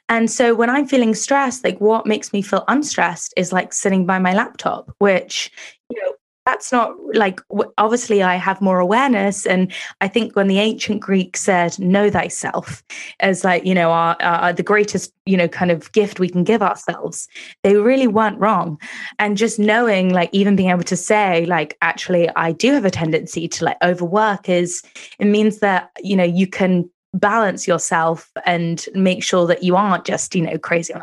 and 0.10 0.30
so 0.30 0.54
when 0.54 0.70
I'm 0.70 0.88
feeling 0.88 1.16
stressed, 1.16 1.63
like 1.63 1.82
what 1.82 2.06
makes 2.06 2.32
me 2.32 2.44
feel 2.44 2.63
unstressed 2.68 3.34
is 3.36 3.52
like 3.52 3.74
sitting 3.74 4.06
by 4.06 4.20
my 4.20 4.36
laptop, 4.36 4.94
which 5.00 5.52
you 5.90 6.00
know 6.04 6.13
that's 6.48 6.72
not 6.72 6.96
like 7.14 7.42
obviously 7.78 8.24
I 8.24 8.36
have 8.36 8.62
more 8.62 8.80
awareness. 8.80 9.46
And 9.46 9.70
I 10.00 10.08
think 10.08 10.34
when 10.34 10.48
the 10.48 10.60
ancient 10.60 11.02
Greeks 11.02 11.42
said, 11.42 11.78
know 11.78 12.10
thyself 12.10 12.84
as 13.20 13.44
like, 13.44 13.66
you 13.66 13.74
know, 13.74 13.92
our, 13.92 14.16
our, 14.22 14.54
the 14.54 14.64
greatest, 14.64 15.12
you 15.26 15.36
know, 15.36 15.50
kind 15.50 15.72
of 15.72 15.92
gift 15.92 16.22
we 16.22 16.30
can 16.30 16.46
give 16.46 16.62
ourselves, 16.62 17.28
they 17.64 17.76
really 17.76 18.08
weren't 18.08 18.40
wrong. 18.40 18.80
And 19.20 19.36
just 19.36 19.60
knowing, 19.60 20.14
like, 20.14 20.30
even 20.32 20.56
being 20.56 20.70
able 20.70 20.84
to 20.84 20.96
say, 20.96 21.46
like, 21.48 21.78
actually, 21.82 22.30
I 22.38 22.54
do 22.54 22.72
have 22.72 22.86
a 22.86 22.92
tendency 22.92 23.50
to 23.50 23.66
like 23.66 23.78
overwork 23.84 24.48
is, 24.48 24.82
it 25.20 25.26
means 25.26 25.60
that, 25.60 25.92
you 26.00 26.16
know, 26.16 26.24
you 26.24 26.48
can 26.48 26.90
balance 27.14 27.68
yourself 27.68 28.32
and 28.46 28.86
make 28.94 29.22
sure 29.22 29.48
that 29.48 29.64
you 29.64 29.76
aren't 29.76 30.06
just, 30.06 30.34
you 30.34 30.44
know, 30.44 30.58
crazy 30.58 30.94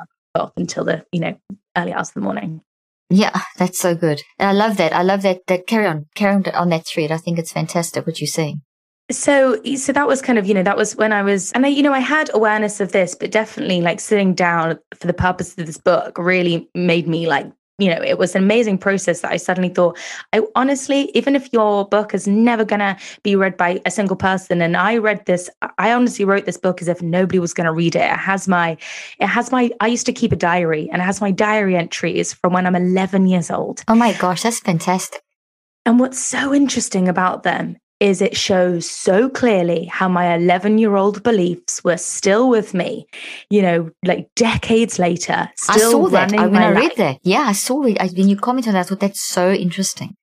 until 0.57 0.85
the, 0.85 1.04
you 1.12 1.20
know, 1.20 1.38
early 1.76 1.92
hours 1.92 2.09
of 2.09 2.14
the 2.14 2.20
morning. 2.20 2.62
Yeah, 3.10 3.38
that's 3.58 3.78
so 3.78 3.94
good. 3.94 4.22
And 4.38 4.48
I 4.48 4.52
love 4.52 4.76
that. 4.78 4.92
I 4.92 5.02
love 5.02 5.22
that. 5.22 5.40
That 5.46 5.66
carry 5.66 5.86
on, 5.86 6.06
carry 6.14 6.34
on 6.34 6.46
on 6.54 6.70
that 6.70 6.86
thread. 6.86 7.12
I 7.12 7.18
think 7.18 7.38
it's 7.38 7.52
fantastic 7.52 8.06
what 8.06 8.20
you're 8.20 8.26
saying. 8.26 8.62
So, 9.10 9.62
so 9.76 9.92
that 9.92 10.08
was 10.08 10.22
kind 10.22 10.38
of, 10.38 10.46
you 10.46 10.54
know, 10.54 10.62
that 10.62 10.78
was 10.78 10.96
when 10.96 11.12
I 11.12 11.22
was, 11.22 11.52
and 11.52 11.66
I, 11.66 11.68
you 11.68 11.82
know, 11.82 11.92
I 11.92 11.98
had 11.98 12.30
awareness 12.32 12.80
of 12.80 12.92
this, 12.92 13.14
but 13.14 13.30
definitely 13.30 13.82
like 13.82 14.00
sitting 14.00 14.34
down 14.34 14.78
for 14.98 15.06
the 15.06 15.12
purpose 15.12 15.58
of 15.58 15.66
this 15.66 15.76
book 15.76 16.16
really 16.16 16.70
made 16.74 17.06
me 17.06 17.26
like 17.26 17.52
you 17.78 17.88
know, 17.88 18.00
it 18.02 18.18
was 18.18 18.37
an 18.37 18.42
amazing 18.42 18.78
process 18.78 19.20
that 19.20 19.32
I 19.32 19.37
suddenly 19.37 19.68
thought, 19.68 19.98
I 20.32 20.42
honestly, 20.54 21.10
even 21.14 21.34
if 21.34 21.52
your 21.52 21.88
book 21.88 22.14
is 22.14 22.28
never 22.28 22.64
going 22.64 22.80
to 22.80 22.96
be 23.24 23.34
read 23.34 23.56
by 23.56 23.80
a 23.84 23.90
single 23.90 24.16
person, 24.16 24.62
and 24.62 24.76
I 24.76 24.96
read 24.98 25.26
this, 25.26 25.50
I 25.78 25.92
honestly 25.92 26.24
wrote 26.24 26.44
this 26.44 26.56
book 26.56 26.80
as 26.80 26.88
if 26.88 27.02
nobody 27.02 27.40
was 27.40 27.52
going 27.52 27.66
to 27.66 27.72
read 27.72 27.96
it. 27.96 28.02
It 28.02 28.16
has 28.16 28.46
my, 28.46 28.76
it 29.18 29.26
has 29.26 29.50
my, 29.50 29.70
I 29.80 29.88
used 29.88 30.06
to 30.06 30.12
keep 30.12 30.30
a 30.30 30.37
diary 30.37 30.88
and 30.92 31.02
it 31.02 31.04
has 31.04 31.20
my 31.20 31.32
diary 31.32 31.76
entries 31.76 32.32
from 32.32 32.52
when 32.52 32.66
I'm 32.66 32.76
11 32.76 33.26
years 33.26 33.50
old. 33.50 33.82
Oh 33.88 33.96
my 33.96 34.12
gosh, 34.12 34.42
that's 34.42 34.60
fantastic. 34.60 35.22
And 35.84 35.98
what's 35.98 36.18
so 36.18 36.54
interesting 36.54 37.08
about 37.08 37.42
them 37.42 37.76
is 38.00 38.20
it 38.20 38.37
shows 38.37 38.88
so 38.88 39.28
clearly 39.28 39.85
how 39.87 40.09
my 40.09 40.35
11 40.35 40.78
year 40.78 40.96
old 40.96 41.22
beliefs 41.22 41.83
were 41.85 41.96
still 41.96 42.48
with 42.48 42.74
me, 42.74 43.07
you 43.50 43.62
know, 43.62 43.90
like 44.04 44.28
decades 44.35 44.98
later. 44.98 45.48
I 45.68 45.78
saw 45.78 46.09
that 46.09 46.33
I, 46.35 46.46
when 46.46 46.62
I 46.62 46.70
read 46.70 46.96
that. 46.96 47.18
Yeah, 47.22 47.44
I 47.46 47.52
saw 47.52 47.83
it. 47.85 48.00
I, 48.00 48.09
when 48.09 48.28
you 48.28 48.37
commented 48.37 48.70
on 48.70 48.74
that, 48.74 48.87
I 48.87 48.88
thought 48.88 49.00
that's 49.00 49.22
so 49.22 49.52
interesting. 49.52 50.16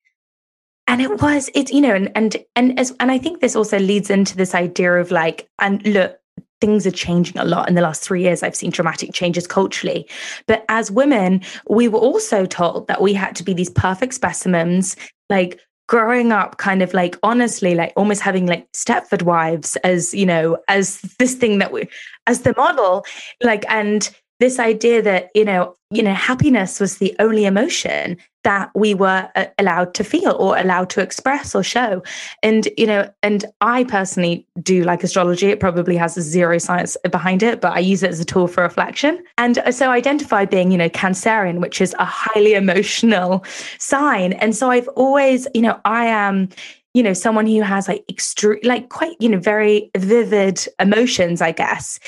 And 0.88 1.02
it 1.02 1.22
was, 1.22 1.50
it, 1.56 1.72
you 1.72 1.80
know, 1.80 1.96
and, 1.96 2.12
and, 2.16 2.36
and 2.56 2.78
as, 2.78 2.94
and 3.00 3.12
I 3.12 3.18
think 3.18 3.40
this 3.40 3.56
also 3.56 3.80
leads 3.80 4.10
into 4.10 4.36
this 4.36 4.54
idea 4.54 4.94
of 4.96 5.10
like, 5.10 5.48
and 5.60 5.86
look, 5.88 6.18
things 6.60 6.86
are 6.86 6.92
changing 6.92 7.38
a 7.38 7.46
lot 7.46 7.68
in 7.68 7.76
the 7.76 7.82
last 7.82 8.04
three 8.04 8.22
years. 8.22 8.44
I've 8.44 8.56
seen 8.56 8.72
dramatic 8.72 9.14
changes 9.14 9.48
culturally. 9.48 10.08
But 10.48 10.66
as 10.70 10.92
women, 10.92 11.42
we 11.70 11.88
were 11.88 12.00
also 12.00 12.46
told 12.46 12.88
that 12.88 13.02
we 13.02 13.14
had 13.14 13.36
to 13.38 13.44
be 13.44 13.54
these 13.54 13.70
perfect 13.70 14.14
specimens, 14.14 14.96
like 15.30 15.60
growing 15.92 16.32
up 16.32 16.56
kind 16.56 16.82
of 16.82 16.94
like 16.94 17.18
honestly 17.22 17.76
like 17.76 17.92
almost 17.98 18.22
having 18.22 18.46
like 18.46 18.66
stepford 18.72 19.24
wives 19.24 19.76
as 19.84 20.14
you 20.14 20.26
know 20.26 20.58
as 20.70 21.02
this 21.20 21.36
thing 21.36 21.58
that 21.58 21.74
we 21.74 21.86
as 22.28 22.44
the 22.44 22.54
model 22.56 23.04
like 23.44 23.66
and 23.68 24.10
this 24.42 24.60
idea 24.60 25.02
that 25.02 25.30
you 25.36 25.46
know 25.46 25.76
you 25.92 26.02
know 26.04 26.14
happiness 26.14 26.80
was 26.80 26.98
the 26.98 27.16
only 27.20 27.46
emotion 27.46 28.18
that 28.44 28.72
we 28.74 28.96
were 28.96 29.30
uh, 29.36 29.46
allowed 29.60 29.94
to 29.94 30.04
feel 30.04 30.32
or 30.32 30.58
allowed 30.58 30.90
to 30.90 31.00
express 31.00 31.54
or 31.54 31.62
show. 31.62 32.02
And 32.42 32.68
you 32.76 32.88
know 32.88 33.10
and 33.22 33.46
i 33.62 33.84
personally 33.84 34.46
do 34.62 34.84
like 34.84 35.04
astrology. 35.04 35.48
It 35.48 35.60
probably 35.60 35.96
has 35.96 36.16
zero 36.16 36.58
science 36.58 36.98
behind 37.12 37.44
it 37.44 37.62
but 37.62 37.74
i 37.74 37.80
use 37.80 38.04
it 38.04 38.10
as 38.10 38.20
a 38.20 38.26
tool 38.26 38.48
for 38.48 38.64
reflection. 38.64 39.24
And 39.38 39.60
uh, 39.60 39.72
so 39.72 39.92
I 39.92 39.96
identify 39.96 40.46
being 40.46 40.72
you 40.72 40.78
know 40.78 40.90
cancerian 40.90 41.62
which 41.62 41.80
is 41.80 41.96
a 42.00 42.06
highly 42.06 42.54
emotional 42.64 43.46
sign. 43.78 44.34
And 44.34 44.56
so 44.56 44.72
i've 44.72 44.88
always 44.90 45.48
you 45.54 45.62
know 45.62 45.80
i 45.86 46.06
am 46.06 46.50
you 46.94 47.04
know 47.04 47.14
someone 47.14 47.46
who 47.46 47.62
has 47.62 47.88
like 47.88 48.04
extreme 48.10 48.60
like 48.64 48.90
quite 48.90 49.16
you 49.20 49.30
know 49.30 49.40
very 49.40 49.90
vivid 49.96 50.66
emotions 50.80 51.42
i 51.42 51.52
guess 51.52 52.00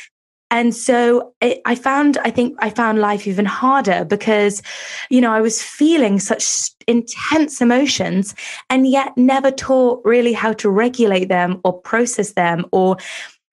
and 0.53 0.75
so 0.75 1.33
it, 1.41 1.61
I 1.65 1.73
found, 1.73 2.19
I 2.19 2.29
think 2.29 2.55
I 2.59 2.69
found 2.69 2.99
life 2.99 3.25
even 3.25 3.43
harder 3.43 4.05
because, 4.05 4.61
you 5.09 5.19
know, 5.19 5.33
I 5.33 5.41
was 5.41 5.63
feeling 5.63 6.19
such 6.19 6.69
intense 6.87 7.59
emotions 7.59 8.35
and 8.69 8.87
yet 8.87 9.17
never 9.17 9.49
taught 9.49 10.01
really 10.05 10.31
how 10.31 10.53
to 10.53 10.69
regulate 10.69 11.25
them 11.25 11.59
or 11.63 11.73
process 11.73 12.33
them 12.33 12.67
or 12.71 12.97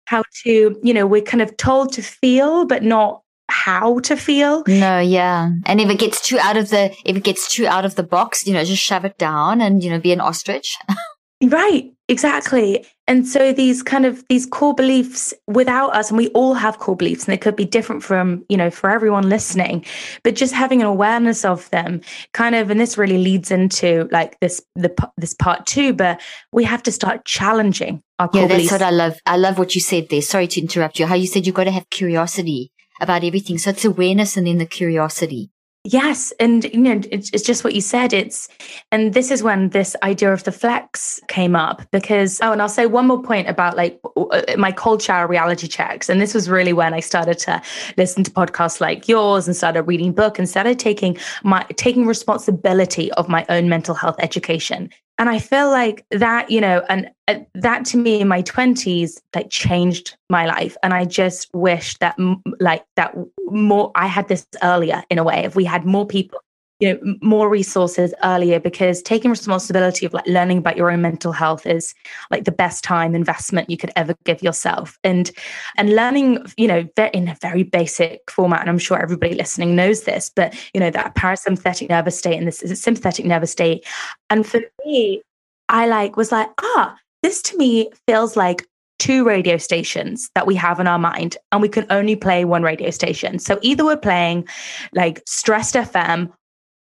how 0.05 0.25
to, 0.45 0.79
you 0.83 0.93
know, 0.93 1.07
we're 1.07 1.23
kind 1.23 1.41
of 1.41 1.57
told 1.57 1.91
to 1.95 2.03
feel, 2.03 2.67
but 2.67 2.83
not 2.83 3.23
how 3.49 4.01
to 4.01 4.15
feel. 4.15 4.63
No, 4.69 4.99
yeah. 4.99 5.53
And 5.65 5.81
if 5.81 5.89
it 5.89 5.99
gets 5.99 6.21
too 6.21 6.39
out 6.39 6.59
of 6.59 6.69
the, 6.69 6.95
if 7.07 7.17
it 7.17 7.25
gets 7.25 7.51
too 7.51 7.67
out 7.67 7.87
of 7.87 7.95
the 7.95 8.03
box, 8.03 8.47
you 8.47 8.53
know, 8.53 8.63
just 8.63 8.83
shove 8.83 9.07
it 9.07 9.17
down 9.17 9.63
and, 9.63 9.83
you 9.83 9.89
know, 9.89 9.99
be 9.99 10.13
an 10.13 10.21
ostrich. 10.21 10.77
Right, 11.43 11.91
exactly. 12.07 12.85
And 13.07 13.27
so 13.27 13.53
these 13.53 13.83
kind 13.83 14.05
of 14.05 14.23
these 14.29 14.45
core 14.45 14.75
beliefs 14.75 15.33
without 15.47 15.97
us, 15.97 16.11
and 16.11 16.19
we 16.19 16.29
all 16.29 16.55
have 16.55 16.79
core 16.79 16.97
beliefs, 16.97 17.25
and 17.25 17.33
they 17.33 17.39
could 17.39 17.57
be 17.57 17.65
different 17.65 18.03
from, 18.03 18.45
you 18.49 18.57
know, 18.59 18.71
for 18.71 18.91
everyone 18.91 19.29
listening, 19.29 19.85
but 20.23 20.35
just 20.35 20.53
having 20.53 20.83
an 20.83 20.87
awareness 20.87 21.45
of 21.45 21.69
them 21.71 22.03
kind 22.35 22.55
of, 22.55 22.71
and 22.71 22.79
this 22.79 22.99
really 22.99 23.19
leads 23.19 23.51
into 23.51 24.07
like 24.13 24.39
this, 24.41 24.63
the, 24.75 24.95
this 25.17 25.35
part 25.35 25.67
two, 25.67 25.95
but 25.95 26.21
we 26.53 26.63
have 26.65 26.83
to 26.83 26.93
start 26.93 27.25
challenging 27.25 28.03
our 28.19 28.29
core 28.29 28.43
yeah, 28.43 28.47
that's 28.49 28.59
beliefs. 28.59 28.73
what 28.73 28.83
I 28.83 28.91
love. 28.91 29.19
I 29.25 29.37
love 29.39 29.59
what 29.59 29.75
you 29.75 29.81
said 29.81 30.09
there. 30.11 30.23
Sorry 30.23 30.47
to 30.49 30.61
interrupt 30.61 30.99
you. 30.99 31.07
How 31.07 31.15
you 31.15 31.27
said 31.27 31.47
you've 31.47 31.57
got 31.57 31.65
to 31.65 31.71
have 31.71 31.89
curiosity 31.89 32.71
about 33.01 33.25
everything. 33.25 33.57
So 33.57 33.71
it's 33.71 33.85
awareness 33.85 34.37
and 34.37 34.47
then 34.47 34.59
the 34.59 34.67
curiosity. 34.67 35.51
Yes. 35.85 36.31
And, 36.39 36.65
you 36.65 36.81
know, 36.81 37.01
it's, 37.11 37.31
it's, 37.33 37.43
just 37.43 37.65
what 37.65 37.75
you 37.75 37.81
said. 37.81 38.13
It's, 38.13 38.49
and 38.93 39.15
this 39.15 39.31
is 39.31 39.43
when 39.43 39.71
this 39.71 39.97
idea 40.03 40.31
of 40.31 40.45
the 40.45 40.53
flex 40.53 41.21
came 41.29 41.57
up 41.57 41.83
because, 41.91 42.39
oh, 42.43 42.53
and 42.53 42.61
I'll 42.61 42.69
say 42.69 42.85
one 42.85 43.07
more 43.07 43.23
point 43.23 43.49
about 43.49 43.79
like 43.79 43.99
uh, 44.15 44.43
my 44.59 44.73
cold 44.73 45.01
shower 45.01 45.27
reality 45.27 45.67
checks. 45.69 46.11
And 46.11 46.21
this 46.21 46.35
was 46.35 46.51
really 46.51 46.75
when 46.75 46.93
I 46.93 47.01
started 47.01 47.39
to 47.41 47.63
listen 47.97 48.25
to 48.25 48.31
podcasts 48.31 48.83
like 48.83 49.09
yours 49.09 49.47
and 49.47 49.57
started 49.57 49.85
reading 49.85 50.13
book 50.13 50.39
and 50.39 50.47
started 50.47 50.79
taking 50.79 51.17
my, 51.45 51.65
taking 51.77 52.05
responsibility 52.07 53.11
of 53.13 53.31
my 53.31 53.47
own 53.49 53.71
mental 53.71 53.95
health 53.95 54.17
education. 54.19 54.91
And 55.21 55.29
I 55.29 55.39
feel 55.39 55.71
like 55.71 56.07
that, 56.13 56.51
you 56.51 56.63
know, 56.63 56.83
and 56.89 57.11
uh, 57.29 57.41
that 57.55 57.85
to 57.87 57.99
me 57.99 58.23
in 58.23 58.27
my 58.27 58.41
20s, 58.43 59.21
like 59.35 59.51
changed 59.51 60.17
my 60.31 60.47
life. 60.47 60.79
And 60.83 60.95
I 60.95 61.05
just 61.05 61.51
wish 61.53 61.99
that, 61.99 62.17
like, 62.59 62.87
that 62.97 63.15
more, 63.45 63.93
I 63.95 64.07
had 64.07 64.29
this 64.29 64.47
earlier 64.63 65.05
in 65.11 65.19
a 65.19 65.23
way. 65.23 65.45
If 65.45 65.55
we 65.55 65.67
had 65.67 65.85
more 65.85 66.07
people 66.07 66.41
you 66.81 66.93
know 66.93 67.15
more 67.21 67.49
resources 67.49 68.13
earlier 68.25 68.59
because 68.59 69.03
taking 69.03 69.31
responsibility 69.31 70.07
of 70.07 70.15
like 70.15 70.27
learning 70.27 70.59
about 70.59 70.77
your 70.77 70.91
own 70.91 71.03
mental 71.03 71.33
health 71.33 71.67
is 71.67 71.95
like 72.31 72.45
the 72.45 72.53
best 72.53 72.83
time 72.83 73.15
investment 73.15 73.71
you 73.71 73.77
could 73.77 73.93
ever 73.97 74.15
give 74.25 74.43
yourself. 74.43 74.99
And 75.05 75.31
and 75.77 75.95
learning 75.95 76.45
you 76.57 76.67
know 76.67 76.89
in 77.13 77.29
a 77.29 77.37
very 77.41 77.63
basic 77.63 78.31
format 78.31 78.61
and 78.61 78.71
i'm 78.71 78.79
sure 78.79 79.01
everybody 79.01 79.35
listening 79.35 79.77
knows 79.77 80.03
this 80.03 80.31
but 80.35 80.55
you 80.75 80.81
know 80.81 80.91
that 80.91 81.15
parasympathetic 81.15 81.89
nervous 81.89 82.19
state 82.19 82.39
and 82.39 82.47
this 82.47 82.63
is 82.63 82.71
a 82.71 82.77
sympathetic 82.77 83.25
nervous 83.27 83.53
state. 83.53 83.87
And 84.31 84.47
for 84.47 84.61
me 84.85 85.23
i 85.69 85.87
like 85.87 86.17
was 86.17 86.33
like 86.33 86.49
ah 86.61 86.97
this 87.23 87.43
to 87.43 87.57
me 87.57 87.91
feels 88.09 88.37
like 88.37 88.67
two 88.99 89.25
radio 89.25 89.57
stations 89.57 90.31
that 90.35 90.47
we 90.47 90.55
have 90.55 90.79
in 90.79 90.87
our 90.87 90.99
mind 90.99 91.37
and 91.53 91.63
we 91.63 91.69
can 91.69 91.87
only 91.89 92.15
play 92.15 92.45
one 92.45 92.63
radio 92.63 92.91
station. 92.91 93.39
So 93.39 93.59
either 93.63 93.83
we're 93.85 93.97
playing 93.97 94.47
like 94.93 95.23
stressed 95.27 95.75
fm 95.75 96.31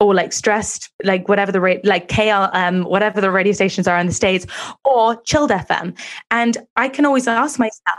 or 0.01 0.15
like 0.15 0.33
stressed, 0.33 0.91
like 1.05 1.29
whatever 1.29 1.53
the 1.53 1.61
rate, 1.61 1.85
like 1.85 2.09
KLM, 2.09 2.51
um, 2.55 2.85
whatever 2.85 3.21
the 3.21 3.31
radio 3.31 3.53
stations 3.53 3.87
are 3.87 3.99
in 3.99 4.07
the 4.07 4.13
States, 4.13 4.47
or 4.85 5.21
chilled 5.23 5.51
FM. 5.51 5.97
And 6.31 6.59
I 6.77 6.89
can 6.89 7.05
always 7.05 7.29
ask 7.29 7.59
myself, 7.59 7.99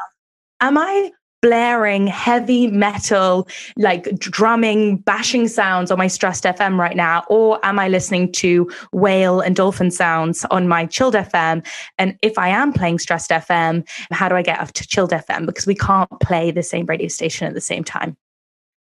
am 0.59 0.77
I 0.77 1.11
blaring 1.41 2.05
heavy 2.07 2.67
metal, 2.67 3.47
like 3.77 4.03
drumming, 4.19 4.97
bashing 4.97 5.47
sounds 5.47 5.91
on 5.91 5.97
my 5.97 6.07
stressed 6.07 6.43
FM 6.43 6.77
right 6.77 6.95
now? 6.95 7.23
Or 7.29 7.59
am 7.63 7.79
I 7.79 7.87
listening 7.87 8.31
to 8.33 8.71
whale 8.91 9.39
and 9.39 9.55
dolphin 9.55 9.91
sounds 9.91 10.45
on 10.51 10.67
my 10.67 10.85
chilled 10.85 11.15
FM? 11.15 11.65
And 11.97 12.17
if 12.21 12.37
I 12.37 12.49
am 12.49 12.73
playing 12.73 12.99
stressed 12.99 13.31
FM, 13.31 13.87
how 14.11 14.29
do 14.29 14.35
I 14.35 14.43
get 14.43 14.59
up 14.59 14.71
to 14.73 14.87
chilled 14.87 15.11
FM? 15.11 15.45
Because 15.45 15.65
we 15.65 15.75
can't 15.75 16.09
play 16.21 16.51
the 16.51 16.63
same 16.63 16.85
radio 16.85 17.07
station 17.07 17.47
at 17.47 17.53
the 17.53 17.61
same 17.61 17.83
time. 17.83 18.15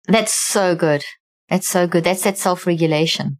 That's 0.08 0.34
so 0.34 0.76
good. 0.76 1.04
That's 1.50 1.68
so 1.68 1.88
good. 1.88 2.04
That's 2.04 2.24
that 2.24 2.38
self 2.38 2.68
regulation. 2.68 3.40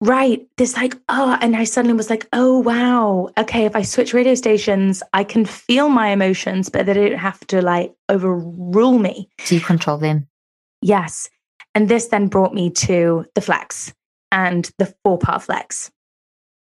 Right. 0.00 0.46
This 0.56 0.76
like, 0.76 0.96
oh, 1.08 1.38
and 1.40 1.56
I 1.56 1.64
suddenly 1.64 1.96
was 1.96 2.10
like, 2.10 2.28
oh, 2.32 2.58
wow. 2.58 3.30
Okay. 3.38 3.64
If 3.64 3.74
I 3.74 3.82
switch 3.82 4.12
radio 4.12 4.34
stations, 4.34 5.02
I 5.12 5.24
can 5.24 5.44
feel 5.44 5.88
my 5.88 6.08
emotions, 6.08 6.68
but 6.68 6.86
they 6.86 6.94
don't 6.94 7.18
have 7.18 7.40
to 7.48 7.62
like 7.62 7.94
overrule 8.08 8.98
me. 8.98 9.30
So 9.44 9.54
you 9.54 9.60
control 9.60 9.98
them. 9.98 10.28
Yes. 10.82 11.30
And 11.74 11.88
this 11.88 12.08
then 12.08 12.28
brought 12.28 12.54
me 12.54 12.70
to 12.70 13.24
the 13.34 13.40
flex 13.40 13.94
and 14.30 14.70
the 14.78 14.94
four 15.02 15.18
part 15.18 15.42
flex. 15.42 15.90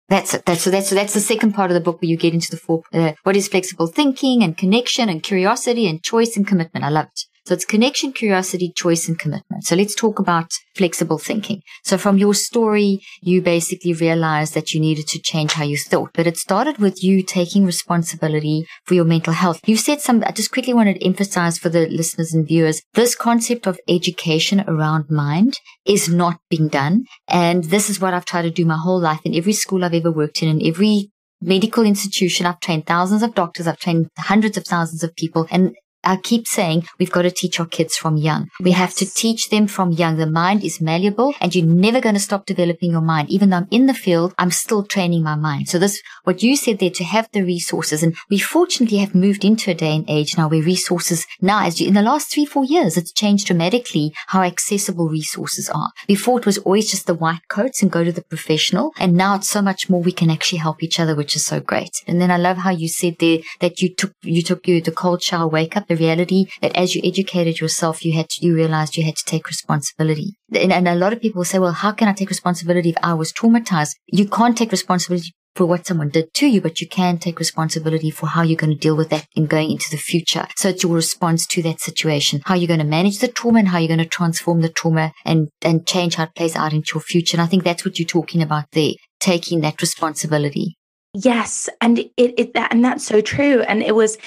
That's 0.09 0.35
it. 0.35 0.45
That's 0.45 0.63
so 0.63 0.71
that's 0.71 0.89
so 0.89 0.95
that's 0.95 1.15
the 1.15 1.21
second 1.21 1.53
part 1.55 1.71
of 1.71 1.75
the 1.75 1.81
book 1.81 2.01
where 2.01 2.09
you 2.11 2.17
get 2.17 2.35
into 2.35 2.51
the 2.51 2.57
four. 2.59 2.83
Uh, 2.93 3.15
what 3.23 3.37
is 3.37 3.49
flexible 3.49 3.87
thinking 3.87 4.43
and 4.43 4.57
connection 4.57 5.09
and 5.09 5.23
curiosity 5.23 5.89
and 5.89 6.03
choice 6.03 6.37
and 6.37 6.47
commitment. 6.47 6.85
I 6.85 6.91
love 6.91 7.07
it. 7.07 7.25
So 7.47 7.53
it's 7.53 7.67
connection, 7.67 8.13
curiosity, 8.13 8.73
choice, 8.75 9.07
and 9.07 9.19
commitment. 9.19 9.65
So 9.65 9.77
let's 9.77 9.95
talk 9.95 10.19
about 10.19 10.51
flexible 10.75 11.19
thinking. 11.19 11.61
So 11.83 11.99
from 11.99 12.17
your 12.17 12.33
story, 12.33 13.01
you 13.21 13.43
basically 13.43 13.93
realized 13.93 14.55
that 14.55 14.73
you 14.73 14.81
needed 14.81 15.07
to 15.09 15.21
change 15.21 15.53
how 15.53 15.65
you 15.65 15.77
thought, 15.77 16.11
but 16.15 16.27
it 16.27 16.39
started 16.39 16.79
with 16.79 17.05
you 17.05 17.23
taking 17.23 17.67
responsibility 17.67 18.67
for 18.85 18.95
your 18.95 19.05
mental 19.05 19.35
health. 19.35 19.61
You 19.67 19.77
said 19.77 20.01
some, 20.01 20.25
I 20.27 20.33
just 20.33 20.53
quickly 20.53 20.73
wanted 20.73 20.95
to 20.95 21.07
emphasize 21.07 21.59
for 21.59 21.69
the 21.69 21.87
listeners 21.87 22.33
and 22.33 22.47
viewers, 22.49 22.81
this 22.95 23.15
concept 23.15 23.67
of 23.67 23.79
education 23.89 24.65
around 24.67 25.11
mind 25.11 25.59
is 25.85 26.09
not 26.09 26.39
being 26.49 26.69
done. 26.69 27.05
And 27.29 27.65
this 27.65 27.91
is 27.91 28.01
what 28.01 28.15
I've 28.15 28.25
tried 28.25 28.43
to 28.43 28.51
do 28.51 28.65
my 28.65 28.79
whole 28.79 29.01
life 29.01 29.21
in 29.25 29.35
every 29.35 29.53
school 29.53 29.85
I've 29.85 29.93
ever 29.93 30.11
worked 30.11 30.43
in, 30.43 30.49
in 30.49 30.67
every 30.67 31.11
medical 31.43 31.85
institution. 31.85 32.47
I've 32.47 32.61
trained 32.61 32.87
thousands 32.87 33.23
of 33.23 33.35
doctors. 33.35 33.67
I've 33.67 33.79
trained 33.79 34.09
hundreds 34.19 34.57
of 34.57 34.65
thousands 34.65 35.05
of 35.05 35.15
people. 35.15 35.47
And 35.51 35.75
I 36.05 36.17
keep 36.17 36.47
saying 36.47 36.87
we've 36.99 37.11
got 37.11 37.23
to 37.23 37.31
teach 37.31 37.61
our 37.61 37.67
kids 37.67 37.97
from 37.97 38.17
young. 38.17 38.49
We 38.61 38.71
yes. 38.71 38.79
have 38.79 38.95
to 38.97 39.07
teach 39.07 39.51
them 39.51 39.67
from 39.67 39.93
young. 39.93 40.17
The 40.17 40.27
mind 40.27 40.65
is 40.65 40.81
malleable 40.81 41.35
and 41.41 41.55
you're 41.55 41.67
never 41.67 42.01
going 42.01 42.15
to 42.15 42.21
stop 42.21 42.47
developing 42.47 42.93
your 42.93 43.01
mind. 43.01 43.31
Even 43.31 43.51
though 43.51 43.59
I'm 43.59 43.69
in 43.71 43.87
the 43.87 43.95
field, 43.95 44.35
I'm 44.39 44.51
still 44.51 44.85
training 44.85 45.23
my 45.23 45.35
mind. 45.35 45.69
So 45.69 45.79
this, 45.79 46.03
what 46.25 46.43
you 46.43 46.57
said 46.57 46.79
there 46.79 46.91
to 46.91 47.05
have 47.05 47.29
the 47.33 47.43
resources 47.43 48.03
and 48.03 48.17
we 48.31 48.39
fortunately 48.39 48.99
have 48.99 49.15
moved 49.15 49.45
into 49.45 49.71
a 49.71 49.75
day 49.75 49.95
and 49.95 50.09
age 50.09 50.37
now 50.37 50.49
where 50.49 50.63
resources 50.63 51.27
now, 51.41 51.65
as 51.65 51.81
you, 51.81 51.89
in 51.89 51.95
the 51.95 52.03
last 52.03 52.33
three, 52.33 52.47
four 52.47 52.65
years, 52.65 52.97
it's 52.97 53.13
changed 53.13 53.47
dramatically 53.47 54.15
how 54.29 54.43
accessible 54.43 55.09
resources 55.09 55.69
are. 55.69 55.91
Before 56.07 56.39
it 56.39 56.47
was 56.47 56.59
always 56.59 56.91
just 56.91 57.07
the 57.07 57.15
white 57.15 57.49
coats 57.49 57.83
and 57.83 57.91
go 57.91 58.05
to 58.05 58.13
the 58.13 58.23
professional. 58.23 58.93
And 58.99 59.15
now 59.15 59.37
it's 59.37 59.51
so 59.51 59.63
much 59.63 59.91
more 59.91 60.03
we 60.03 60.13
can 60.13 60.31
actually 60.31 60.59
help 60.59 60.83
each 60.83 61.01
other, 61.01 61.15
which 61.15 61.37
is 61.37 61.45
so 61.45 61.61
great. 61.61 61.91
And 62.07 62.21
then 62.21 62.31
I 62.31 62.37
love 62.37 62.59
how 62.59 62.71
you 62.71 62.89
said 62.89 63.17
there 63.21 63.39
that 63.61 63.81
you 63.81 63.95
took, 63.95 64.13
you 64.23 64.43
took 64.43 64.67
you 64.67 64.81
the 64.81 64.93
cold 64.93 65.23
shower 65.23 65.49
wake 65.49 65.77
up, 65.77 65.91
the 65.95 66.05
reality 66.05 66.47
that 66.61 66.77
as 66.77 66.95
you 66.95 67.03
educated 67.05 67.61
yourself, 67.61 68.05
you 68.05 68.13
had 68.13 68.29
to, 68.31 68.47
you 68.47 68.55
realized 68.55 68.97
you 68.97 69.05
had 69.05 69.17
to 69.17 69.25
take 69.25 69.49
responsibility. 69.49 70.35
And, 70.53 70.73
and 70.73 70.89
a 70.89 70.95
lot 70.95 71.13
of 71.13 71.21
people 71.21 71.45
say, 71.45 71.59
well, 71.59 71.73
how 71.73 71.93
can 71.93 72.09
I 72.09 72.13
take 72.13 72.31
responsibility 72.31 72.91
if 72.91 72.97
I 73.03 73.15
was 73.15 73.33
traumatized? 73.33 73.93
You 74.07 74.29
can't 74.29 74.57
take 74.57 74.73
responsibility 74.73 75.33
for 75.55 75.67
what 75.67 75.87
someone 75.87 76.09
did 76.09 76.35
to 76.35 76.47
you, 76.47 76.61
but 76.61 76.81
you 76.81 76.89
can 76.89 77.19
take 77.19 77.39
responsibility 77.39 78.11
for 78.11 78.27
how 78.27 78.43
you're 78.43 78.57
going 78.57 78.73
to 78.73 78.79
deal 78.79 78.97
with 78.97 79.11
that 79.11 79.27
in 79.37 79.47
going 79.47 79.71
into 79.71 79.87
the 79.91 79.97
future. 79.97 80.49
So 80.57 80.71
it's 80.71 80.83
your 80.83 80.95
response 80.95 81.47
to 81.49 81.63
that 81.63 81.81
situation, 81.81 82.41
how 82.45 82.57
you're 82.57 82.67
going 82.67 82.81
to 82.81 82.85
manage 82.85 83.19
the 83.19 83.29
trauma 83.29 83.61
and 83.61 83.69
how 83.69 83.79
you're 83.79 83.89
going 83.89 83.99
to 83.99 84.05
transform 84.07 84.63
the 84.63 84.69
trauma 84.69 85.13
and, 85.25 85.49
and 85.63 85.87
change 85.87 86.17
how 86.17 86.25
it 86.25 86.35
plays 86.35 86.57
out 86.57 86.73
into 86.73 86.97
your 86.97 87.03
future. 87.03 87.37
And 87.37 87.43
I 87.43 87.47
think 87.47 87.63
that's 87.63 87.85
what 87.85 87.99
you're 87.99 88.07
talking 88.07 88.43
about 88.43 88.65
there, 88.73 88.95
taking 89.21 89.61
that 89.61 89.81
responsibility. 89.81 90.75
Yes. 91.15 91.69
And 91.81 92.01
it, 92.01 92.11
it, 92.17 92.55
that, 92.55 92.73
and 92.73 92.85
that's 92.85 93.07
so 93.07 93.21
true. 93.21 93.63
And 93.63 93.81
it 93.81 93.95
was, 93.95 94.19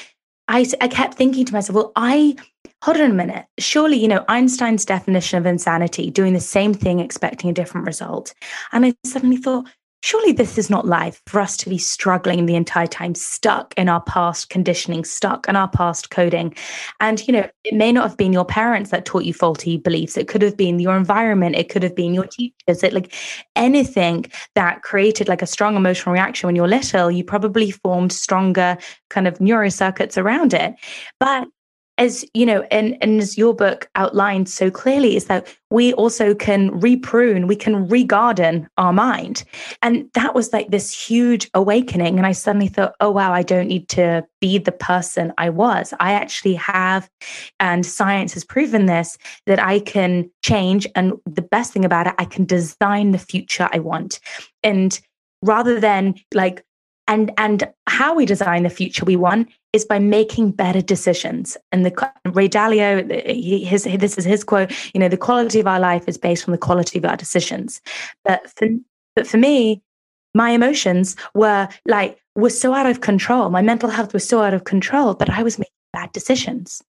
I, 0.48 0.66
I 0.82 0.88
kept 0.88 1.16
thinking 1.16 1.46
to 1.46 1.54
myself, 1.54 1.76
well, 1.76 1.92
I, 1.96 2.36
hold 2.82 2.98
on 2.98 3.12
a 3.12 3.14
minute. 3.14 3.46
Surely, 3.60 3.98
you 3.98 4.08
know, 4.08 4.24
Einstein's 4.28 4.86
definition 4.86 5.38
of 5.38 5.46
insanity, 5.46 6.10
doing 6.10 6.34
the 6.34 6.40
same 6.40 6.74
thing, 6.74 7.00
expecting 7.00 7.50
a 7.50 7.54
different 7.54 7.86
result. 7.86 8.34
And 8.72 8.86
I 8.86 8.94
suddenly 9.06 9.38
thought, 9.38 9.66
surely 10.02 10.32
this 10.32 10.58
is 10.58 10.70
not 10.70 10.86
life 10.86 11.22
for 11.26 11.40
us 11.40 11.58
to 11.58 11.70
be 11.70 11.78
struggling 11.78 12.46
the 12.46 12.56
entire 12.56 12.88
time, 12.88 13.16
stuck 13.16 13.74
in 13.78 13.90
our 13.90 14.02
past 14.02 14.50
conditioning, 14.50 15.04
stuck 15.04 15.48
in 15.48 15.56
our 15.56 15.68
past 15.68 16.10
coding. 16.10 16.56
And, 17.00 17.26
you 17.28 17.34
know, 17.34 17.50
it 17.64 17.74
may 17.74 17.92
not 17.92 18.08
have 18.08 18.18
been 18.18 18.34
your 18.34 18.46
parents 18.46 18.92
that 18.92 19.06
taught 19.06 19.26
you 19.26 19.34
faulty 19.34 19.78
beliefs. 19.78 20.18
It 20.18 20.28
could 20.28 20.42
have 20.42 20.56
been 20.56 20.80
your 20.80 20.96
environment. 20.96 21.56
It 21.56 21.70
could 21.70 21.84
have 21.84 21.96
been 21.96 22.14
your 22.14 22.28
teachers. 22.28 22.84
It 22.84 22.94
like 22.94 23.14
anything 23.56 24.26
that 24.56 24.84
created 24.84 25.28
like 25.28 25.42
a 25.42 25.48
strong 25.48 25.76
emotional 25.76 26.14
reaction 26.14 26.48
when 26.48 26.56
you're 26.56 26.68
little, 26.68 27.12
you 27.12 27.24
probably 27.24 27.72
formed 27.72 28.14
stronger 28.14 28.78
kind 29.10 29.28
of 29.28 29.40
neurocircuits 29.40 30.18
around 30.18 30.54
it. 30.54 30.76
But 31.20 31.48
as 31.98 32.26
you 32.34 32.46
know 32.46 32.62
and, 32.72 32.98
and 33.02 33.20
as 33.20 33.38
your 33.38 33.54
book 33.54 33.90
outlined 33.96 34.48
so 34.50 34.70
clearly 34.70 35.16
is 35.16 35.26
that 35.26 35.54
we 35.70 35.94
also 35.94 36.34
can 36.34 36.72
reprune 36.80 37.48
we 37.48 37.56
can 37.56 37.88
regarden 37.88 38.68
our 38.78 38.94
mind. 38.94 39.44
And 39.82 40.10
that 40.14 40.36
was 40.36 40.54
like 40.54 40.70
this 40.70 40.92
huge 40.92 41.50
awakening. 41.54 42.18
And 42.18 42.26
i 42.26 42.32
suddenly 42.32 42.68
thought 42.68 42.96
oh 43.00 43.12
wow 43.12 43.34
i 43.34 43.44
don't 43.44 43.68
need 43.68 43.90
to 43.90 44.26
be 44.40 44.58
the 44.58 44.72
person 44.72 45.34
i 45.38 45.50
was. 45.50 45.94
I 46.00 46.14
actually 46.14 46.56
have 46.56 47.10
and 47.60 47.86
science 47.86 48.34
has 48.34 48.46
proven 48.46 48.86
this 48.86 49.18
that 49.46 49.60
i 49.60 49.80
can 49.80 50.30
change. 50.44 50.88
And 50.96 51.14
the 51.26 51.42
best 51.42 51.74
thing 51.74 51.86
about 51.86 52.08
it 52.08 52.16
i 52.18 52.26
can 52.26 52.46
design 52.46 53.12
the 53.12 53.20
future 53.20 53.70
i 53.72 53.80
want. 53.80 54.20
And 54.64 55.00
rather 55.42 55.80
than 55.80 56.16
like 56.34 56.64
and 57.08 57.32
and 57.38 57.68
how 57.88 58.14
we 58.14 58.26
design 58.26 58.64
the 58.64 58.70
future 58.70 59.06
we 59.06 59.16
want 59.16 59.50
is 59.74 59.86
by 59.86 60.00
making 60.00 60.52
better 60.52 60.82
decisions 60.82 61.58
and 61.72 61.86
the 61.86 62.12
ray 62.34 62.48
dalio 62.48 63.66
his, 63.66 63.84
this 63.84 64.18
is 64.18 64.26
his 64.26 64.44
quote 64.44 64.72
you 64.94 65.00
know 65.00 65.10
the 65.10 65.18
quality 65.18 65.60
of 65.60 65.68
our 65.68 65.80
life 65.80 66.04
is 66.08 66.18
based 66.18 66.48
on 66.48 66.52
the 66.52 66.58
quality 66.58 66.98
of 66.98 67.06
our 67.06 67.18
decisions 67.18 67.82
but 68.24 68.50
for, 68.58 68.68
but 69.16 69.28
for 69.28 69.38
me 69.38 69.82
my 70.34 70.52
emotions 70.52 71.16
were 71.34 71.68
like 71.88 72.20
was 72.36 72.58
so 72.58 72.74
out 72.74 72.86
of 72.86 73.02
control. 73.02 73.50
My 73.50 73.64
mental 73.64 73.90
health 73.90 74.14
was 74.14 74.26
so 74.26 74.42
out 74.44 74.54
of 74.54 74.64
control 74.64 75.16
that 75.16 75.30
I 75.30 75.42
was 75.44 75.58
making 75.58 75.74
bad 75.92 76.12
decisions. 76.12 76.82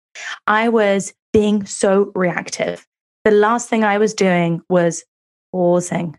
I 0.46 0.68
was 0.68 1.14
being 1.32 1.64
so 1.64 2.12
reactive. 2.14 2.86
The 3.24 3.30
last 3.30 3.68
thing 3.68 3.82
I 3.82 3.98
was 3.98 4.12
doing 4.14 4.60
was 4.68 5.02
pausing 5.52 6.18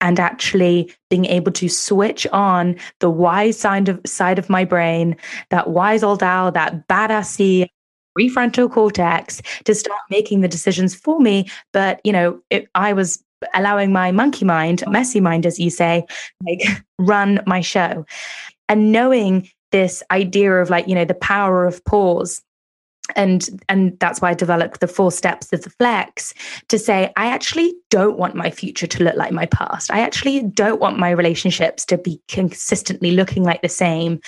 and 0.00 0.18
actually 0.18 0.92
being 1.08 1.26
able 1.26 1.52
to 1.52 1.68
switch 1.68 2.26
on 2.28 2.76
the 3.00 3.10
wise 3.10 3.58
side 3.58 3.88
of 3.88 4.00
side 4.06 4.38
of 4.38 4.50
my 4.50 4.64
brain, 4.64 5.16
that 5.50 5.70
wise 5.70 6.02
old 6.02 6.22
owl, 6.22 6.50
that 6.52 6.86
badassy 6.88 7.66
prefrontal 8.18 8.70
cortex 8.70 9.40
to 9.64 9.74
start 9.74 10.00
making 10.10 10.40
the 10.40 10.48
decisions 10.48 10.94
for 10.94 11.20
me. 11.20 11.48
But 11.72 12.00
you 12.04 12.12
know, 12.12 12.40
it, 12.50 12.68
I 12.74 12.92
was 12.92 13.22
allowing 13.54 13.92
my 13.92 14.12
monkey 14.12 14.44
mind, 14.44 14.84
messy 14.88 15.20
mind, 15.20 15.46
as 15.46 15.58
you 15.58 15.70
say, 15.70 16.04
like 16.46 16.62
run 16.98 17.40
my 17.46 17.60
show. 17.60 18.04
And 18.68 18.92
knowing 18.92 19.48
this 19.72 20.02
idea 20.10 20.54
of 20.54 20.70
like, 20.70 20.88
you 20.88 20.94
know, 20.94 21.04
the 21.04 21.14
power 21.14 21.66
of 21.66 21.84
pause 21.84 22.42
and 23.16 23.62
and 23.68 23.98
that's 24.00 24.20
why 24.20 24.30
i 24.30 24.34
developed 24.34 24.80
the 24.80 24.88
four 24.88 25.12
steps 25.12 25.52
of 25.52 25.62
the 25.62 25.70
flex 25.70 26.34
to 26.68 26.78
say 26.78 27.12
i 27.16 27.26
actually 27.26 27.74
don't 27.90 28.18
want 28.18 28.34
my 28.34 28.50
future 28.50 28.86
to 28.86 29.02
look 29.02 29.16
like 29.16 29.32
my 29.32 29.46
past 29.46 29.90
i 29.90 30.00
actually 30.00 30.42
don't 30.42 30.80
want 30.80 30.98
my 30.98 31.10
relationships 31.10 31.84
to 31.84 31.98
be 31.98 32.20
consistently 32.28 33.12
looking 33.12 33.42
like 33.42 33.62
the 33.62 33.68
same 33.68 34.20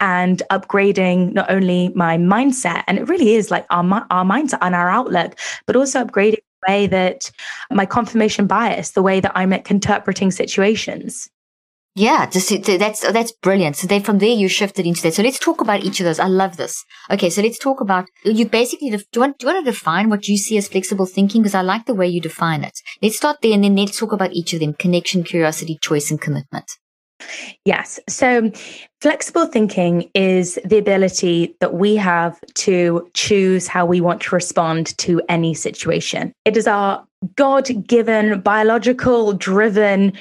and 0.00 0.42
upgrading 0.50 1.32
not 1.32 1.50
only 1.50 1.90
my 1.90 2.16
mindset 2.16 2.84
and 2.86 2.98
it 2.98 3.08
really 3.08 3.34
is 3.34 3.50
like 3.50 3.66
our 3.70 3.84
our 4.10 4.24
mindset 4.24 4.58
and 4.60 4.74
our 4.74 4.88
outlook 4.88 5.38
but 5.66 5.76
also 5.76 6.04
upgrading 6.04 6.38
the 6.66 6.72
way 6.72 6.86
that 6.86 7.30
my 7.70 7.86
confirmation 7.86 8.46
bias, 8.46 8.92
the 8.92 9.02
way 9.02 9.20
that 9.20 9.32
I'm 9.34 9.52
interpreting 9.52 10.30
situations. 10.30 11.28
Yeah, 11.94 12.24
just 12.24 12.50
that's 12.64 13.04
oh, 13.04 13.12
that's 13.12 13.32
brilliant. 13.32 13.76
So 13.76 13.86
then 13.86 14.02
from 14.02 14.18
there 14.18 14.30
you 14.30 14.48
shifted 14.48 14.86
into 14.86 15.02
that. 15.02 15.12
So 15.12 15.22
let's 15.22 15.38
talk 15.38 15.60
about 15.60 15.84
each 15.84 16.00
of 16.00 16.04
those. 16.04 16.18
I 16.18 16.26
love 16.26 16.56
this. 16.56 16.82
Okay, 17.10 17.28
so 17.28 17.42
let's 17.42 17.58
talk 17.58 17.82
about 17.82 18.06
you. 18.24 18.46
Basically, 18.46 18.88
do 18.88 18.96
you 19.14 19.20
want 19.20 19.38
do 19.38 19.46
you 19.46 19.52
want 19.52 19.64
to 19.66 19.70
define 19.70 20.08
what 20.08 20.26
you 20.26 20.38
see 20.38 20.56
as 20.56 20.68
flexible 20.68 21.04
thinking? 21.04 21.42
Because 21.42 21.54
I 21.54 21.60
like 21.60 21.84
the 21.84 21.94
way 21.94 22.08
you 22.08 22.20
define 22.20 22.64
it. 22.64 22.72
Let's 23.02 23.18
start 23.18 23.38
there, 23.42 23.52
and 23.52 23.62
then 23.62 23.76
let's 23.76 23.98
talk 23.98 24.12
about 24.12 24.32
each 24.32 24.54
of 24.54 24.60
them: 24.60 24.72
connection, 24.72 25.22
curiosity, 25.22 25.78
choice, 25.82 26.10
and 26.10 26.18
commitment. 26.18 26.64
Yes. 27.64 28.00
So 28.08 28.50
flexible 29.00 29.46
thinking 29.46 30.10
is 30.14 30.58
the 30.64 30.78
ability 30.78 31.56
that 31.60 31.74
we 31.74 31.96
have 31.96 32.40
to 32.54 33.08
choose 33.14 33.68
how 33.68 33.86
we 33.86 34.00
want 34.00 34.22
to 34.22 34.34
respond 34.34 34.96
to 34.98 35.20
any 35.28 35.54
situation. 35.54 36.32
It 36.44 36.56
is 36.56 36.66
our 36.66 37.06
God 37.36 37.68
given, 37.86 38.40
biological 38.40 39.32
driven, 39.32 40.12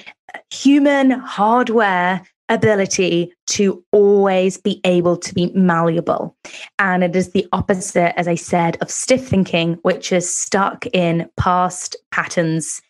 human 0.51 1.11
hardware 1.11 2.21
ability 2.49 3.31
to 3.47 3.83
always 3.93 4.57
be 4.57 4.81
able 4.83 5.15
to 5.15 5.33
be 5.33 5.51
malleable. 5.55 6.35
And 6.79 7.03
it 7.03 7.15
is 7.15 7.31
the 7.31 7.47
opposite, 7.53 8.17
as 8.19 8.27
I 8.27 8.35
said, 8.35 8.77
of 8.81 8.91
stiff 8.91 9.25
thinking, 9.25 9.75
which 9.83 10.11
is 10.11 10.33
stuck 10.33 10.85
in 10.87 11.29
past 11.37 11.95
patterns, 12.11 12.81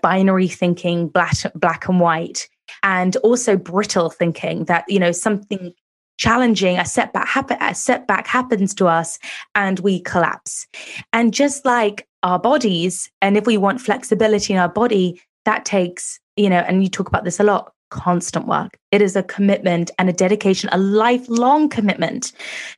binary 0.00 0.48
thinking, 0.48 1.08
black, 1.08 1.36
black 1.54 1.86
and 1.88 2.00
white 2.00 2.48
and 2.82 3.16
also 3.18 3.56
brittle 3.56 4.10
thinking 4.10 4.64
that 4.64 4.84
you 4.88 4.98
know 4.98 5.12
something 5.12 5.72
challenging 6.20 6.78
a 6.78 6.84
setback 6.84 7.26
happen 7.26 7.56
a 7.62 7.74
setback 7.74 8.26
happens 8.26 8.74
to 8.74 8.86
us 8.86 9.18
and 9.54 9.80
we 9.80 10.00
collapse. 10.00 10.66
And 11.12 11.32
just 11.32 11.64
like 11.64 12.06
our 12.22 12.38
bodies 12.38 13.10
and 13.22 13.36
if 13.38 13.46
we 13.46 13.56
want 13.56 13.80
flexibility 13.80 14.52
in 14.52 14.58
our 14.58 14.68
body 14.68 15.20
that 15.46 15.64
takes 15.64 16.20
you 16.36 16.50
know 16.50 16.58
and 16.68 16.82
you 16.82 16.90
talk 16.90 17.08
about 17.08 17.24
this 17.24 17.40
a 17.40 17.42
lot 17.42 17.72
constant 17.88 18.46
work. 18.46 18.76
It 18.92 19.02
is 19.02 19.16
a 19.16 19.22
commitment 19.22 19.90
and 19.98 20.08
a 20.08 20.12
dedication 20.12 20.68
a 20.72 20.78
lifelong 20.78 21.68
commitment 21.68 22.32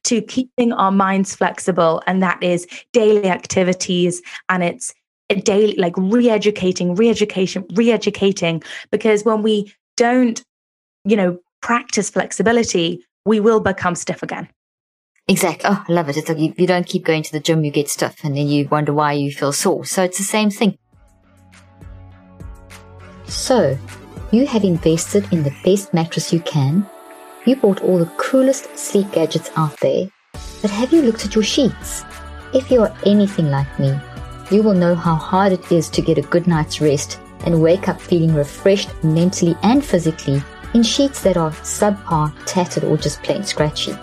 to 0.04 0.22
keeping 0.22 0.72
our 0.72 0.92
minds 0.92 1.34
flexible. 1.34 2.00
And 2.06 2.22
that 2.22 2.42
is 2.42 2.66
daily 2.92 3.28
activities 3.28 4.22
and 4.48 4.62
it's 4.62 4.94
a 5.30 5.34
daily 5.34 5.74
like 5.76 5.94
re-educating 5.96 6.94
re-education 6.94 7.66
re-educating. 7.74 8.62
Because 8.92 9.24
when 9.24 9.42
we 9.42 9.74
don't, 9.96 10.42
you 11.04 11.16
know, 11.16 11.38
practice 11.60 12.08
flexibility, 12.08 13.04
we 13.24 13.40
will 13.40 13.60
become 13.60 13.94
stiff 13.94 14.22
again. 14.22 14.48
Exactly. 15.28 15.70
Oh, 15.70 15.84
I 15.88 15.92
love 15.92 16.08
it. 16.08 16.16
It's 16.16 16.28
like 16.28 16.38
if 16.38 16.58
you 16.58 16.66
don't 16.66 16.86
keep 16.86 17.04
going 17.04 17.22
to 17.22 17.32
the 17.32 17.40
gym, 17.40 17.64
you 17.64 17.70
get 17.70 17.88
stiff 17.88 18.24
and 18.24 18.36
then 18.36 18.48
you 18.48 18.68
wonder 18.68 18.92
why 18.92 19.12
you 19.12 19.32
feel 19.32 19.52
sore. 19.52 19.84
So 19.84 20.02
it's 20.02 20.18
the 20.18 20.24
same 20.24 20.50
thing. 20.50 20.76
So, 23.26 23.78
you 24.30 24.46
have 24.46 24.64
invested 24.64 25.32
in 25.32 25.42
the 25.42 25.54
best 25.64 25.94
mattress 25.94 26.32
you 26.32 26.40
can. 26.40 26.86
You 27.46 27.56
bought 27.56 27.82
all 27.82 27.98
the 27.98 28.12
coolest 28.16 28.76
sleep 28.76 29.10
gadgets 29.12 29.50
out 29.56 29.78
there. 29.80 30.08
But 30.60 30.70
have 30.70 30.92
you 30.92 31.02
looked 31.02 31.24
at 31.24 31.34
your 31.34 31.44
sheets? 31.44 32.04
If 32.52 32.70
you 32.70 32.82
are 32.82 32.94
anything 33.06 33.46
like 33.46 33.78
me, 33.78 33.98
you 34.50 34.62
will 34.62 34.74
know 34.74 34.94
how 34.94 35.14
hard 35.14 35.52
it 35.52 35.72
is 35.72 35.88
to 35.90 36.02
get 36.02 36.18
a 36.18 36.22
good 36.22 36.46
night's 36.46 36.80
rest 36.80 37.20
and 37.46 37.62
wake 37.62 37.88
up 37.88 38.00
feeling 38.00 38.34
refreshed 38.34 38.90
mentally 39.02 39.56
and 39.62 39.84
physically 39.84 40.42
in 40.74 40.82
sheets 40.82 41.22
that 41.22 41.36
are 41.36 41.50
subpar, 41.50 42.32
tattered, 42.46 42.84
or 42.84 42.96
just 42.96 43.22
plain 43.22 43.44
scratchy. 43.44 43.94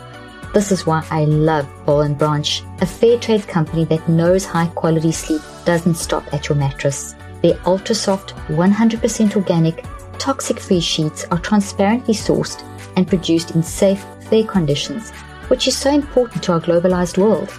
This 0.53 0.71
is 0.71 0.85
why 0.85 1.05
I 1.11 1.25
love 1.25 1.67
Boll 1.85 2.01
and 2.01 2.17
Branch, 2.17 2.63
a 2.81 2.85
fair 2.85 3.19
trade 3.19 3.47
company 3.47 3.85
that 3.85 4.09
knows 4.09 4.45
high 4.45 4.67
quality 4.67 5.11
sleep 5.11 5.41
doesn't 5.63 5.95
stop 5.95 6.33
at 6.33 6.49
your 6.49 6.57
mattress. 6.57 7.15
Their 7.41 7.59
ultra 7.65 7.95
soft, 7.95 8.35
100% 8.47 9.35
organic, 9.35 9.85
toxic 10.17 10.59
free 10.59 10.79
sheets 10.79 11.25
are 11.31 11.39
transparently 11.39 12.13
sourced 12.13 12.63
and 12.95 13.07
produced 13.07 13.51
in 13.51 13.63
safe, 13.63 14.03
fair 14.29 14.43
conditions, 14.43 15.11
which 15.49 15.67
is 15.67 15.77
so 15.77 15.91
important 15.91 16.43
to 16.43 16.53
our 16.53 16.59
globalized 16.59 17.17
world. 17.17 17.53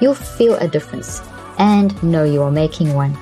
You'll 0.00 0.14
feel 0.14 0.56
a 0.56 0.68
difference 0.68 1.22
and 1.58 2.02
know 2.02 2.24
you 2.24 2.42
are 2.42 2.50
making 2.50 2.94
one. 2.94 3.16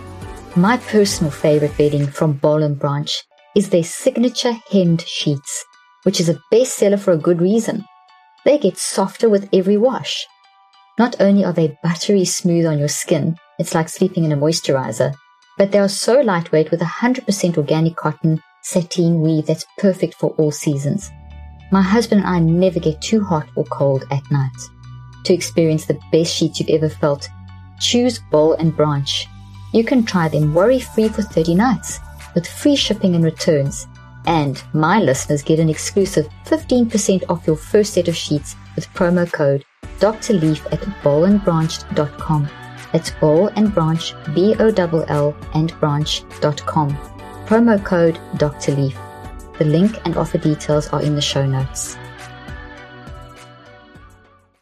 My 0.56 0.76
personal 0.76 1.30
favorite 1.30 1.76
bedding 1.76 2.06
from 2.06 2.34
Boll 2.34 2.62
and 2.62 2.78
Branch 2.78 3.10
is 3.56 3.70
their 3.70 3.84
signature 3.84 4.52
hemmed 4.70 5.02
sheets, 5.02 5.64
which 6.04 6.20
is 6.20 6.28
a 6.28 6.38
bestseller 6.52 6.98
for 6.98 7.12
a 7.12 7.18
good 7.18 7.40
reason. 7.40 7.84
They 8.44 8.58
get 8.58 8.78
softer 8.78 9.28
with 9.28 9.48
every 9.52 9.76
wash. 9.76 10.26
Not 10.98 11.16
only 11.20 11.44
are 11.44 11.52
they 11.52 11.78
buttery 11.82 12.24
smooth 12.24 12.66
on 12.66 12.78
your 12.78 12.88
skin, 12.88 13.36
it's 13.58 13.74
like 13.74 13.88
sleeping 13.88 14.24
in 14.24 14.32
a 14.32 14.36
moisturizer, 14.36 15.14
but 15.58 15.72
they 15.72 15.78
are 15.78 15.88
so 15.88 16.20
lightweight 16.20 16.70
with 16.70 16.80
100% 16.80 17.56
organic 17.56 17.96
cotton 17.96 18.42
sateen 18.62 19.20
weave 19.20 19.46
that's 19.46 19.66
perfect 19.78 20.14
for 20.14 20.30
all 20.38 20.50
seasons. 20.50 21.10
My 21.72 21.82
husband 21.82 22.22
and 22.24 22.30
I 22.30 22.38
never 22.40 22.80
get 22.80 23.00
too 23.00 23.22
hot 23.22 23.48
or 23.56 23.64
cold 23.64 24.04
at 24.10 24.30
night. 24.30 24.50
To 25.24 25.34
experience 25.34 25.86
the 25.86 25.98
best 26.12 26.34
sheets 26.34 26.60
you've 26.60 26.70
ever 26.70 26.88
felt, 26.88 27.28
choose 27.80 28.20
Boll 28.30 28.54
and 28.54 28.76
Branch 28.76 29.26
you 29.72 29.84
can 29.84 30.04
try 30.04 30.28
them 30.28 30.54
worry 30.54 30.80
free 30.80 31.08
for 31.08 31.22
30 31.22 31.54
nights 31.54 32.00
with 32.34 32.46
free 32.46 32.76
shipping 32.76 33.14
and 33.14 33.24
returns. 33.24 33.86
And 34.26 34.62
my 34.72 35.00
listeners 35.00 35.42
get 35.42 35.58
an 35.58 35.68
exclusive 35.68 36.28
15% 36.46 37.24
off 37.28 37.46
your 37.46 37.56
first 37.56 37.94
set 37.94 38.08
of 38.08 38.16
sheets 38.16 38.56
with 38.76 38.88
promo 38.94 39.30
code 39.30 39.64
Dr. 39.98 40.34
Leaf 40.34 40.64
at 40.72 40.80
bollandbranch.com. 41.02 42.48
That's 42.92 43.10
Boll 43.12 43.48
and 43.48 43.72
Branch, 43.72 44.14
B 44.34 44.54
O 44.58 44.68
L 44.68 45.04
L 45.08 45.36
and 45.54 45.78
branch.com. 45.80 46.96
Promo 47.46 47.84
code 47.84 48.18
Dr. 48.36 48.74
Leaf. 48.74 48.96
The 49.58 49.64
link 49.64 50.00
and 50.04 50.16
offer 50.16 50.38
details 50.38 50.88
are 50.88 51.02
in 51.02 51.14
the 51.14 51.20
show 51.20 51.46
notes 51.46 51.96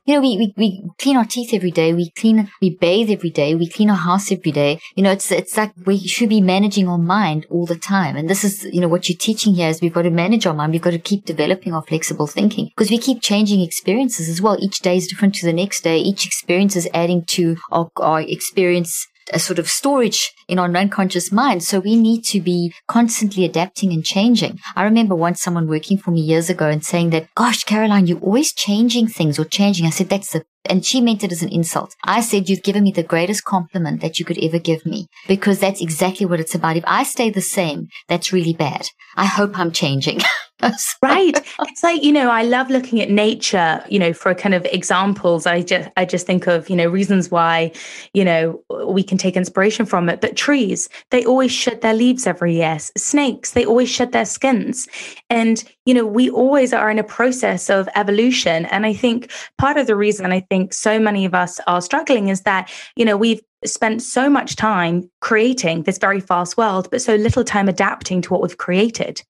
you 0.09 0.15
know, 0.15 0.23
we, 0.23 0.39
we, 0.39 0.55
we 0.57 0.91
clean 0.99 1.19
our 1.19 1.27
teeth 1.27 1.53
every 1.53 1.71
day. 1.71 1.93
We 1.93 2.09
clean, 2.09 2.51
we 2.63 2.71
bathe 2.71 3.11
every 3.11 3.29
day. 3.29 3.55
We 3.55 3.69
clean 3.69 3.91
our 3.91 3.97
house 3.97 4.33
every 4.33 4.53
day. 4.53 4.81
You 4.95 5.03
know, 5.03 5.13
it's, 5.13 5.31
it's 5.31 5.55
like 5.55 5.73
we 5.85 5.99
should 5.99 6.31
be 6.31 6.41
managing 6.41 6.89
our 6.89 6.97
mind 6.97 7.45
all 7.51 7.67
the 7.67 7.77
time. 7.77 8.17
And 8.17 8.27
this 8.27 8.43
is, 8.43 8.65
you 8.73 8.81
know, 8.81 8.89
what 8.89 9.11
you're 9.11 9.19
teaching 9.19 9.55
here 9.55 9.69
is 9.69 9.83
we've 9.83 9.93
got 9.93 10.03
to 10.03 10.11
manage 10.11 10.47
our 10.47 10.55
mind. 10.55 10.73
We've 10.73 10.81
got 10.81 10.93
to 10.93 10.99
keep 10.99 11.27
developing 11.27 11.75
our 11.75 11.83
flexible 11.83 12.27
thinking 12.27 12.71
because 12.75 12.91
we 12.91 12.97
keep 12.97 13.21
changing 13.21 13.61
experiences 13.61 14.31
as 14.31 14.41
well. 14.41 14.57
Each 14.59 14.81
day 14.81 14.97
is 14.97 15.09
different 15.09 15.35
to 15.35 15.47
the 15.47 15.53
next 15.53 15.83
day. 15.83 15.99
Each 15.99 16.25
experience 16.25 16.75
is 16.75 16.89
adding 16.95 17.27
to 17.27 17.59
our, 17.71 17.91
our 17.97 18.23
experience 18.23 19.07
a 19.33 19.39
sort 19.39 19.59
of 19.59 19.69
storage 19.69 20.33
in 20.49 20.59
our 20.59 20.69
unconscious 20.75 21.31
mind. 21.31 21.63
So 21.63 21.81
we 21.81 21.97
need 21.97 22.23
to 22.27 22.41
be 22.41 22.73
constantly 22.87 23.45
adapting 23.45 23.93
and 23.93 24.05
changing. 24.05 24.59
I 24.77 24.85
remember 24.85 25.15
once 25.15 25.43
someone 25.43 25.69
working 25.69 25.99
for 25.99 26.11
me 26.11 26.21
years 26.21 26.49
ago 26.51 26.69
and 26.69 26.85
saying 26.85 27.11
that, 27.11 27.33
gosh, 27.35 27.65
Caroline, 27.65 28.07
you're 28.07 28.21
always 28.21 28.53
changing 28.53 29.09
things 29.09 29.39
or 29.39 29.45
changing. 29.45 29.87
I 29.87 29.91
said, 29.91 30.09
that's 30.09 30.33
the, 30.33 30.45
and 30.65 30.85
she 30.85 31.01
meant 31.01 31.25
it 31.25 31.33
as 31.33 31.43
an 31.43 31.51
insult. 31.51 31.95
I 32.05 32.21
said, 32.21 32.49
you've 32.49 32.63
given 32.63 32.83
me 32.85 32.93
the 32.93 33.03
greatest 33.03 33.45
compliment 33.45 34.01
that 34.01 34.19
you 34.19 34.25
could 34.25 34.43
ever 34.43 34.59
give 34.59 34.85
me 34.87 35.07
because 35.27 35.59
that's 35.59 35.81
exactly 35.81 36.27
what 36.27 36.41
it's 36.41 36.55
about. 36.55 36.77
If 36.77 36.85
I 36.87 37.03
stay 37.03 37.31
the 37.31 37.41
same, 37.41 37.89
that's 38.09 38.33
really 38.33 38.55
bad. 38.55 38.87
I 39.17 39.27
hope 39.27 39.59
I'm 39.59 39.73
changing. 39.73 40.21
right. 41.03 41.47
It's 41.61 41.83
like, 41.83 42.03
you 42.03 42.13
know, 42.13 42.31
I 42.31 42.43
love 42.43 42.69
looking 42.69 43.01
at 43.01 43.11
nature, 43.11 43.85
you 43.89 43.99
know, 43.99 44.13
for 44.13 44.35
kind 44.35 44.55
of 44.55 44.65
examples. 44.67 45.47
I 45.47 45.63
just 45.63 45.89
I 45.97 46.05
just 46.05 46.27
think 46.27 46.49
of, 46.49 46.69
you 46.69 46.75
know, 46.75 46.89
reasons 46.89 47.31
why, 47.31 47.71
you 48.13 48.25
know, 48.25 48.61
we 48.87 49.05
can 49.05 49.19
take 49.19 49.37
inspiration 49.37 49.87
from 49.87 50.09
it. 50.09 50.21
But 50.21 50.37
trees, 50.37 50.89
they 51.11 51.25
always 51.25 51.53
shed 51.53 51.81
their 51.81 51.95
leaves 51.95 52.27
every 52.27 52.57
year. 52.57 52.79
Snakes, 52.97 53.53
they 53.53 53.65
always 53.65 53.89
shed 53.89 54.13
their 54.13 54.25
skins. 54.25 54.89
And, 55.31 55.63
you 55.87 55.95
know, 55.95 56.05
we 56.05 56.29
always 56.29 56.73
are 56.73 56.91
in 56.91 56.99
a 56.99 57.05
process 57.05 57.71
of 57.71 57.89
evolution. 57.95 58.67
And 58.67 58.85
I 58.85 58.95
think 58.95 59.31
part 59.59 59.77
of 59.77 59.87
the 59.87 59.97
reason 59.97 60.27
I 60.33 60.41
think 60.41 60.75
so 60.75 60.99
many 60.99 61.25
of 61.25 61.35
us 61.35 61.61
are 61.69 61.81
struggling 61.81 62.29
is 62.29 62.43
that, 62.43 62.71
you 62.97 63.05
know, 63.05 63.17
we've 63.17 63.41
spent 63.65 64.03
so 64.03 64.29
much 64.29 64.57
time 64.57 65.11
creating 65.21 65.83
this 65.83 65.99
very 65.99 66.21
fast 66.21 66.57
world, 66.57 66.89
but 66.91 67.03
so 67.03 67.17
little 67.17 67.45
time 67.45 67.69
adapting 67.69 68.23
to 68.23 68.33
what 68.33 68.43
we've 68.43 68.59
created. 68.59 69.23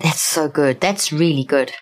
That's 0.00 0.22
so 0.22 0.48
good. 0.48 0.80
That's 0.80 1.12
really 1.12 1.44
good. 1.44 1.72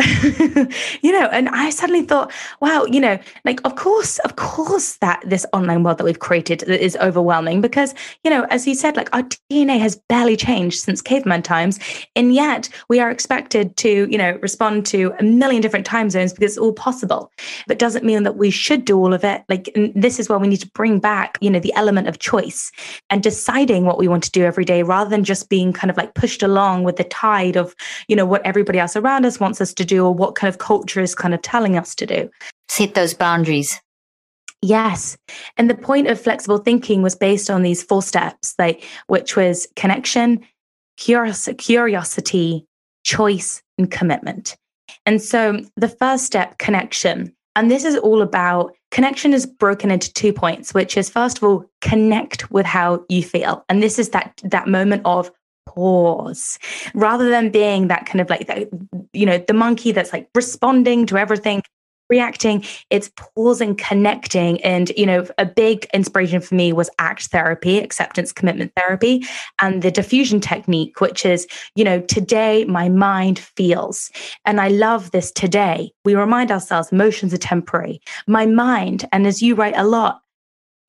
you 1.02 1.12
know, 1.12 1.26
and 1.26 1.48
I 1.48 1.70
suddenly 1.70 2.02
thought, 2.02 2.32
wow, 2.60 2.84
you 2.84 3.00
know, 3.00 3.18
like, 3.44 3.60
of 3.64 3.76
course, 3.76 4.18
of 4.20 4.36
course, 4.36 4.96
that 4.98 5.22
this 5.26 5.44
online 5.52 5.82
world 5.82 5.98
that 5.98 6.04
we've 6.04 6.18
created 6.18 6.62
is 6.62 6.96
overwhelming 6.96 7.60
because, 7.60 7.94
you 8.24 8.30
know, 8.30 8.46
as 8.50 8.66
you 8.66 8.74
said, 8.74 8.96
like 8.96 9.14
our 9.14 9.22
DNA 9.50 9.78
has 9.78 9.96
barely 10.08 10.36
changed 10.36 10.80
since 10.80 11.02
caveman 11.02 11.42
times. 11.42 11.78
And 12.16 12.34
yet 12.34 12.68
we 12.88 13.00
are 13.00 13.10
expected 13.10 13.76
to, 13.78 14.08
you 14.10 14.18
know, 14.18 14.38
respond 14.42 14.86
to 14.86 15.12
a 15.18 15.22
million 15.22 15.60
different 15.60 15.86
time 15.86 16.08
zones 16.10 16.32
because 16.32 16.52
it's 16.52 16.58
all 16.58 16.72
possible. 16.72 17.30
But 17.66 17.78
doesn't 17.78 18.04
mean 18.04 18.22
that 18.22 18.36
we 18.36 18.50
should 18.50 18.84
do 18.84 18.96
all 18.96 19.12
of 19.12 19.24
it. 19.24 19.42
Like, 19.48 19.70
this 19.94 20.18
is 20.18 20.28
where 20.28 20.38
we 20.38 20.48
need 20.48 20.60
to 20.60 20.70
bring 20.70 21.00
back, 21.00 21.36
you 21.40 21.50
know, 21.50 21.60
the 21.60 21.74
element 21.74 22.08
of 22.08 22.18
choice 22.18 22.70
and 23.10 23.22
deciding 23.22 23.84
what 23.84 23.98
we 23.98 24.08
want 24.08 24.24
to 24.24 24.30
do 24.30 24.44
every 24.44 24.64
day 24.64 24.82
rather 24.82 25.10
than 25.10 25.24
just 25.24 25.48
being 25.48 25.72
kind 25.72 25.90
of 25.90 25.96
like 25.96 26.14
pushed 26.14 26.42
along 26.42 26.84
with 26.84 26.96
the 26.96 27.04
tide 27.04 27.56
of, 27.56 27.74
you 28.08 28.16
know, 28.16 28.24
what 28.24 28.44
everybody 28.46 28.78
else 28.78 28.96
around 28.96 29.26
us 29.26 29.40
wants 29.40 29.60
us 29.60 29.74
to 29.74 29.84
do 29.90 30.04
or 30.04 30.14
what 30.14 30.34
kind 30.34 30.48
of 30.48 30.58
culture 30.58 31.00
is 31.00 31.14
kind 31.14 31.34
of 31.34 31.42
telling 31.42 31.76
us 31.76 31.94
to 31.96 32.06
do. 32.06 32.30
Set 32.68 32.94
those 32.94 33.14
boundaries. 33.14 33.80
Yes. 34.62 35.16
And 35.56 35.70
the 35.70 35.74
point 35.74 36.08
of 36.08 36.20
flexible 36.20 36.58
thinking 36.58 37.02
was 37.02 37.16
based 37.16 37.48
on 37.50 37.62
these 37.62 37.82
four 37.82 38.02
steps, 38.02 38.54
like 38.58 38.84
which 39.06 39.36
was 39.36 39.66
connection, 39.76 40.46
curiosity, 40.96 42.66
choice, 43.04 43.62
and 43.78 43.90
commitment. 43.90 44.56
And 45.06 45.22
so 45.22 45.60
the 45.76 45.88
first 45.88 46.24
step, 46.24 46.58
connection. 46.58 47.34
And 47.56 47.70
this 47.70 47.84
is 47.84 47.96
all 47.96 48.22
about 48.22 48.74
connection 48.90 49.32
is 49.32 49.46
broken 49.46 49.90
into 49.90 50.12
two 50.12 50.32
points, 50.32 50.74
which 50.74 50.96
is 50.96 51.08
first 51.08 51.38
of 51.38 51.44
all, 51.44 51.64
connect 51.80 52.50
with 52.50 52.66
how 52.66 53.04
you 53.08 53.22
feel. 53.22 53.64
And 53.68 53.82
this 53.82 53.98
is 53.98 54.10
that 54.10 54.40
that 54.44 54.68
moment 54.68 55.02
of 55.04 55.30
pause 55.74 56.58
rather 56.94 57.28
than 57.30 57.50
being 57.50 57.88
that 57.88 58.06
kind 58.06 58.20
of 58.20 58.30
like 58.30 58.48
you 59.12 59.26
know, 59.26 59.38
the 59.38 59.54
monkey 59.54 59.92
that's 59.92 60.12
like 60.12 60.28
responding 60.34 61.06
to 61.06 61.16
everything, 61.16 61.62
reacting, 62.08 62.64
it's 62.90 63.10
pausing, 63.16 63.76
connecting. 63.76 64.60
And, 64.62 64.90
you 64.96 65.06
know, 65.06 65.26
a 65.38 65.46
big 65.46 65.86
inspiration 65.94 66.40
for 66.40 66.54
me 66.54 66.72
was 66.72 66.90
ACT 66.98 67.28
therapy, 67.28 67.78
acceptance 67.78 68.32
commitment 68.32 68.72
therapy, 68.76 69.24
and 69.60 69.82
the 69.82 69.92
defusion 69.92 70.42
technique, 70.42 71.00
which 71.00 71.24
is, 71.24 71.46
you 71.76 71.84
know, 71.84 72.00
today 72.00 72.64
my 72.64 72.88
mind 72.88 73.38
feels. 73.38 74.10
And 74.44 74.60
I 74.60 74.68
love 74.68 75.12
this 75.12 75.30
today. 75.30 75.92
We 76.04 76.14
remind 76.14 76.50
ourselves 76.50 76.92
emotions 76.92 77.32
are 77.32 77.38
temporary. 77.38 78.00
My 78.26 78.46
mind, 78.46 79.08
and 79.12 79.26
as 79.26 79.40
you 79.40 79.54
write 79.54 79.76
a 79.76 79.84
lot, 79.84 80.20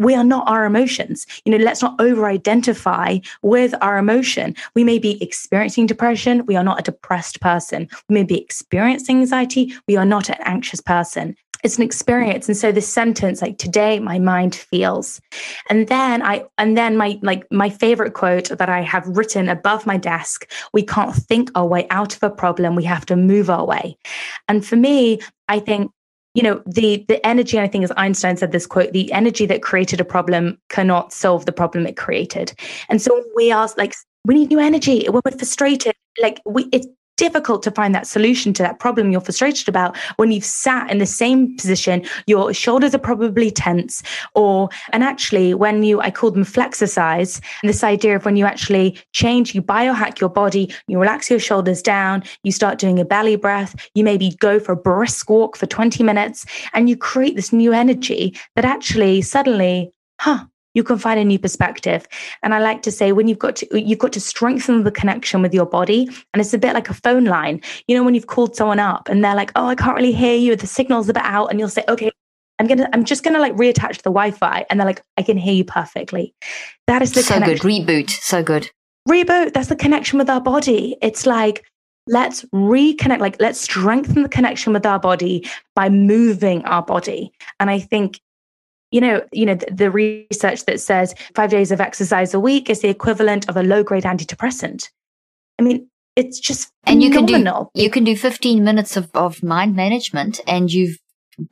we 0.02 0.16
are 0.16 0.24
not 0.24 0.48
our 0.50 0.66
emotions. 0.66 1.26
You 1.46 1.52
know, 1.52 1.64
let's 1.64 1.82
not 1.82 2.00
over 2.02 2.26
identify 2.26 3.20
with 3.44 3.74
our 3.82 3.98
emotion. 3.98 4.56
We 4.76 4.84
may 4.84 5.00
be 5.00 5.22
experiencing 5.24 5.86
depression. 5.86 6.46
We 6.46 6.56
are 6.56 6.64
not 6.64 6.80
a 6.80 6.84
depressed 6.84 7.40
person. 7.40 7.88
We 8.10 8.16
may 8.16 8.24
be 8.24 8.42
experiencing 8.42 9.20
anxiety. 9.20 9.74
We 9.88 9.96
are 9.98 10.06
not 10.06 10.30
an 10.30 10.38
anxious 10.44 10.82
person. 10.82 11.36
It's 11.64 11.78
an 11.78 11.84
experience. 11.84 12.48
And 12.48 12.58
so 12.58 12.72
this 12.72 12.92
sentence, 12.92 13.40
like 13.42 13.60
today, 13.60 14.00
my 14.00 14.18
mind 14.18 14.56
feels. 14.56 15.22
And 15.70 15.88
then 15.88 16.24
I, 16.24 16.46
and 16.58 16.76
then 16.76 16.98
my, 16.98 17.20
like 17.22 17.46
my 17.52 17.70
favorite 17.70 18.16
quote 18.16 18.50
that 18.50 18.70
I 18.70 18.82
have 18.82 19.08
written 19.08 19.48
above 19.48 19.86
my 19.86 19.98
desk, 19.98 20.50
we 20.74 20.82
can't 20.82 21.16
think 21.16 21.52
our 21.54 21.68
way 21.68 21.86
out 21.92 22.16
of 22.16 22.24
a 22.24 22.32
problem. 22.32 22.76
We 22.76 22.84
have 22.86 23.06
to 23.08 23.16
move 23.16 23.52
our 23.52 23.66
way. 23.66 23.96
And 24.48 24.66
for 24.66 24.76
me, 24.76 25.20
I 25.48 25.60
think 25.60 25.92
you 26.34 26.44
know 26.44 26.62
the 26.66 27.06
the 27.08 27.26
energy 27.26 27.60
i 27.60 27.68
think 27.68 27.84
as 27.84 27.92
einstein 27.98 28.38
said 28.38 28.52
this 28.52 28.66
quote 28.66 28.92
the 28.94 29.12
energy 29.12 29.46
that 29.46 29.62
created 29.62 30.00
a 30.00 30.06
problem 30.06 30.58
cannot 30.70 31.12
solve 31.14 31.46
the 31.46 31.52
problem 31.52 31.86
it 31.86 31.98
created. 31.98 32.54
And 32.90 33.02
so 33.02 33.24
we 33.36 33.52
ask 33.52 33.78
like 33.78 33.94
we 34.26 34.36
need 34.36 34.50
new 34.50 34.60
energy 34.60 35.08
we're 35.10 35.22
frustrated 35.32 35.96
like 36.22 36.42
we 36.46 36.68
it's 36.72 36.88
difficult 37.22 37.62
to 37.62 37.70
find 37.70 37.94
that 37.94 38.08
solution 38.08 38.52
to 38.52 38.64
that 38.64 38.80
problem 38.80 39.12
you're 39.12 39.22
frustrated 39.22 39.70
about 39.70 39.96
when 40.16 40.32
you've 40.32 40.44
sat 40.44 40.90
in 40.90 40.98
the 40.98 41.06
same 41.06 41.56
position 41.56 42.04
your 42.26 42.52
shoulders 42.52 42.96
are 42.96 43.06
probably 43.12 43.52
tense 43.52 44.02
or 44.34 44.68
and 44.92 45.04
actually 45.04 45.54
when 45.54 45.84
you 45.84 46.02
i 46.02 46.10
call 46.10 46.32
them 46.32 46.44
flexercise 46.44 47.40
and 47.62 47.70
this 47.70 47.84
idea 47.84 48.16
of 48.16 48.26
when 48.26 48.38
you 48.38 48.44
actually 48.44 48.98
change 49.14 49.54
you 49.54 49.62
biohack 49.62 50.20
your 50.20 50.32
body 50.32 50.74
you 50.88 51.00
relax 51.00 51.30
your 51.30 51.38
shoulders 51.38 51.84
down 51.84 52.24
you 52.42 52.52
start 52.52 52.80
doing 52.80 52.98
a 52.98 53.06
belly 53.06 53.36
breath 53.36 53.76
you 53.94 54.04
maybe 54.04 54.36
go 54.40 54.60
for 54.60 54.72
a 54.72 54.76
brisk 54.76 55.30
walk 55.30 55.56
for 55.56 55.68
20 55.68 56.04
minutes 56.04 56.44
and 56.74 56.90
you 56.90 56.98
create 56.98 57.36
this 57.36 57.54
new 57.54 57.72
energy 57.72 58.36
that 58.56 58.66
actually 58.66 59.22
suddenly 59.22 59.92
huh 60.20 60.44
you 60.74 60.84
can 60.84 60.98
find 60.98 61.20
a 61.20 61.26
new 61.26 61.40
perspective. 61.40 62.08
And 62.44 62.54
i 62.54 62.60
like 62.60 62.82
to 62.84 62.92
say 62.92 63.12
when 63.12 63.28
you've 63.28 63.40
got 63.40 63.56
to 63.58 63.82
you've 63.82 64.00
got 64.00 64.14
to 64.14 64.22
strengthen 64.22 64.84
the 64.84 64.92
connection 64.92 65.42
with 65.42 65.54
your 65.54 65.66
body. 65.66 66.08
And 66.34 66.42
it's 66.42 66.54
a 66.54 66.58
bit 66.58 66.74
like 66.74 66.90
a 66.90 66.94
phone 66.94 67.26
line. 67.26 67.62
You 67.88 67.96
know 67.96 68.04
when 68.04 68.16
you've 68.16 68.28
called 68.28 68.56
someone 68.56 68.80
up 68.80 69.10
and 69.10 69.24
they're 69.24 69.36
like 69.36 69.52
oh 69.56 69.68
i 69.68 69.76
can't 69.76 69.96
really 69.96 70.14
hear 70.14 70.36
you. 70.36 70.56
The 70.56 70.68
signal's 70.68 71.10
a 71.10 71.14
bit 71.14 71.24
out. 71.24 71.48
And 71.48 71.60
you'll 71.60 71.70
say 71.70 71.84
okay 71.88 72.12
i'm 72.60 72.68
gonna 72.68 72.90
i'm 72.94 73.04
just 73.04 73.24
gonna 73.24 73.40
like 73.40 73.56
reattach 73.56 73.98
the 73.98 74.12
wi-fi. 74.12 74.66
And 74.70 74.80
they're 74.80 74.88
like 74.88 75.04
i 75.18 75.24
can 75.24 75.38
hear 75.38 75.54
you 75.54 75.66
perfectly. 75.66 76.34
That 76.88 77.02
is 77.02 77.12
the 77.14 77.24
so 77.24 77.36
connection. 77.36 77.58
good 77.58 77.68
reboot. 77.68 78.10
So 78.10 78.44
good. 78.44 78.70
Reboot. 79.10 79.54
That's 79.54 79.70
the 79.70 79.76
connection 79.76 80.20
with 80.20 80.30
our 80.30 80.42
body. 80.42 80.96
It's 81.02 81.26
like 81.26 81.66
let's 82.08 82.44
reconnect 82.46 83.20
like 83.20 83.40
let's 83.40 83.62
strengthen 83.62 84.24
the 84.24 84.30
connection 84.30 84.74
with 84.74 84.86
our 84.86 85.00
body 85.00 85.48
by 85.76 85.90
moving 85.90 86.64
our 86.66 86.84
body. 86.84 87.32
And 87.60 87.70
i 87.70 87.80
think 87.80 88.20
you 88.92 89.02
know, 89.02 89.24
you 89.32 89.46
know, 89.46 89.56
the, 89.56 89.72
the 89.72 89.92
research 89.92 90.66
that 90.66 90.80
says 90.80 91.16
five 91.34 91.50
days 91.50 91.72
of 91.72 91.82
exercise 91.82 92.34
a 92.34 92.40
week 92.40 92.70
is 92.70 92.82
the 92.82 92.90
equivalent 92.90 93.50
of 93.50 93.58
a 93.58 93.64
low 93.64 93.84
grade 93.84 94.04
antidepressant. 94.04 94.90
I 95.58 95.64
mean, 95.64 95.88
it's 96.16 96.40
just 96.40 96.72
and 96.84 97.02
you 97.02 97.10
can 97.10 97.26
do 97.26 97.70
you 97.74 97.90
can 97.90 98.04
do 98.04 98.18
15 98.18 98.64
minutes 98.64 98.98
of, 98.98 99.10
of 99.14 99.42
mind 99.42 99.76
management 99.76 100.42
and 100.46 100.72
you've 100.72 100.98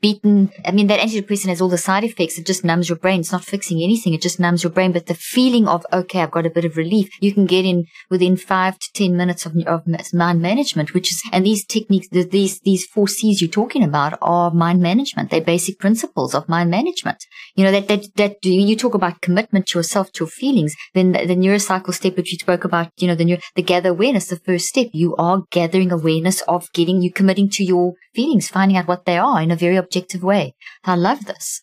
beaten. 0.01 0.51
I 0.65 0.71
mean, 0.71 0.87
that 0.87 0.99
antidepressant 0.99 1.49
has 1.49 1.61
all 1.61 1.69
the 1.69 1.77
side 1.77 2.03
effects. 2.03 2.37
It 2.37 2.45
just 2.45 2.63
numbs 2.63 2.89
your 2.89 2.97
brain. 2.97 3.21
It's 3.21 3.31
not 3.31 3.43
fixing 3.43 3.81
anything. 3.81 4.13
It 4.13 4.21
just 4.21 4.39
numbs 4.39 4.63
your 4.63 4.71
brain. 4.71 4.91
But 4.91 5.07
the 5.07 5.15
feeling 5.15 5.67
of, 5.67 5.85
okay, 5.91 6.21
I've 6.21 6.31
got 6.31 6.45
a 6.45 6.49
bit 6.49 6.65
of 6.65 6.77
relief, 6.77 7.09
you 7.21 7.33
can 7.33 7.45
get 7.45 7.65
in 7.65 7.85
within 8.09 8.37
five 8.37 8.77
to 8.79 8.87
10 8.93 9.15
minutes 9.15 9.45
of, 9.45 9.55
of 9.67 9.83
mind 10.13 10.41
management, 10.41 10.93
which 10.93 11.11
is, 11.11 11.21
and 11.31 11.45
these 11.45 11.65
techniques, 11.65 12.07
these, 12.09 12.59
these 12.59 12.85
four 12.85 13.07
C's 13.07 13.41
you're 13.41 13.49
talking 13.49 13.83
about 13.83 14.17
are 14.21 14.51
mind 14.51 14.81
management. 14.81 15.31
They're 15.31 15.41
basic 15.41 15.79
principles 15.79 16.35
of 16.35 16.47
mind 16.47 16.69
management. 16.69 17.23
You 17.55 17.63
know, 17.65 17.71
that, 17.71 17.87
that, 17.87 18.15
that 18.15 18.45
you 18.45 18.75
talk 18.75 18.93
about 18.93 19.21
commitment 19.21 19.67
to 19.67 19.79
yourself, 19.79 20.11
to 20.13 20.25
your 20.25 20.29
feelings, 20.29 20.75
then 20.93 21.11
the, 21.13 21.25
the 21.25 21.35
neurocycle 21.35 21.93
step 21.93 22.15
that 22.15 22.27
you 22.27 22.37
spoke 22.37 22.63
about, 22.63 22.91
you 22.97 23.07
know, 23.07 23.15
the, 23.15 23.25
neuro, 23.25 23.41
the 23.55 23.63
gather 23.63 23.89
awareness, 23.89 24.27
the 24.27 24.37
first 24.37 24.65
step, 24.65 24.87
you 24.93 25.15
are 25.15 25.43
gathering 25.51 25.91
awareness 25.91 26.41
of 26.41 26.71
getting, 26.73 27.01
you 27.01 27.11
committing 27.11 27.49
to 27.49 27.63
your 27.63 27.93
feelings, 28.13 28.49
finding 28.49 28.77
out 28.77 28.87
what 28.87 29.05
they 29.05 29.17
are 29.17 29.41
in 29.41 29.51
a 29.51 29.55
very 29.55 29.77
objective 29.79 30.23
way. 30.23 30.53
I 30.83 30.95
love 30.95 31.25
this. 31.25 31.61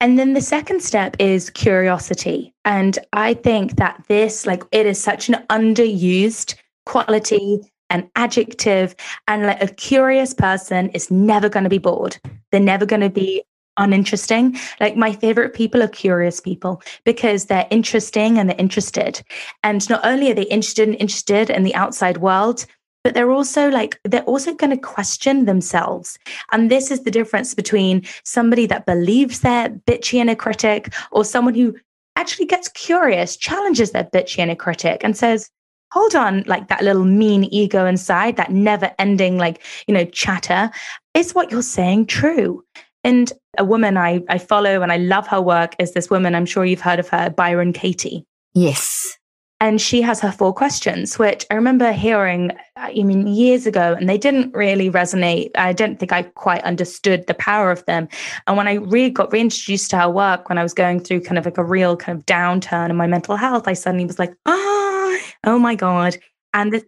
And 0.00 0.18
then 0.18 0.32
the 0.34 0.40
second 0.40 0.82
step 0.82 1.16
is 1.18 1.50
curiosity. 1.50 2.54
And 2.64 2.98
I 3.12 3.34
think 3.34 3.76
that 3.76 4.04
this, 4.08 4.46
like, 4.46 4.62
it 4.72 4.86
is 4.86 5.02
such 5.02 5.28
an 5.28 5.36
underused 5.48 6.54
quality 6.86 7.60
and 7.90 8.08
adjective 8.16 8.94
and 9.28 9.44
like 9.44 9.62
a 9.62 9.68
curious 9.68 10.34
person 10.34 10.88
is 10.90 11.10
never 11.10 11.48
going 11.48 11.64
to 11.64 11.70
be 11.70 11.78
bored 11.78 12.18
they're 12.50 12.60
never 12.60 12.86
going 12.86 13.00
to 13.00 13.10
be 13.10 13.42
uninteresting 13.76 14.56
like 14.80 14.96
my 14.96 15.12
favorite 15.12 15.54
people 15.54 15.82
are 15.82 15.88
curious 15.88 16.40
people 16.40 16.82
because 17.04 17.46
they're 17.46 17.66
interesting 17.70 18.38
and 18.38 18.48
they're 18.48 18.58
interested 18.58 19.22
and 19.62 19.88
not 19.90 20.04
only 20.04 20.30
are 20.30 20.34
they 20.34 20.42
interested 20.44 20.88
and 20.88 20.96
interested 20.98 21.50
in 21.50 21.62
the 21.62 21.74
outside 21.74 22.18
world 22.18 22.66
but 23.06 23.14
they're 23.14 23.30
also 23.30 23.68
like 23.70 24.00
they're 24.02 24.24
also 24.24 24.52
going 24.52 24.70
to 24.70 24.76
question 24.76 25.44
themselves 25.44 26.18
and 26.50 26.72
this 26.72 26.90
is 26.90 27.04
the 27.04 27.10
difference 27.12 27.54
between 27.54 28.02
somebody 28.24 28.66
that 28.66 28.84
believes 28.84 29.42
they're 29.42 29.68
bitchy 29.68 30.28
a 30.28 30.34
critic 30.34 30.92
or 31.12 31.24
someone 31.24 31.54
who 31.54 31.72
actually 32.16 32.46
gets 32.46 32.66
curious 32.70 33.36
challenges 33.36 33.92
their 33.92 34.02
bitchy 34.02 34.50
a 34.50 34.56
critic 34.56 35.02
and 35.04 35.16
says 35.16 35.48
hold 35.92 36.16
on 36.16 36.42
like 36.48 36.66
that 36.66 36.82
little 36.82 37.04
mean 37.04 37.44
ego 37.44 37.86
inside 37.86 38.36
that 38.36 38.50
never 38.50 38.92
ending 38.98 39.38
like 39.38 39.62
you 39.86 39.94
know 39.94 40.04
chatter 40.06 40.68
is 41.14 41.32
what 41.32 41.52
you're 41.52 41.62
saying 41.62 42.06
true 42.06 42.64
and 43.04 43.32
a 43.56 43.64
woman 43.64 43.96
I, 43.96 44.20
I 44.28 44.38
follow 44.38 44.82
and 44.82 44.90
I 44.90 44.96
love 44.96 45.28
her 45.28 45.40
work 45.40 45.76
is 45.78 45.92
this 45.92 46.10
woman, 46.10 46.34
I'm 46.34 46.44
sure 46.44 46.64
you've 46.64 46.80
heard 46.80 46.98
of 46.98 47.08
her, 47.10 47.30
Byron 47.30 47.72
Katie. 47.72 48.26
Yes. 48.52 49.16
And 49.60 49.80
she 49.80 50.02
has 50.02 50.20
her 50.20 50.32
four 50.32 50.52
questions, 50.52 51.18
which 51.18 51.46
I 51.50 51.54
remember 51.54 51.90
hearing, 51.90 52.52
I 52.76 52.92
mean, 52.92 53.26
years 53.26 53.66
ago, 53.66 53.94
and 53.98 54.08
they 54.08 54.18
didn't 54.18 54.54
really 54.54 54.90
resonate. 54.90 55.50
I 55.56 55.72
don't 55.72 55.98
think 55.98 56.12
I 56.12 56.24
quite 56.24 56.62
understood 56.62 57.26
the 57.26 57.34
power 57.34 57.70
of 57.70 57.84
them. 57.86 58.08
And 58.46 58.56
when 58.58 58.68
I 58.68 58.74
really 58.74 59.10
got 59.10 59.32
reintroduced 59.32 59.90
to 59.90 59.98
her 59.98 60.10
work, 60.10 60.50
when 60.50 60.58
I 60.58 60.62
was 60.62 60.74
going 60.74 61.00
through 61.00 61.22
kind 61.22 61.38
of 61.38 61.46
like 61.46 61.56
a 61.56 61.64
real 61.64 61.96
kind 61.96 62.18
of 62.18 62.26
downturn 62.26 62.90
in 62.90 62.96
my 62.96 63.06
mental 63.06 63.36
health, 63.36 63.66
I 63.66 63.72
suddenly 63.72 64.04
was 64.04 64.18
like, 64.18 64.34
oh, 64.44 65.18
oh 65.44 65.58
my 65.58 65.74
God. 65.74 66.18
And 66.52 66.72
this, 66.72 66.84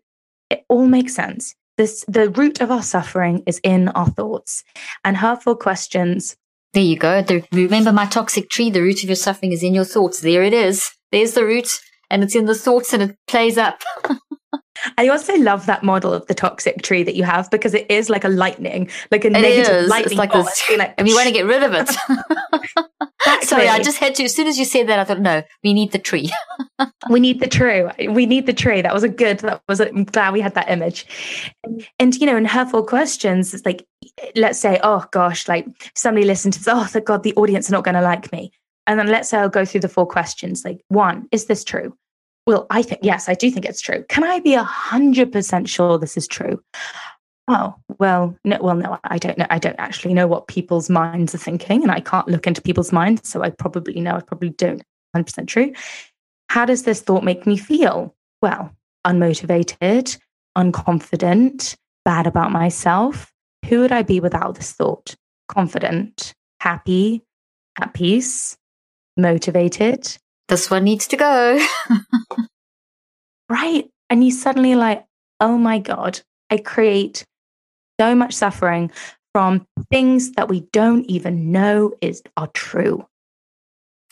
it 0.51 0.64
all 0.69 0.87
makes 0.87 1.14
sense. 1.14 1.55
This, 1.79 2.05
the 2.07 2.29
root 2.31 2.61
of 2.61 2.71
our 2.71 2.83
suffering 2.83 3.45
is 3.47 3.61
in 3.64 3.89
our 3.91 4.09
thoughts. 4.11 4.62
And 5.05 5.16
her 5.16 5.37
four 5.37 5.57
questions. 5.57 6.37
There 6.75 6.83
you 6.83 6.99
go. 6.99 7.23
The, 7.23 7.43
remember 7.51 7.93
my 7.93 8.05
toxic 8.05 8.51
tree, 8.51 8.69
the 8.69 8.83
root 8.83 9.03
of 9.03 9.09
your 9.09 9.16
suffering 9.16 9.53
is 9.53 9.62
in 9.62 9.75
your 9.75 9.87
thoughts. 9.87 10.21
There 10.21 10.43
it 10.43 10.53
is. 10.53 10.91
There's 11.12 11.33
the 11.33 11.47
root 11.47 11.71
and 12.11 12.23
it's 12.23 12.35
in 12.35 12.47
the 12.47 12.55
thoughts 12.55 12.93
and 12.93 13.03
it 13.03 13.17
plays 13.27 13.59
up. 13.59 13.83
I 14.97 15.09
also 15.09 15.37
love 15.37 15.67
that 15.67 15.83
model 15.83 16.13
of 16.13 16.27
the 16.27 16.35
toxic 16.35 16.83
tree 16.83 17.03
that 17.03 17.15
you 17.15 17.25
have 17.25 17.51
because 17.51 17.75
it 17.75 17.91
is 17.91 18.09
like 18.09 18.25
a 18.25 18.29
lightning, 18.29 18.89
like 19.11 19.25
a 19.25 19.29
it 19.29 19.33
negative 19.33 19.75
is. 19.75 19.91
lightning. 19.91 20.13
It's 20.13 20.19
like 20.19 20.33
this, 20.33 20.79
like, 20.79 20.95
and 20.97 21.07
we 21.07 21.15
want 21.15 21.27
to 21.27 21.33
get 21.33 21.47
rid 21.47 21.63
of 21.63 21.73
it. 21.73 21.91
exactly. 23.21 23.47
Sorry, 23.47 23.69
I 23.69 23.83
just 23.83 23.99
had 23.99 24.15
to. 24.17 24.25
As 24.25 24.35
soon 24.35 24.47
as 24.47 24.59
you 24.59 24.65
said 24.65 24.89
that, 24.89 24.99
I 24.99 25.05
thought, 25.05 25.21
no, 25.21 25.43
we 25.65 25.75
need 25.75 25.93
the 25.93 25.99
tree. 25.99 26.31
we 27.11 27.21
need 27.21 27.41
the 27.41 27.49
tree. 27.49 27.85
We 28.09 28.27
need 28.27 28.47
the 28.47 28.53
tree. 28.53 28.81
That 28.81 28.95
was 28.95 29.03
a 29.03 29.09
good. 29.09 29.41
That 29.41 29.63
was. 29.69 29.81
A, 29.81 29.89
I'm 29.89 30.05
glad 30.05 30.33
we 30.33 30.41
had 30.41 30.55
that 30.55 30.71
image. 30.71 31.07
And 31.99 32.15
you 32.15 32.27
know, 32.27 32.37
in 32.37 32.45
her 32.45 32.67
four 32.67 32.87
questions, 32.87 33.55
it's 33.55 33.67
like, 33.67 33.85
let's 34.37 34.59
say, 34.59 34.79
oh 34.83 35.05
gosh, 35.11 35.49
like 35.49 35.67
somebody 35.95 36.27
listened 36.27 36.55
to 36.55 36.61
this. 36.61 36.69
Oh, 36.69 36.85
thank 36.85 37.07
God, 37.07 37.23
the 37.23 37.35
audience 37.35 37.69
are 37.69 37.73
not 37.73 37.85
going 37.85 37.97
to 37.97 38.03
like 38.03 38.31
me. 38.33 38.53
And 38.89 38.99
then 38.99 39.09
let's 39.09 39.28
say 39.28 39.39
I'll 39.39 39.51
go 39.51 39.66
through 39.66 39.82
the 39.82 39.89
four 39.89 40.07
questions. 40.07 40.64
Like, 40.64 40.82
one, 40.89 41.28
is 41.30 41.45
this 41.45 41.62
true? 41.62 41.95
Well, 42.47 42.66
I 42.70 42.80
think, 42.80 43.01
yes, 43.03 43.28
I 43.28 43.34
do 43.34 43.51
think 43.51 43.66
it's 43.66 43.82
true. 43.82 44.03
Can 44.09 44.24
I 44.24 44.41
be 44.41 44.55
a 44.55 44.64
hundred 44.64 45.30
percent 45.30 45.68
sure 45.68 45.99
this 45.99 46.16
is 46.16 46.26
true? 46.26 46.62
Oh, 47.49 47.74
well, 47.99 48.34
no, 48.45 48.59
well, 48.61 48.74
no, 48.74 48.99
I 49.05 49.18
don't 49.18 49.36
know. 49.36 49.47
I 49.51 49.59
don't 49.59 49.78
actually 49.78 50.14
know 50.14 50.26
what 50.26 50.49
people's 50.49 50.89
minds 50.89 51.34
are 51.34 51.39
thinking, 51.39 51.82
and 51.82 51.93
I 51.93 52.01
can't 52.01 52.28
look 52.28 52.47
into 52.47 52.62
people's 52.62 52.91
minds. 52.91 53.28
So 53.28 53.43
I 53.43 53.51
probably 53.51 54.01
know 54.01 54.16
I 54.16 54.20
probably 54.20 54.51
don't 54.51 54.82
100% 55.14 55.47
true. 55.47 55.72
How 56.49 56.64
does 56.64 56.84
this 56.84 57.03
thought 57.03 57.24
make 57.24 57.47
me 57.47 57.59
feel? 57.59 58.14
Well, 58.41 58.74
unmotivated, 59.07 60.18
unconfident, 60.57 61.76
bad 62.07 62.26
about 62.26 62.53
myself. 62.53 63.30
Who 63.66 63.80
would 63.80 63.93
I 63.93 64.03
be 64.03 64.20
without 64.20 64.55
this 64.55 64.72
thought? 64.72 65.14
Confident, 65.49 66.32
happy, 66.61 67.22
at 67.78 67.93
peace, 67.93 68.57
motivated. 69.19 70.16
This 70.49 70.71
one 70.71 70.85
needs 70.85 71.07
to 71.09 71.16
go. 71.16 71.59
right. 73.51 73.91
And 74.09 74.25
you 74.25 74.31
suddenly 74.31 74.75
like, 74.75 75.05
oh 75.41 75.59
my 75.59 75.79
God, 75.79 76.21
I 76.51 76.59
create 76.59 77.25
so 78.01 78.14
much 78.14 78.35
suffering 78.35 78.91
from 79.33 79.66
things 79.91 80.33
that 80.33 80.49
we 80.49 80.61
don't 80.73 81.05
even 81.07 81.53
know 81.53 81.93
is 82.01 82.23
are 82.37 82.49
true. 82.55 83.07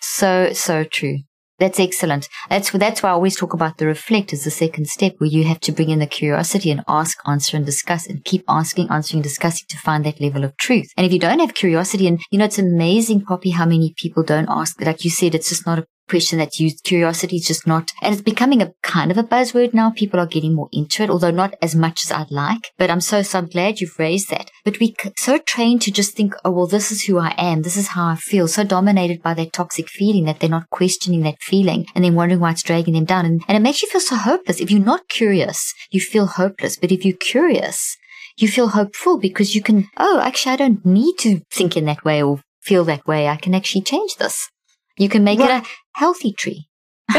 So, 0.01 0.53
so 0.53 0.85
true. 0.85 1.21
That's 1.59 1.81
excellent. 1.81 2.29
That's 2.51 2.71
that's 2.71 3.03
why 3.03 3.09
I 3.09 3.13
always 3.13 3.37
talk 3.37 3.55
about 3.55 3.79
the 3.79 3.87
reflect 3.87 4.35
as 4.35 4.45
the 4.45 4.51
second 4.51 4.89
step, 4.89 5.15
where 5.19 5.31
you 5.31 5.45
have 5.45 5.61
to 5.61 5.73
bring 5.73 5.89
in 5.89 6.01
the 6.01 6.07
curiosity 6.07 6.71
and 6.71 6.85
ask, 6.87 7.19
answer, 7.27 7.57
and 7.57 7.65
discuss, 7.65 8.07
and 8.07 8.23
keep 8.25 8.45
asking, 8.47 8.91
answering, 8.91 9.23
discussing 9.23 9.67
to 9.71 9.79
find 9.79 10.05
that 10.05 10.21
level 10.21 10.45
of 10.45 10.55
truth. 10.59 10.93
And 10.99 11.07
if 11.07 11.13
you 11.15 11.19
don't 11.19 11.39
have 11.39 11.55
curiosity, 11.55 12.07
and 12.09 12.21
you 12.31 12.39
know, 12.39 12.45
it's 12.45 12.59
amazing, 12.59 13.23
Poppy, 13.23 13.51
how 13.51 13.65
many 13.65 13.95
people 13.97 14.23
don't 14.23 14.51
ask. 14.51 14.79
Like 14.83 15.03
you 15.03 15.11
said, 15.11 15.35
it's 15.35 15.49
just 15.49 15.65
not 15.65 15.79
a 15.79 15.87
question 16.09 16.39
that's 16.39 16.61
used. 16.61 16.85
Curiosity 16.85 17.37
is 17.37 17.47
just 17.47 17.67
not, 17.67 17.93
and 18.03 18.13
it's 18.13 18.23
becoming 18.23 18.63
a 18.63 18.73
kind 18.83 19.11
of 19.11 19.19
a 19.19 19.23
buzzword 19.23 19.75
now. 19.75 19.91
People 19.91 20.21
are 20.21 20.27
getting 20.27 20.55
more 20.55 20.69
into 20.73 21.03
it, 21.03 21.11
although 21.11 21.31
not 21.31 21.55
as 21.63 21.75
much 21.75 22.05
as 22.05 22.13
I'd 22.13 22.31
like. 22.31 22.71
But 22.79 22.91
I'm 22.91 23.01
so, 23.01 23.23
so 23.23 23.43
glad 23.43 23.81
you've 23.81 23.99
raised 23.99 24.31
that. 24.31 24.51
But 24.65 24.81
we 24.81 24.95
so 25.17 25.39
trained 25.39 25.83
to 25.83 25.91
just 25.91 26.15
think, 26.15 26.35
oh, 26.45 26.51
well, 26.51 26.67
this 26.67 26.91
is 26.91 27.05
who 27.05 27.19
I 27.19 27.35
am. 27.39 27.63
This 27.63 27.77
is 27.77 27.89
how 27.89 28.07
I 28.07 28.17
feel. 28.17 28.49
So 28.49 28.65
dominated 28.65 29.23
by 29.23 29.35
that 29.35 29.53
toxic 29.53 29.89
feeling 29.89 30.25
that 30.25 30.41
they're 30.41 30.51
not 30.51 30.71
questioning 30.71 31.23
that 31.23 31.41
feeling 31.41 31.87
and 31.95 32.05
then 32.05 32.15
wondering 32.15 32.41
why 32.41 32.53
it's 32.53 32.63
dragging 32.63 32.95
them 32.95 33.05
down. 33.05 33.27
And, 33.27 33.43
and 33.49 33.57
it 33.57 33.61
makes 33.61 33.83
you 33.83 33.89
feel 33.89 34.01
so 34.01 34.17
hopeless. 34.17 34.61
If 34.61 34.71
you're 34.71 34.81
not 34.81 35.09
curious, 35.09 35.73
you 35.91 36.01
feel 36.01 36.27
hopeless. 36.27 36.77
But 36.77 36.93
if 36.93 37.05
you're 37.05 37.17
curious, 37.17 37.97
you 38.37 38.49
feel 38.49 38.69
hopeful 38.69 39.19
because 39.19 39.55
you 39.55 39.63
can, 39.63 39.89
oh, 39.97 40.21
actually, 40.21 40.53
I 40.53 40.57
don't 40.57 40.85
need 40.85 41.17
to 41.21 41.41
think 41.51 41.77
in 41.77 41.87
that 41.87 42.05
way 42.05 42.23
or 42.23 42.41
feel 42.63 42.85
that 42.85 43.07
way. 43.07 43.29
I 43.29 43.37
can 43.37 43.55
actually 43.55 43.83
change 43.83 44.17
this. 44.17 44.49
You 44.99 45.09
can 45.09 45.25
make 45.25 45.39
right. 45.39 45.63
it 45.63 45.67
a 45.67 45.69
healthy 45.93 46.33
tree. 46.33 46.69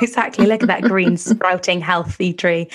exactly. 0.00 0.46
Look 0.46 0.62
at 0.62 0.68
that 0.68 0.82
green 0.82 1.16
sprouting 1.18 1.80
healthy 1.80 2.32
tree. 2.32 2.70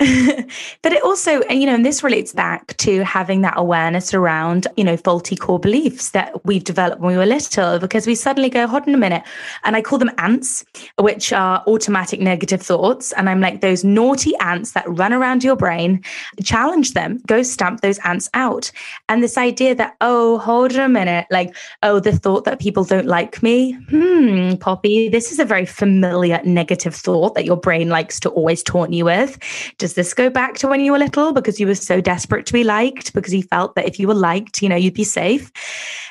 but 0.82 0.94
it 0.94 1.02
also, 1.04 1.42
you 1.50 1.66
know, 1.66 1.74
and 1.74 1.84
this 1.84 2.02
relates 2.02 2.32
back 2.32 2.74
to 2.78 3.04
having 3.04 3.42
that 3.42 3.52
awareness 3.58 4.14
around, 4.14 4.66
you 4.78 4.82
know, 4.82 4.96
faulty 4.96 5.36
core 5.36 5.58
beliefs 5.58 6.12
that 6.12 6.42
we've 6.46 6.64
developed 6.64 7.02
when 7.02 7.12
we 7.12 7.18
were 7.18 7.26
little, 7.26 7.78
because 7.78 8.06
we 8.06 8.14
suddenly 8.14 8.48
go, 8.48 8.66
hold 8.66 8.84
on 8.88 8.94
a 8.94 8.96
minute. 8.96 9.22
And 9.62 9.76
I 9.76 9.82
call 9.82 9.98
them 9.98 10.10
ants, 10.16 10.64
which 10.98 11.34
are 11.34 11.62
automatic 11.66 12.18
negative 12.18 12.62
thoughts. 12.62 13.12
And 13.12 13.28
I'm 13.28 13.42
like, 13.42 13.60
those 13.60 13.84
naughty 13.84 14.32
ants 14.40 14.72
that 14.72 14.88
run 14.88 15.12
around 15.12 15.44
your 15.44 15.54
brain, 15.54 16.02
challenge 16.42 16.94
them, 16.94 17.20
go 17.26 17.42
stamp 17.42 17.82
those 17.82 17.98
ants 17.98 18.30
out. 18.32 18.72
And 19.10 19.22
this 19.22 19.36
idea 19.36 19.74
that, 19.74 19.96
oh, 20.00 20.38
hold 20.38 20.72
on 20.72 20.80
a 20.80 20.88
minute, 20.88 21.26
like, 21.30 21.54
oh, 21.82 22.00
the 22.00 22.12
thought 22.12 22.44
that 22.44 22.58
people 22.58 22.84
don't 22.84 23.06
like 23.06 23.42
me. 23.42 23.72
Hmm, 23.90 24.54
Poppy, 24.54 25.10
this 25.10 25.30
is 25.30 25.38
a 25.38 25.44
very 25.44 25.66
familiar 25.66 26.40
negative 26.42 26.94
thought 26.94 27.34
that 27.34 27.44
your 27.44 27.58
brain 27.58 27.90
likes 27.90 28.18
to 28.20 28.30
always 28.30 28.62
taunt 28.62 28.94
you 28.94 29.04
with. 29.04 29.38
Does 29.76 29.89
does 29.90 29.96
this 29.96 30.14
go 30.14 30.30
back 30.30 30.54
to 30.58 30.68
when 30.68 30.80
you 30.80 30.92
were 30.92 30.98
little? 30.98 31.32
Because 31.32 31.58
you 31.58 31.66
were 31.66 31.74
so 31.74 32.00
desperate 32.00 32.46
to 32.46 32.52
be 32.52 32.62
liked 32.62 33.12
because 33.12 33.34
you 33.34 33.42
felt 33.42 33.74
that 33.74 33.86
if 33.86 33.98
you 33.98 34.06
were 34.06 34.14
liked, 34.14 34.62
you 34.62 34.68
know, 34.68 34.76
you'd 34.76 34.94
be 34.94 35.02
safe? 35.02 35.50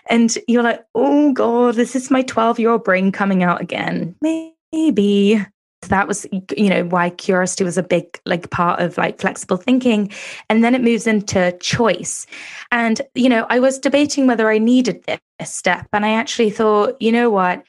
And 0.10 0.38
you're 0.50 0.64
like, 0.64 0.84
oh 0.96 1.32
God, 1.32 1.76
this 1.76 1.96
is 1.96 2.12
my 2.12 2.22
12 2.24 2.60
year 2.60 2.72
old 2.72 2.84
brain 2.84 3.14
coming 3.14 3.42
out 3.42 3.62
again. 3.62 4.16
Maybe 4.22 5.46
that 5.88 6.10
was 6.10 6.28
you 6.58 6.70
know 6.70 6.84
why 6.84 7.10
curiosity 7.10 7.64
was 7.64 7.78
a 7.78 7.84
big 7.84 8.20
like 8.26 8.50
part 8.50 8.82
of 8.82 8.98
like 8.98 9.22
flexible 9.22 9.56
thinking. 9.56 10.12
And 10.50 10.62
then 10.62 10.76
it 10.76 10.84
moves 10.84 11.08
into 11.08 11.58
choice. 11.62 12.28
And 12.70 13.02
you 13.16 13.30
know 13.30 13.46
i 13.50 13.60
was 13.60 13.80
debating 13.80 14.28
whether 14.28 14.50
i 14.50 14.58
needed 14.58 15.06
this 15.06 15.20
step. 15.56 15.88
And 15.94 16.06
i 16.06 16.12
actually 16.12 16.50
thought 16.50 17.02
you 17.02 17.14
know 17.14 17.30
what? 17.30 17.64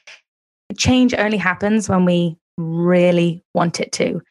Change 0.77 1.13
only 1.13 1.37
happens 1.37 1.87
when 1.87 2.03
we 2.03 2.35
really 2.57 3.45
want 3.53 3.79
it 3.79 3.93
to. 3.93 4.21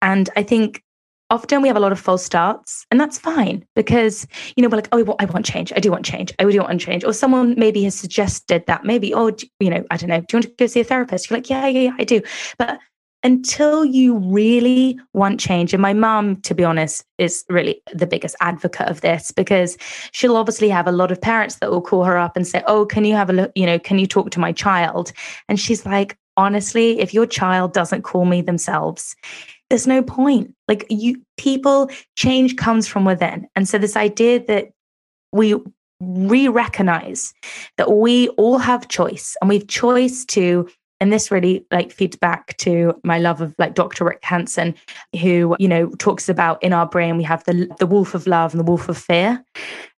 And 0.00 0.30
i 0.36 0.44
think 0.44 0.84
often 1.30 1.62
we 1.62 1.68
have 1.68 1.76
a 1.76 1.80
lot 1.80 1.92
of 1.92 2.00
false 2.00 2.24
starts 2.24 2.86
and 2.90 3.00
that's 3.00 3.18
fine 3.18 3.64
because 3.74 4.26
you 4.56 4.62
know 4.62 4.68
we're 4.68 4.76
like 4.76 4.88
oh 4.92 5.16
I 5.18 5.24
want 5.24 5.46
change. 5.46 5.72
I 5.74 5.80
do 5.80 5.90
want 5.90 6.04
change. 6.04 6.32
I 6.38 6.44
do 6.44 6.58
want 6.60 6.80
change. 6.80 7.04
Or 7.04 7.12
someone 7.12 7.54
maybe 7.58 7.82
has 7.84 7.94
suggested 7.94 8.64
that 8.66 8.84
maybe 8.84 9.14
oh 9.14 9.32
you 9.60 9.70
know 9.70 9.84
I 9.90 9.96
don't 9.96 10.10
know 10.10 10.20
do 10.20 10.26
you 10.32 10.36
want 10.38 10.44
to 10.44 10.54
go 10.58 10.66
see 10.66 10.80
a 10.80 10.84
therapist? 10.84 11.30
You're 11.30 11.38
like 11.38 11.50
yeah 11.50 11.66
yeah 11.66 11.80
yeah 11.80 11.96
I 11.98 12.04
do. 12.04 12.22
But 12.58 12.78
until 13.22 13.86
you 13.86 14.18
really 14.18 15.00
want 15.14 15.40
change 15.40 15.72
and 15.72 15.80
my 15.80 15.94
mom 15.94 16.40
to 16.42 16.54
be 16.54 16.62
honest 16.62 17.04
is 17.16 17.42
really 17.48 17.80
the 17.94 18.06
biggest 18.06 18.36
advocate 18.40 18.86
of 18.88 19.00
this 19.00 19.30
because 19.30 19.78
she'll 20.12 20.36
obviously 20.36 20.68
have 20.68 20.86
a 20.86 20.92
lot 20.92 21.10
of 21.10 21.18
parents 21.18 21.56
that 21.56 21.70
will 21.70 21.80
call 21.80 22.04
her 22.04 22.18
up 22.18 22.36
and 22.36 22.46
say 22.46 22.62
oh 22.66 22.84
can 22.84 23.04
you 23.04 23.14
have 23.14 23.30
a 23.30 23.32
look 23.32 23.50
you 23.54 23.64
know 23.64 23.78
can 23.78 23.98
you 23.98 24.06
talk 24.06 24.30
to 24.30 24.40
my 24.40 24.52
child? 24.52 25.12
And 25.48 25.58
she's 25.58 25.86
like 25.86 26.18
honestly 26.36 27.00
if 27.00 27.14
your 27.14 27.26
child 27.26 27.72
doesn't 27.72 28.02
call 28.02 28.26
me 28.26 28.42
themselves 28.42 29.16
there's 29.74 29.88
no 29.88 30.04
point. 30.04 30.54
Like 30.68 30.86
you 30.88 31.20
people 31.36 31.90
change 32.14 32.54
comes 32.54 32.86
from 32.86 33.04
within. 33.04 33.48
And 33.56 33.68
so 33.68 33.76
this 33.76 33.96
idea 33.96 34.38
that 34.46 34.70
we 35.32 35.56
re-recognize 36.00 37.34
that 37.76 37.90
we 37.90 38.28
all 38.28 38.58
have 38.58 38.86
choice 38.86 39.36
and 39.40 39.48
we've 39.48 39.66
choice 39.66 40.24
to 40.26 40.68
and 41.00 41.12
this 41.12 41.32
really 41.32 41.66
like 41.72 41.90
feeds 41.90 42.14
back 42.16 42.56
to 42.58 42.94
my 43.02 43.18
love 43.18 43.40
of 43.40 43.52
like 43.58 43.74
Dr. 43.74 44.04
Rick 44.04 44.20
Hanson, 44.22 44.76
who, 45.20 45.56
you 45.58 45.66
know, 45.66 45.88
talks 45.98 46.28
about 46.28 46.62
in 46.62 46.72
our 46.72 46.86
brain, 46.86 47.16
we 47.16 47.24
have 47.24 47.42
the, 47.42 47.68
the 47.80 47.86
wolf 47.86 48.14
of 48.14 48.28
love 48.28 48.54
and 48.54 48.60
the 48.60 48.64
wolf 48.64 48.88
of 48.88 48.96
fear. 48.96 49.44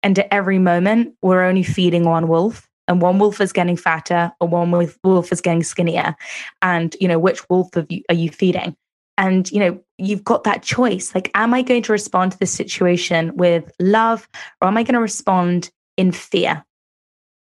And 0.04 0.16
at 0.20 0.28
every 0.30 0.60
moment, 0.60 1.14
we're 1.20 1.42
only 1.42 1.64
feeding 1.64 2.04
one 2.04 2.28
wolf 2.28 2.68
and 2.86 3.02
one 3.02 3.18
wolf 3.18 3.40
is 3.40 3.52
getting 3.52 3.76
fatter 3.76 4.32
or 4.40 4.46
one 4.46 4.70
wolf 5.02 5.32
is 5.32 5.40
getting 5.40 5.64
skinnier. 5.64 6.14
And, 6.62 6.94
you 7.00 7.08
know, 7.08 7.18
which 7.18 7.50
wolf 7.50 7.74
of 7.74 7.90
you 7.90 8.02
are 8.08 8.14
you 8.14 8.30
feeding? 8.30 8.76
And 9.18 9.50
you 9.50 9.60
know 9.60 9.80
you've 9.98 10.24
got 10.24 10.44
that 10.44 10.62
choice. 10.62 11.14
Like 11.14 11.30
am 11.34 11.54
i 11.54 11.62
going 11.62 11.82
to 11.82 11.92
respond 11.92 12.32
to 12.32 12.38
this 12.38 12.52
situation 12.52 13.36
with 13.36 13.70
love 13.80 14.28
or 14.60 14.68
am 14.68 14.76
i 14.76 14.82
going 14.82 14.94
to 14.94 15.00
respond 15.00 15.70
in 15.96 16.12
fear? 16.12 16.64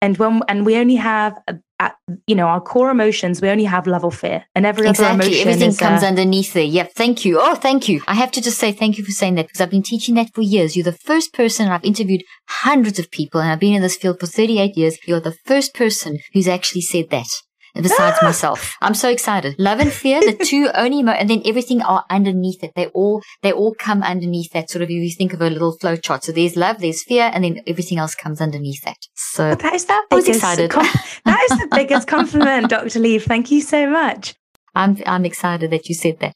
And 0.04 0.18
when 0.18 0.42
and 0.48 0.66
we 0.66 0.78
only 0.78 0.96
have 0.96 1.38
uh, 1.48 1.54
a, 1.80 1.86
a, 1.86 1.94
you 2.26 2.36
know 2.36 2.48
our 2.48 2.60
core 2.60 2.90
emotions 2.90 3.42
we 3.42 3.50
only 3.50 3.66
have 3.66 3.88
love 3.88 4.04
or 4.04 4.12
fear. 4.12 4.44
And 4.56 4.66
every 4.66 4.88
exactly. 4.88 5.06
other 5.06 5.24
emotion 5.24 5.48
everything 5.48 5.70
uh, 5.72 5.90
comes 5.90 6.04
a, 6.04 6.08
underneath 6.08 6.54
there 6.54 6.64
yeah 6.64 6.88
thank 6.96 7.24
you. 7.24 7.40
Oh 7.40 7.56
thank 7.56 7.88
you. 7.88 8.02
I 8.08 8.16
have 8.16 8.32
to 8.32 8.42
just 8.42 8.58
say 8.58 8.72
thank 8.72 8.98
you 8.98 9.06
for 9.06 9.12
saying 9.12 9.36
that 9.36 9.48
because 9.48 9.62
i've 9.62 9.70
been 9.70 9.84
teaching 9.84 10.16
that 10.16 10.34
for 10.34 10.42
years. 10.42 10.76
You're 10.76 10.84
the 10.84 10.92
first 10.92 11.34
person 11.34 11.68
i've 11.68 11.86
interviewed 11.86 12.24
hundreds 12.48 13.00
of 13.00 13.12
people 13.12 13.40
and 13.40 13.52
i've 13.52 13.60
been 13.60 13.76
in 13.76 13.82
this 13.82 13.96
field 13.96 14.20
for 14.20 14.28
38 14.28 14.76
years. 14.76 14.98
You're 15.08 15.20
the 15.20 15.38
first 15.46 15.74
person 15.74 16.20
who's 16.34 16.48
actually 16.48 16.82
said 16.82 17.12
that 17.12 17.28
besides 17.76 18.18
myself. 18.22 18.76
I'm 18.82 18.94
so 18.94 19.10
excited. 19.10 19.56
Love 19.60 19.80
and 19.80 19.92
fear, 19.92 20.20
the 20.22 20.34
two 20.46 20.70
only, 20.74 21.04
mo- 21.04 21.12
and 21.14 21.30
then 21.30 21.42
everything 21.46 21.82
are 21.82 22.06
underneath 22.10 22.64
it. 22.64 22.72
They 22.76 22.88
all, 22.88 23.22
they 23.44 23.52
all 23.52 23.74
come 23.74 24.04
underneath 24.04 24.52
that 24.54 24.70
sort 24.70 24.82
of, 24.82 24.90
if 24.90 24.96
you 24.96 25.12
think 25.12 25.34
of 25.34 25.42
a 25.42 25.50
little 25.50 25.78
flow 25.78 25.96
chart. 25.96 26.24
So 26.24 26.32
there's 26.32 26.56
love, 26.56 26.80
there's 26.80 27.04
fear, 27.04 27.30
and 27.34 27.44
then 27.44 27.62
everything 27.68 27.98
else 27.98 28.16
comes 28.16 28.42
underneath 28.42 28.82
that. 28.84 28.98
So 29.16 29.48
Well, 29.50 29.56
that 29.58 29.74
is 29.74 29.86
the 29.86 29.94
I 29.94 30.16
was 30.16 30.28
excited. 30.28 30.72
com- 30.72 30.86
that 31.26 31.48
is 31.52 31.58
the 31.60 31.68
biggest 31.76 32.08
compliment, 32.08 32.70
Dr. 32.70 33.00
Leaf. 33.00 33.26
Thank 33.26 33.52
you 33.52 33.62
so 33.62 33.90
much. 33.90 34.36
I'm, 34.76 34.98
I'm 35.06 35.26
excited 35.26 35.72
that 35.72 35.90
you 35.90 35.96
said 35.96 36.20
that. 36.20 36.34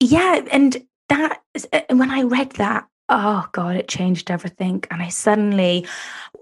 Yeah, 0.00 0.42
and 0.52 0.76
that 1.08 1.40
uh, 1.72 1.80
when 1.90 2.10
I 2.10 2.22
read 2.22 2.52
that, 2.52 2.86
oh 3.08 3.46
god, 3.52 3.76
it 3.76 3.88
changed 3.88 4.30
everything. 4.30 4.84
And 4.90 5.00
I 5.02 5.08
suddenly 5.08 5.86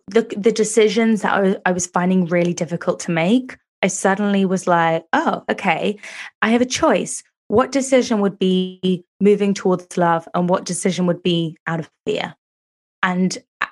the 0.09 0.23
the 0.37 0.51
decisions 0.53 1.23
that 1.23 1.33
I 1.35 1.41
was, 1.41 1.57
I 1.67 1.73
was 1.73 1.87
finding 1.87 2.27
really 2.27 2.53
difficult 2.53 3.01
to 3.01 3.11
make, 3.11 3.57
I 3.85 3.89
suddenly 3.89 4.47
was 4.47 4.67
like, 4.67 5.05
oh, 5.13 5.45
okay, 5.51 5.99
I 6.41 6.49
have 6.49 6.63
a 6.63 6.67
choice. 6.67 7.23
What 7.49 7.71
decision 7.71 8.21
would 8.21 8.39
be 8.39 9.05
moving 9.21 9.53
towards 9.53 9.99
love, 9.99 10.27
and 10.35 10.49
what 10.49 10.65
decision 10.65 11.07
would 11.07 11.23
be 11.23 11.59
out 11.67 11.81
of 11.81 11.91
fear? 12.07 12.35
And 13.03 13.37
uh, 13.61 13.67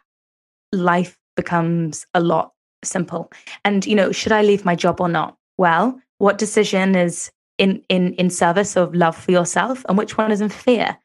life 0.70 1.18
becomes 1.34 2.06
a 2.12 2.20
lot 2.20 2.52
simple. 2.84 3.32
And 3.64 3.86
you 3.86 3.96
know, 3.96 4.12
should 4.12 4.32
I 4.32 4.42
leave 4.42 4.66
my 4.66 4.74
job 4.74 5.00
or 5.00 5.08
not? 5.08 5.38
Well, 5.56 5.98
what 6.18 6.36
decision 6.36 6.94
is 6.94 7.32
in 7.56 7.82
in 7.88 8.12
in 8.14 8.28
service 8.28 8.76
of 8.76 8.94
love 8.94 9.16
for 9.16 9.30
yourself 9.30 9.82
and 9.88 9.96
which 9.96 10.18
one 10.18 10.30
is 10.30 10.40
in 10.40 10.50
fear 10.50 10.98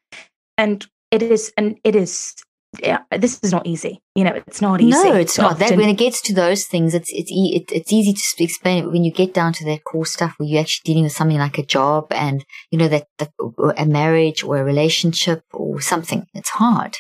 and 0.58 0.86
it 1.12 1.22
is 1.22 1.54
and 1.58 1.80
it 1.84 1.96
is 1.96 2.36
yeah, 2.82 3.00
this 3.18 3.40
is 3.44 3.52
not 3.52 3.66
easy 3.66 4.02
you 4.16 4.24
know 4.24 4.34
it's 4.48 4.62
not 4.62 4.82
easy 4.82 5.10
No, 5.10 5.14
it's 5.16 5.38
not. 5.38 5.60
That 5.60 5.78
when 5.78 5.90
it 5.90 5.98
gets 5.98 6.22
to 6.24 6.34
those 6.34 6.66
things, 6.66 6.96
it's 6.96 7.12
it's 7.14 7.32
e- 7.32 7.56
it, 7.58 7.72
it's 7.72 7.94
easy 7.94 8.14
to 8.14 8.44
explain. 8.44 8.84
But 8.84 8.94
when 8.94 9.04
you 9.04 9.12
get 9.12 9.32
down 9.32 9.54
to 9.54 9.66
that 9.66 9.84
core 9.84 10.08
stuff, 10.08 10.34
where 10.38 10.50
you're 10.50 10.62
actually 10.62 10.92
dealing 10.92 11.04
with 11.04 11.14
something 11.14 11.38
like 11.38 11.60
a 11.60 11.66
job 11.66 12.08
and 12.10 12.44
you 12.72 12.80
know 12.80 12.88
that, 12.88 13.06
that 13.20 13.30
a 13.78 13.86
marriage 13.86 14.44
or 14.44 14.58
a 14.58 14.64
relationship 14.64 15.44
or 15.54 15.80
something, 15.82 16.26
it's 16.34 16.50
hard. 16.50 16.98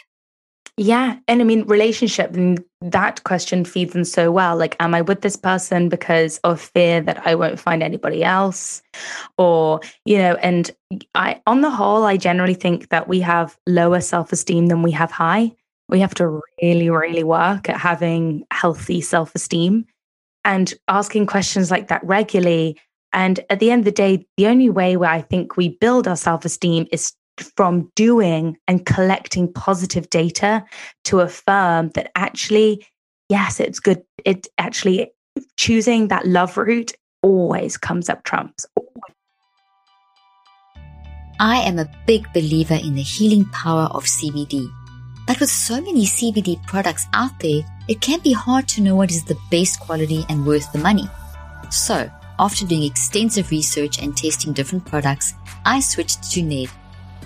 yeah 0.77 1.17
and 1.27 1.41
i 1.41 1.43
mean 1.43 1.63
relationship 1.65 2.35
and 2.35 2.63
that 2.81 3.23
question 3.23 3.65
feeds 3.65 3.95
in 3.95 4.05
so 4.05 4.31
well 4.31 4.55
like 4.55 4.75
am 4.79 4.93
i 4.93 5.01
with 5.01 5.21
this 5.21 5.35
person 5.35 5.89
because 5.89 6.37
of 6.43 6.61
fear 6.61 7.01
that 7.01 7.25
i 7.25 7.33
won't 7.33 7.59
find 7.59 7.81
anybody 7.81 8.23
else 8.23 8.83
or 9.39 9.81
you 10.05 10.19
know 10.19 10.35
and 10.35 10.69
i 11.15 11.41
on 11.47 11.61
the 11.61 11.71
whole 11.71 12.03
i 12.03 12.15
generally 12.15 12.53
think 12.53 12.89
that 12.89 13.07
we 13.07 13.19
have 13.19 13.57
lower 13.65 13.99
self-esteem 13.99 14.67
than 14.67 14.83
we 14.83 14.91
have 14.91 15.09
high 15.09 15.51
we 15.89 15.99
have 15.99 16.13
to 16.15 16.41
really 16.61 16.89
really 16.89 17.23
work 17.23 17.69
at 17.69 17.77
having 17.77 18.43
healthy 18.51 19.01
self-esteem 19.01 19.85
and 20.43 20.73
asking 20.87 21.25
questions 21.25 21.71
like 21.71 21.87
that 21.89 22.03
regularly. 22.03 22.79
And 23.13 23.39
at 23.49 23.59
the 23.59 23.71
end 23.71 23.81
of 23.81 23.85
the 23.85 23.91
day 23.91 24.25
the 24.37 24.47
only 24.47 24.69
way 24.69 24.97
where 24.97 25.09
i 25.09 25.21
think 25.21 25.57
we 25.57 25.69
build 25.69 26.07
our 26.07 26.15
self-esteem 26.15 26.87
is 26.91 27.13
from 27.55 27.91
doing 27.95 28.57
and 28.67 28.85
collecting 28.85 29.51
positive 29.53 30.09
data 30.09 30.63
to 31.03 31.19
affirm 31.19 31.89
that 31.89 32.11
actually 32.15 32.85
yes 33.29 33.59
it's 33.59 33.79
good. 33.79 34.03
It 34.25 34.47
actually 34.57 35.11
choosing 35.55 36.07
that 36.07 36.27
love 36.27 36.57
route 36.57 36.93
always 37.21 37.77
comes 37.77 38.09
up 38.09 38.23
trumps. 38.23 38.65
I 41.39 41.57
am 41.57 41.77
a 41.77 41.89
big 42.07 42.31
believer 42.33 42.73
in 42.73 42.95
the 42.95 43.03
healing 43.03 43.45
power 43.45 43.89
of 43.91 44.05
CBD. 44.05 44.67
But 45.27 45.41
with 45.41 45.51
so 45.51 45.81
many 45.81 46.05
CBD 46.05 46.65
products 46.65 47.05
out 47.13 47.37
there, 47.39 47.61
it 47.89 47.99
can 47.99 48.21
be 48.21 48.31
hard 48.31 48.67
to 48.69 48.81
know 48.81 48.95
what 48.95 49.11
is 49.11 49.25
the 49.25 49.37
best 49.51 49.79
quality 49.81 50.25
and 50.29 50.45
worth 50.45 50.71
the 50.71 50.79
money. 50.79 51.07
So, 51.69 52.09
after 52.39 52.65
doing 52.65 52.83
extensive 52.83 53.51
research 53.51 54.01
and 54.01 54.15
testing 54.15 54.53
different 54.53 54.85
products, 54.85 55.33
I 55.65 55.81
switched 55.81 56.31
to 56.31 56.41
Ned. 56.41 56.69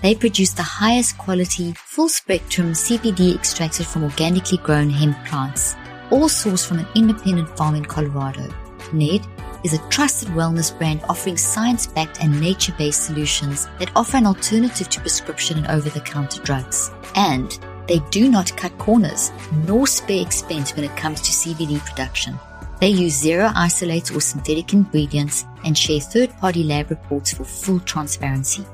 They 0.02 0.16
produce 0.16 0.52
the 0.52 0.64
highest 0.64 1.16
quality, 1.16 1.74
full 1.74 2.08
spectrum 2.08 2.72
CBD 2.72 3.36
extracted 3.36 3.86
from 3.86 4.02
organically 4.02 4.58
grown 4.58 4.90
hemp 4.90 5.16
plants, 5.26 5.76
all 6.10 6.28
sourced 6.28 6.66
from 6.66 6.80
an 6.80 6.88
independent 6.96 7.56
farm 7.56 7.76
in 7.76 7.84
Colorado. 7.84 8.52
Ned 8.92 9.24
is 9.62 9.74
a 9.74 9.88
trusted 9.90 10.28
wellness 10.30 10.76
brand 10.76 11.02
offering 11.08 11.36
science 11.36 11.86
backed 11.86 12.20
and 12.20 12.40
nature 12.40 12.74
based 12.76 13.04
solutions 13.06 13.68
that 13.78 13.92
offer 13.94 14.16
an 14.16 14.26
alternative 14.26 14.88
to 14.88 15.00
prescription 15.00 15.58
and 15.58 15.68
over 15.68 15.88
the 15.88 16.00
counter 16.00 16.42
drugs. 16.42 16.90
And 17.14 17.56
they 17.88 18.00
do 18.10 18.30
not 18.30 18.56
cut 18.56 18.76
corners 18.78 19.32
nor 19.66 19.86
spare 19.86 20.22
expense 20.22 20.74
when 20.74 20.84
it 20.84 20.96
comes 20.96 21.20
to 21.20 21.30
CBD 21.30 21.78
production. 21.80 22.38
They 22.80 22.88
use 22.88 23.14
zero 23.16 23.52
isolates 23.54 24.10
or 24.10 24.20
synthetic 24.20 24.72
ingredients 24.72 25.44
and 25.64 25.78
share 25.78 26.00
third 26.00 26.36
party 26.38 26.64
lab 26.64 26.90
reports 26.90 27.32
for 27.32 27.44
full 27.44 27.80
transparency. 27.80 28.64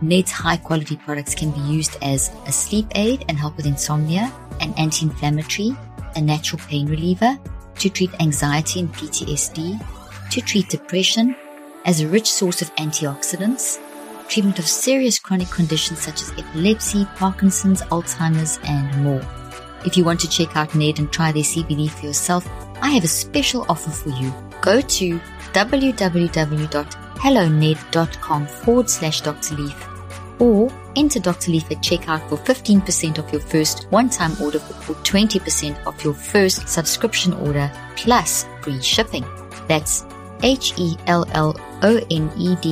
Ned's 0.00 0.32
high 0.32 0.56
quality 0.56 0.96
products 0.96 1.34
can 1.34 1.50
be 1.52 1.60
used 1.60 1.96
as 2.02 2.32
a 2.46 2.52
sleep 2.52 2.86
aid 2.96 3.24
and 3.28 3.38
help 3.38 3.56
with 3.56 3.66
insomnia, 3.66 4.32
an 4.60 4.74
anti 4.76 5.06
inflammatory, 5.06 5.76
a 6.16 6.20
natural 6.20 6.60
pain 6.66 6.86
reliever, 6.86 7.38
to 7.78 7.88
treat 7.88 8.10
anxiety 8.20 8.80
and 8.80 8.92
PTSD, 8.92 10.30
to 10.30 10.40
treat 10.40 10.68
depression, 10.68 11.36
as 11.84 12.00
a 12.00 12.08
rich 12.08 12.32
source 12.32 12.62
of 12.62 12.74
antioxidants, 12.76 13.78
treatment 14.28 14.58
of 14.58 14.66
serious 14.66 15.18
chronic 15.18 15.50
conditions 15.50 16.00
such 16.00 16.22
as 16.22 16.30
epilepsy, 16.32 17.06
Parkinson's, 17.16 17.82
Alzheimer's, 17.82 18.58
and 18.64 19.02
more. 19.02 19.22
If 19.84 19.96
you 19.96 20.04
want 20.04 20.20
to 20.20 20.28
check 20.28 20.56
out 20.56 20.74
Ned 20.74 20.98
and 20.98 21.12
try 21.12 21.32
their 21.32 21.42
CBD 21.42 21.90
for 21.90 22.06
yourself, 22.06 22.48
I 22.80 22.90
have 22.90 23.04
a 23.04 23.08
special 23.08 23.66
offer 23.68 23.90
for 23.90 24.08
you. 24.10 24.32
Go 24.60 24.80
to 24.80 25.20
www.helloned.com 25.52 28.46
forward 28.46 28.90
slash 28.90 29.20
Dr. 29.20 29.56
Leaf 29.56 29.88
or 30.40 30.72
enter 30.96 31.20
Dr. 31.20 31.52
Leaf 31.52 31.70
at 31.70 31.78
checkout 31.78 32.28
for 32.28 32.36
15% 32.36 33.18
off 33.18 33.32
your 33.32 33.40
first 33.40 33.86
one-time 33.90 34.32
order 34.42 34.58
or 34.58 34.94
20% 35.04 35.86
off 35.86 36.04
your 36.04 36.14
first 36.14 36.68
subscription 36.68 37.32
order 37.34 37.70
plus 37.96 38.46
free 38.62 38.80
shipping. 38.80 39.24
That's 39.68 40.04
H-E-L-L-O-N-E-D 40.42 41.60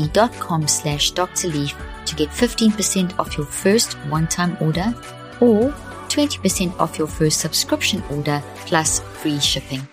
dot 0.09 0.33
com 0.35 0.67
slash 0.67 1.11
Dr. 1.13 1.49
Leaf 1.49 1.77
to 2.07 2.15
get 2.17 2.29
15% 2.31 3.19
off 3.19 3.37
your 3.37 3.47
first 3.47 3.95
one-time 4.09 4.57
order 4.61 4.95
or 5.41 5.73
20% 6.09 6.79
off 6.79 6.99
your 6.99 7.07
first 7.07 7.41
subscription 7.41 8.03
order 8.11 8.43
plus 8.67 9.01
free 9.01 9.41
shipping. 9.41 9.87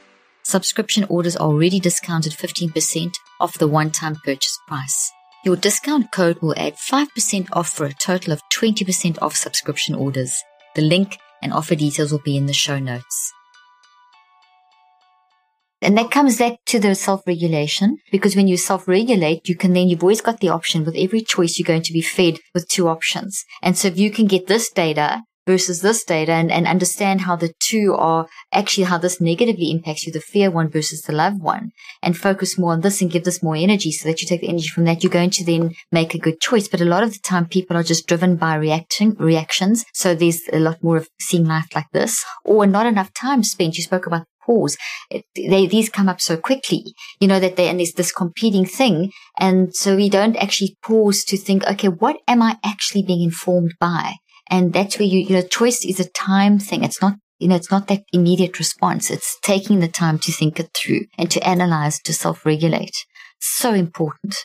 Subscription 0.44 1.06
orders 1.10 1.36
are 1.36 1.48
already 1.48 1.80
discounted 1.80 2.34
15% 2.34 3.14
off 3.40 3.58
the 3.58 3.68
one-time 3.68 4.16
purchase 4.26 4.58
price. 4.68 5.12
Your 5.46 5.56
discount 5.56 6.12
code 6.12 6.42
will 6.42 6.56
add 6.58 6.76
5% 6.76 7.48
off 7.54 7.70
for 7.70 7.86
a 7.86 7.94
total 7.94 8.34
of 8.34 8.42
20% 8.54 9.22
off 9.22 9.36
subscription 9.36 9.96
orders. 9.96 10.34
The 10.76 10.82
link 10.82 11.18
and 11.42 11.54
offer 11.54 11.76
details 11.76 12.12
will 12.12 12.20
be 12.26 12.36
in 12.36 12.46
the 12.46 12.54
show 12.54 12.80
notes. 12.80 13.34
And 15.82 15.98
that 15.98 16.12
comes 16.12 16.38
back 16.38 16.58
to 16.68 16.80
the 16.80 16.94
self-regulation 16.94 17.98
because 18.12 18.36
when 18.36 18.48
you 18.48 18.58
self-regulate, 18.58 19.48
you 19.48 19.56
can 19.56 19.74
then, 19.74 19.88
you've 19.88 20.04
always 20.04 20.22
got 20.22 20.40
the 20.40 20.50
option 20.50 20.84
with 20.84 20.96
every 20.98 21.22
choice 21.22 21.58
you're 21.58 21.66
going 21.66 21.84
to 21.84 21.94
be 21.94 22.02
fed 22.02 22.40
with 22.54 22.68
two 22.68 22.88
options. 22.88 23.46
And 23.62 23.78
so 23.78 23.88
if 23.88 23.98
you 23.98 24.12
can 24.12 24.28
get 24.28 24.48
this 24.48 24.70
data 24.70 25.24
versus 25.48 25.82
this 25.82 26.04
data 26.04 26.32
and, 26.32 26.52
and 26.52 26.68
understand 26.68 27.22
how 27.22 27.36
the 27.36 27.52
two 27.60 27.96
are 27.98 28.28
actually 28.54 28.84
how 28.84 29.00
this 29.00 29.20
negatively 29.20 29.72
impacts 29.72 30.06
you, 30.06 30.12
the 30.12 30.20
fear 30.20 30.52
one 30.52 30.70
versus 30.70 31.02
the 31.04 31.14
love 31.14 31.40
one, 31.40 31.72
and 32.04 32.16
focus 32.16 32.60
more 32.60 32.74
on 32.74 32.82
this 32.82 33.02
and 33.02 33.10
give 33.10 33.24
this 33.24 33.42
more 33.42 33.56
energy 33.56 33.92
so 33.92 34.08
that 34.08 34.22
you 34.22 34.28
take 34.28 34.42
the 34.42 34.50
energy 34.50 34.68
from 34.68 34.84
that, 34.84 35.02
you're 35.02 35.10
going 35.10 35.32
to 35.32 35.44
then 35.44 35.74
make 35.92 36.14
a 36.14 36.20
good 36.20 36.40
choice. 36.40 36.68
But 36.68 36.82
a 36.82 36.86
lot 36.86 37.04
of 37.04 37.14
the 37.14 37.20
time 37.20 37.48
people 37.48 37.76
are 37.76 37.84
just 37.84 38.06
driven 38.06 38.36
by 38.36 38.56
reacting 38.56 39.16
reactions. 39.16 39.86
So 39.94 40.14
there's 40.14 40.42
a 40.54 40.60
lot 40.60 40.84
more 40.84 40.98
of 40.98 41.08
seeing 41.20 41.46
life 41.46 41.70
like 41.74 41.90
this 41.94 42.24
or 42.44 42.68
not 42.68 42.86
enough 42.86 43.14
time 43.14 43.44
spent. 43.44 43.78
You 43.78 43.84
spoke 43.84 44.06
about 44.06 44.28
pause. 44.50 44.78
They, 45.36 45.68
these 45.68 45.90
come 45.90 46.10
up 46.10 46.20
so 46.20 46.36
quickly, 46.38 46.84
you 47.20 47.28
know, 47.28 47.40
that 47.40 47.56
they, 47.56 47.68
and 47.68 47.80
there's 47.80 47.94
this 47.94 48.12
competing 48.12 48.66
thing. 48.66 49.12
And 49.38 49.76
so 49.76 49.96
we 49.96 50.10
don't 50.10 50.36
actually 50.38 50.78
pause 50.84 51.24
to 51.26 51.38
think, 51.38 51.66
okay, 51.68 51.90
what 51.90 52.18
am 52.28 52.42
I 52.42 52.58
actually 52.64 53.04
being 53.04 53.22
informed 53.22 53.74
by? 53.80 54.16
And 54.50 54.74
that's 54.74 54.98
where 54.98 55.08
you, 55.08 55.20
you 55.20 55.36
know, 55.36 55.44
choice 55.44 55.86
is 55.86 56.00
a 56.00 56.10
time 56.10 56.58
thing. 56.58 56.84
It's 56.84 57.02
not, 57.02 57.14
you 57.38 57.48
know, 57.48 57.56
it's 57.56 57.70
not 57.70 57.88
that 57.88 58.04
immediate 58.12 58.58
response. 58.58 59.12
It's 59.12 59.38
taking 59.44 59.80
the 59.80 59.88
time 59.88 60.18
to 60.20 60.32
think 60.32 60.60
it 60.60 60.72
through 60.74 61.02
and 61.18 61.30
to 61.30 61.48
analyze, 61.48 62.00
to 62.02 62.14
self-regulate. 62.14 63.06
So 63.40 63.74
important. 63.74 64.36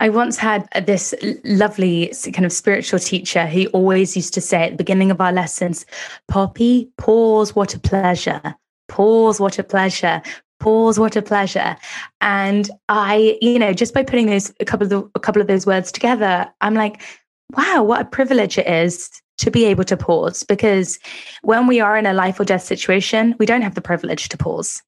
I 0.00 0.08
once 0.08 0.36
had 0.36 0.68
this 0.86 1.14
lovely 1.44 2.12
kind 2.32 2.44
of 2.44 2.52
spiritual 2.52 2.98
teacher 2.98 3.46
who 3.46 3.66
always 3.66 4.16
used 4.16 4.34
to 4.34 4.40
say 4.40 4.64
at 4.64 4.70
the 4.72 4.76
beginning 4.76 5.12
of 5.12 5.20
our 5.20 5.32
lessons, 5.32 5.86
Poppy, 6.26 6.90
pause, 6.98 7.54
what 7.54 7.74
a 7.74 7.78
pleasure. 7.78 8.56
Pause, 8.88 9.40
what 9.40 9.58
a 9.58 9.64
pleasure. 9.64 10.22
Pause, 10.60 10.98
what 10.98 11.16
a 11.16 11.22
pleasure. 11.22 11.76
And 12.20 12.70
I, 12.88 13.38
you 13.40 13.58
know, 13.58 13.72
just 13.72 13.94
by 13.94 14.02
putting 14.02 14.26
those 14.26 14.52
a 14.60 14.64
couple 14.64 14.84
of 14.84 14.90
the, 14.90 15.10
a 15.14 15.20
couple 15.20 15.42
of 15.42 15.48
those 15.48 15.66
words 15.66 15.92
together, 15.92 16.50
I'm 16.60 16.74
like, 16.74 17.02
wow, 17.56 17.82
what 17.82 18.02
a 18.02 18.04
privilege 18.04 18.58
it 18.58 18.66
is 18.66 19.10
to 19.38 19.50
be 19.50 19.64
able 19.64 19.84
to 19.84 19.96
pause 19.96 20.42
because 20.44 20.98
when 21.42 21.66
we 21.66 21.80
are 21.80 21.96
in 21.96 22.06
a 22.06 22.14
life 22.14 22.38
or 22.38 22.44
death 22.44 22.62
situation, 22.62 23.34
we 23.38 23.46
don't 23.46 23.62
have 23.62 23.74
the 23.74 23.80
privilege 23.80 24.28
to 24.28 24.38
pause. 24.38 24.82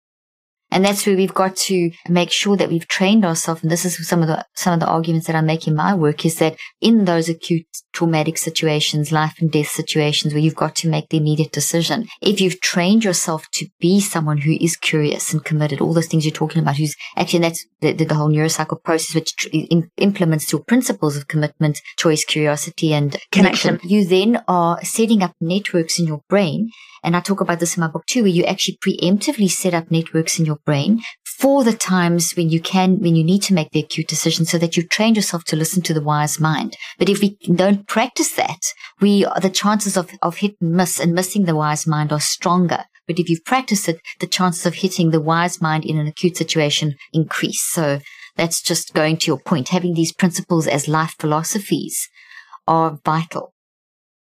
And 0.70 0.84
that's 0.84 1.06
where 1.06 1.16
we've 1.16 1.34
got 1.34 1.56
to 1.56 1.90
make 2.08 2.30
sure 2.30 2.56
that 2.56 2.68
we've 2.68 2.88
trained 2.88 3.24
ourselves. 3.24 3.62
And 3.62 3.70
this 3.70 3.84
is 3.84 4.06
some 4.06 4.22
of 4.22 4.28
the, 4.28 4.44
some 4.54 4.74
of 4.74 4.80
the 4.80 4.86
arguments 4.86 5.26
that 5.26 5.36
I 5.36 5.40
make 5.40 5.66
in 5.66 5.76
my 5.76 5.94
work 5.94 6.24
is 6.24 6.36
that 6.36 6.56
in 6.80 7.04
those 7.04 7.28
acute 7.28 7.66
traumatic 7.92 8.36
situations, 8.36 9.12
life 9.12 9.36
and 9.40 9.50
death 9.50 9.68
situations 9.68 10.34
where 10.34 10.42
you've 10.42 10.56
got 10.56 10.74
to 10.76 10.88
make 10.88 11.08
the 11.08 11.18
immediate 11.18 11.52
decision, 11.52 12.06
if 12.20 12.40
you've 12.40 12.60
trained 12.60 13.04
yourself 13.04 13.48
to 13.52 13.68
be 13.80 14.00
someone 14.00 14.38
who 14.38 14.56
is 14.60 14.76
curious 14.76 15.32
and 15.32 15.44
committed, 15.44 15.80
all 15.80 15.94
those 15.94 16.08
things 16.08 16.24
you're 16.24 16.32
talking 16.32 16.60
about, 16.62 16.76
who's 16.76 16.96
actually, 17.16 17.40
that's 17.40 17.64
the, 17.80 17.92
the, 17.92 18.04
the 18.04 18.14
whole 18.14 18.30
neurocycle 18.30 18.82
process, 18.82 19.14
which 19.14 19.36
tr- 19.36 19.48
in, 19.52 19.88
implements 19.98 20.50
your 20.52 20.62
principles 20.62 21.16
of 21.16 21.28
commitment, 21.28 21.80
choice, 21.96 22.24
curiosity, 22.24 22.92
and 22.92 23.16
connection. 23.30 23.78
connection. 23.78 23.88
You 23.88 24.06
then 24.06 24.42
are 24.48 24.82
setting 24.84 25.22
up 25.22 25.34
networks 25.40 25.98
in 25.98 26.06
your 26.06 26.22
brain 26.28 26.70
and 27.06 27.14
I 27.16 27.20
talk 27.20 27.40
about 27.40 27.60
this 27.60 27.76
in 27.76 27.82
my 27.82 27.86
book 27.86 28.04
too, 28.06 28.22
where 28.22 28.32
you 28.32 28.42
actually 28.42 28.78
preemptively 28.84 29.48
set 29.48 29.74
up 29.74 29.92
networks 29.92 30.40
in 30.40 30.44
your 30.44 30.55
brain 30.64 31.02
for 31.38 31.64
the 31.64 31.72
times 31.72 32.32
when 32.32 32.48
you 32.48 32.60
can, 32.60 32.98
when 33.00 33.14
you 33.14 33.22
need 33.22 33.42
to 33.42 33.54
make 33.54 33.70
the 33.70 33.80
acute 33.80 34.08
decision 34.08 34.46
so 34.46 34.58
that 34.58 34.76
you 34.76 34.82
train 34.82 35.14
yourself 35.14 35.44
to 35.44 35.56
listen 35.56 35.82
to 35.82 35.92
the 35.92 36.02
wise 36.02 36.40
mind. 36.40 36.76
But 36.98 37.08
if 37.08 37.20
we 37.20 37.36
don't 37.54 37.86
practice 37.86 38.32
that, 38.34 38.60
we, 39.00 39.26
the 39.40 39.50
chances 39.50 39.96
of, 39.96 40.10
of 40.22 40.38
hit 40.38 40.56
and 40.60 40.72
miss 40.72 40.98
and 40.98 41.12
missing 41.12 41.44
the 41.44 41.56
wise 41.56 41.86
mind 41.86 42.12
are 42.12 42.20
stronger. 42.20 42.84
But 43.06 43.18
if 43.18 43.28
you've 43.28 43.44
practiced 43.44 43.88
it, 43.88 44.00
the 44.18 44.26
chances 44.26 44.66
of 44.66 44.74
hitting 44.74 45.10
the 45.10 45.20
wise 45.20 45.60
mind 45.60 45.84
in 45.84 45.98
an 45.98 46.06
acute 46.06 46.36
situation 46.36 46.96
increase. 47.12 47.62
So 47.62 48.00
that's 48.36 48.62
just 48.62 48.94
going 48.94 49.18
to 49.18 49.26
your 49.26 49.38
point. 49.38 49.68
Having 49.68 49.94
these 49.94 50.12
principles 50.12 50.66
as 50.66 50.88
life 50.88 51.14
philosophies 51.18 52.08
are 52.66 52.98
vital. 53.04 53.52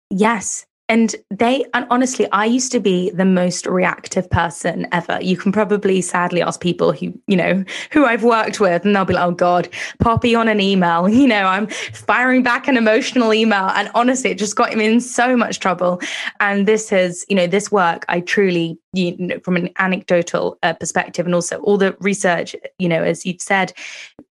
Yes. 0.09 0.65
And 0.89 1.15
they, 1.31 1.63
and 1.73 1.87
honestly, 1.89 2.29
I 2.33 2.45
used 2.45 2.71
to 2.73 2.79
be 2.79 3.09
the 3.11 3.23
most 3.23 3.65
reactive 3.65 4.29
person 4.29 4.85
ever. 4.91 5.17
You 5.21 5.37
can 5.37 5.53
probably 5.53 6.01
sadly 6.01 6.41
ask 6.41 6.59
people 6.59 6.91
who, 6.91 7.17
you 7.25 7.37
know, 7.37 7.63
who 7.91 8.05
I've 8.05 8.23
worked 8.23 8.59
with, 8.59 8.85
and 8.85 8.93
they'll 8.93 9.05
be 9.05 9.13
like, 9.13 9.25
oh 9.25 9.31
God, 9.31 9.69
Poppy 9.99 10.35
on 10.35 10.47
an 10.47 10.59
email. 10.59 11.09
You 11.23 11.27
know, 11.29 11.45
I'm 11.45 11.67
firing 11.67 12.43
back 12.43 12.67
an 12.67 12.75
emotional 12.75 13.33
email. 13.33 13.69
And 13.75 13.89
honestly, 13.95 14.31
it 14.31 14.37
just 14.37 14.57
got 14.57 14.75
me 14.75 14.85
in 14.85 14.99
so 14.99 15.37
much 15.37 15.59
trouble. 15.59 16.01
And 16.41 16.67
this 16.67 16.91
is, 16.91 17.25
you 17.29 17.35
know, 17.35 17.47
this 17.47 17.71
work, 17.71 18.03
I 18.09 18.19
truly, 18.19 18.77
you 18.91 19.15
know, 19.17 19.39
from 19.39 19.55
an 19.55 19.69
anecdotal 19.79 20.57
uh, 20.63 20.73
perspective, 20.73 21.25
and 21.25 21.33
also 21.33 21.59
all 21.59 21.77
the 21.77 21.95
research, 22.01 22.57
you 22.77 22.89
know, 22.89 23.03
as 23.03 23.25
you've 23.25 23.41
said, 23.41 23.71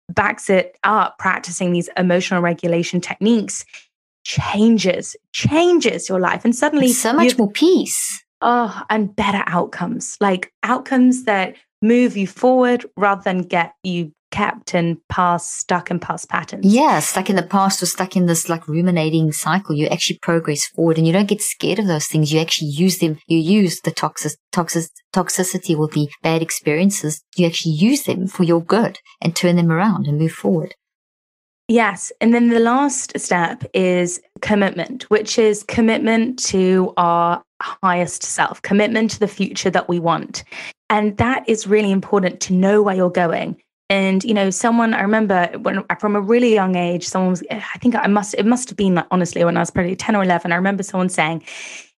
backs 0.09 0.49
it 0.49 0.77
up 0.83 1.19
practicing 1.19 1.71
these 1.71 1.89
emotional 1.95 2.41
regulation 2.41 2.99
techniques 2.99 3.65
changes, 4.23 5.15
changes 5.33 6.09
your 6.09 6.19
life. 6.19 6.45
And 6.45 6.55
suddenly 6.55 6.89
so 6.89 7.13
much 7.13 7.37
more 7.37 7.51
peace. 7.51 8.23
Oh, 8.41 8.83
and 8.89 9.13
better 9.15 9.43
outcomes, 9.47 10.15
like 10.21 10.53
outcomes 10.63 11.23
that 11.25 11.55
move 11.81 12.15
you 12.15 12.27
forward 12.27 12.85
rather 12.95 13.21
than 13.21 13.41
get 13.41 13.73
you 13.83 14.11
kept 14.31 14.75
in 14.75 14.97
past, 15.09 15.59
stuck 15.59 15.89
in 15.89 15.99
past 15.99 16.29
patterns. 16.29 16.65
Yeah, 16.65 16.99
stuck 16.99 17.29
in 17.29 17.35
the 17.35 17.43
past 17.43 17.81
or 17.81 17.85
stuck 17.85 18.15
in 18.15 18.27
this 18.27 18.47
like 18.47 18.67
ruminating 18.67 19.31
cycle. 19.31 19.75
You 19.75 19.87
actually 19.87 20.19
progress 20.19 20.65
forward 20.67 20.97
and 20.97 21.07
you 21.07 21.13
don't 21.13 21.27
get 21.27 21.41
scared 21.41 21.79
of 21.79 21.87
those 21.87 22.07
things. 22.07 22.31
You 22.31 22.39
actually 22.39 22.69
use 22.69 22.99
them. 22.99 23.19
You 23.27 23.37
use 23.37 23.79
the 23.81 23.91
toxic, 23.91 24.33
toxic, 24.51 24.85
toxicity 25.13 25.77
or 25.77 25.87
the 25.87 26.09
bad 26.21 26.41
experiences. 26.41 27.21
You 27.35 27.47
actually 27.47 27.73
use 27.73 28.03
them 28.03 28.27
for 28.27 28.43
your 28.43 28.63
good 28.63 28.99
and 29.21 29.35
turn 29.35 29.55
them 29.55 29.71
around 29.71 30.07
and 30.07 30.17
move 30.17 30.33
forward. 30.33 30.75
Yes. 31.69 32.11
And 32.19 32.33
then 32.33 32.49
the 32.49 32.59
last 32.59 33.17
step 33.19 33.63
is 33.75 34.19
commitment, 34.41 35.03
which 35.11 35.37
is 35.37 35.61
commitment 35.61 36.39
to 36.45 36.91
our 36.97 37.43
highest 37.61 38.23
self, 38.23 38.59
commitment 38.63 39.11
to 39.11 39.19
the 39.19 39.27
future 39.27 39.69
that 39.69 39.87
we 39.87 39.99
want. 39.99 40.43
And 40.89 41.15
that 41.17 41.47
is 41.47 41.67
really 41.67 41.91
important 41.91 42.39
to 42.41 42.53
know 42.53 42.81
where 42.81 42.95
you're 42.95 43.11
going. 43.11 43.61
And, 43.89 44.23
you 44.23 44.35
know, 44.35 44.51
someone 44.51 44.93
I 44.93 45.01
remember 45.01 45.47
when 45.61 45.83
from 45.99 46.15
a 46.15 46.21
really 46.21 46.53
young 46.53 46.75
age, 46.75 47.07
someone 47.07 47.31
was, 47.31 47.43
I 47.49 47.77
think 47.79 47.95
I 47.95 48.07
must, 48.07 48.35
it 48.35 48.45
must 48.45 48.69
have 48.69 48.77
been 48.77 49.03
honestly, 49.09 49.43
when 49.43 49.57
I 49.57 49.61
was 49.61 49.71
probably 49.71 49.95
10 49.95 50.15
or 50.15 50.23
11, 50.23 50.51
I 50.51 50.55
remember 50.55 50.83
someone 50.83 51.09
saying, 51.09 51.43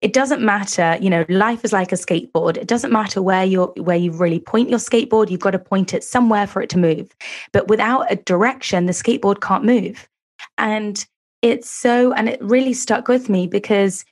it 0.00 0.14
doesn't 0.14 0.40
matter 0.40 0.96
you 1.00 1.10
know 1.10 1.26
life 1.28 1.64
is 1.64 1.72
like 1.72 1.92
a 1.92 1.96
skateboard. 1.96 2.56
It 2.56 2.66
doesn't 2.66 2.92
matter 2.92 3.20
where 3.20 3.44
you're 3.44 3.68
where 3.76 3.96
you 3.96 4.12
really 4.12 4.40
point 4.40 4.70
your 4.70 4.78
skateboard 4.78 5.30
you've 5.30 5.40
got 5.40 5.50
to 5.50 5.58
point 5.58 5.92
it 5.92 6.02
somewhere 6.02 6.46
for 6.46 6.62
it 6.62 6.70
to 6.70 6.78
move. 6.78 7.14
But 7.52 7.68
without 7.68 8.10
a 8.10 8.16
direction 8.16 8.86
the 8.86 8.92
skateboard 8.92 9.40
can't 9.40 9.64
move. 9.64 10.08
And 10.56 11.04
it's 11.42 11.68
so 11.68 12.12
and 12.12 12.28
it 12.28 12.42
really 12.42 12.72
stuck 12.72 13.08
with 13.08 13.28
me 13.28 13.46
because 13.46 14.04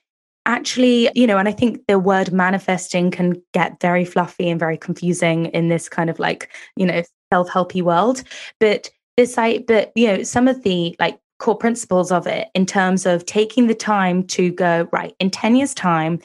actually 0.47 1.11
you 1.15 1.27
know 1.27 1.37
and 1.37 1.47
i 1.47 1.53
think 1.53 1.87
the 1.87 1.99
word 1.99 2.33
manifesting 2.33 3.11
can 3.11 3.35
get 3.53 3.79
very 3.81 4.05
fluffy 4.05 4.49
and 4.49 4.59
very 4.59 4.79
confusing 4.79 5.47
in 5.47 5.69
this 5.69 5.91
kind 5.91 6.09
of 6.09 6.19
like 6.19 6.51
you 6.75 6.87
know 6.87 7.03
self-helpy 7.33 7.83
world 7.83 8.23
but 8.61 8.91
this 9.17 9.39
i 9.39 9.59
but 9.67 9.93
you 9.95 10.07
know 10.07 10.23
some 10.23 10.49
of 10.49 10.63
the 10.63 10.95
like 10.99 11.19
core 11.39 11.57
principles 11.57 12.11
of 12.11 12.27
it 12.27 12.49
in 12.55 12.67
terms 12.67 13.07
of 13.07 13.25
taking 13.27 13.67
the 13.67 13.75
time 13.75 14.25
to 14.25 14.51
go, 14.53 14.89
right, 14.93 15.15
in 15.19 15.31
10 15.31 15.57
years' 15.57 15.75
time, 15.75 16.21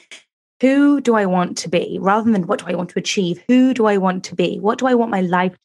who 0.60 1.00
do 1.00 1.14
I 1.14 1.26
want 1.26 1.56
to 1.58 1.68
be 1.68 1.98
rather 2.00 2.30
than 2.30 2.46
what 2.46 2.60
do 2.60 2.66
I 2.66 2.74
want 2.74 2.90
to 2.90 2.98
achieve? 2.98 3.42
Who 3.48 3.74
do 3.74 3.86
I 3.86 3.96
want 3.96 4.24
to 4.24 4.34
be? 4.34 4.58
What 4.58 4.78
do 4.78 4.86
I 4.86 4.94
want 4.94 5.10
my 5.10 5.20
life 5.20 5.56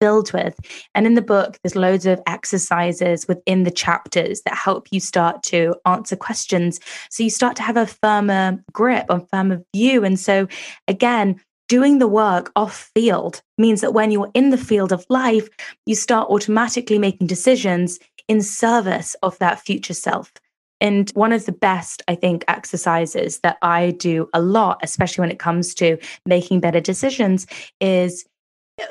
filled 0.00 0.32
with? 0.32 0.58
And 0.94 1.06
in 1.06 1.14
the 1.14 1.22
book, 1.22 1.58
there's 1.62 1.76
loads 1.76 2.06
of 2.06 2.20
exercises 2.26 3.26
within 3.28 3.64
the 3.64 3.70
chapters 3.70 4.42
that 4.42 4.54
help 4.54 4.88
you 4.90 5.00
start 5.00 5.42
to 5.44 5.74
answer 5.84 6.16
questions. 6.16 6.80
So 7.10 7.22
you 7.22 7.30
start 7.30 7.56
to 7.56 7.62
have 7.62 7.76
a 7.76 7.86
firmer 7.86 8.62
grip, 8.72 9.06
a 9.08 9.20
firmer 9.26 9.62
view. 9.74 10.04
And 10.04 10.18
so, 10.18 10.48
again, 10.88 11.40
doing 11.68 11.98
the 11.98 12.08
work 12.08 12.52
off 12.56 12.90
field 12.94 13.42
means 13.58 13.80
that 13.80 13.94
when 13.94 14.10
you're 14.10 14.30
in 14.34 14.50
the 14.50 14.58
field 14.58 14.92
of 14.92 15.06
life, 15.08 15.48
you 15.86 15.94
start 15.94 16.30
automatically 16.30 16.98
making 16.98 17.26
decisions 17.26 17.98
in 18.28 18.42
service 18.42 19.14
of 19.22 19.38
that 19.38 19.60
future 19.60 19.94
self. 19.94 20.32
And 20.80 21.10
one 21.10 21.32
of 21.32 21.46
the 21.46 21.52
best, 21.52 22.02
I 22.06 22.14
think, 22.14 22.44
exercises 22.48 23.38
that 23.40 23.56
I 23.62 23.92
do 23.92 24.28
a 24.34 24.42
lot, 24.42 24.78
especially 24.82 25.22
when 25.22 25.30
it 25.30 25.38
comes 25.38 25.74
to 25.74 25.96
making 26.26 26.60
better 26.60 26.80
decisions, 26.80 27.46
is 27.80 28.26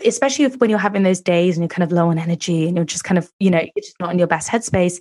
especially 0.04 0.46
if, 0.46 0.58
when 0.58 0.70
you're 0.70 0.80
having 0.80 1.04
those 1.04 1.22
days 1.22 1.56
and 1.56 1.64
you're 1.64 1.70
kind 1.70 1.84
of 1.84 1.92
low 1.92 2.10
on 2.10 2.18
energy 2.18 2.68
and 2.68 2.76
you're 2.76 2.86
just 2.86 3.04
kind 3.04 3.20
of, 3.20 3.32
you 3.40 3.52
know, 3.52 3.60
you're 3.60 3.84
just 3.84 4.00
not 4.00 4.12
in 4.12 4.18
your 4.18 4.28
best 4.28 4.50
headspace. 4.50 5.00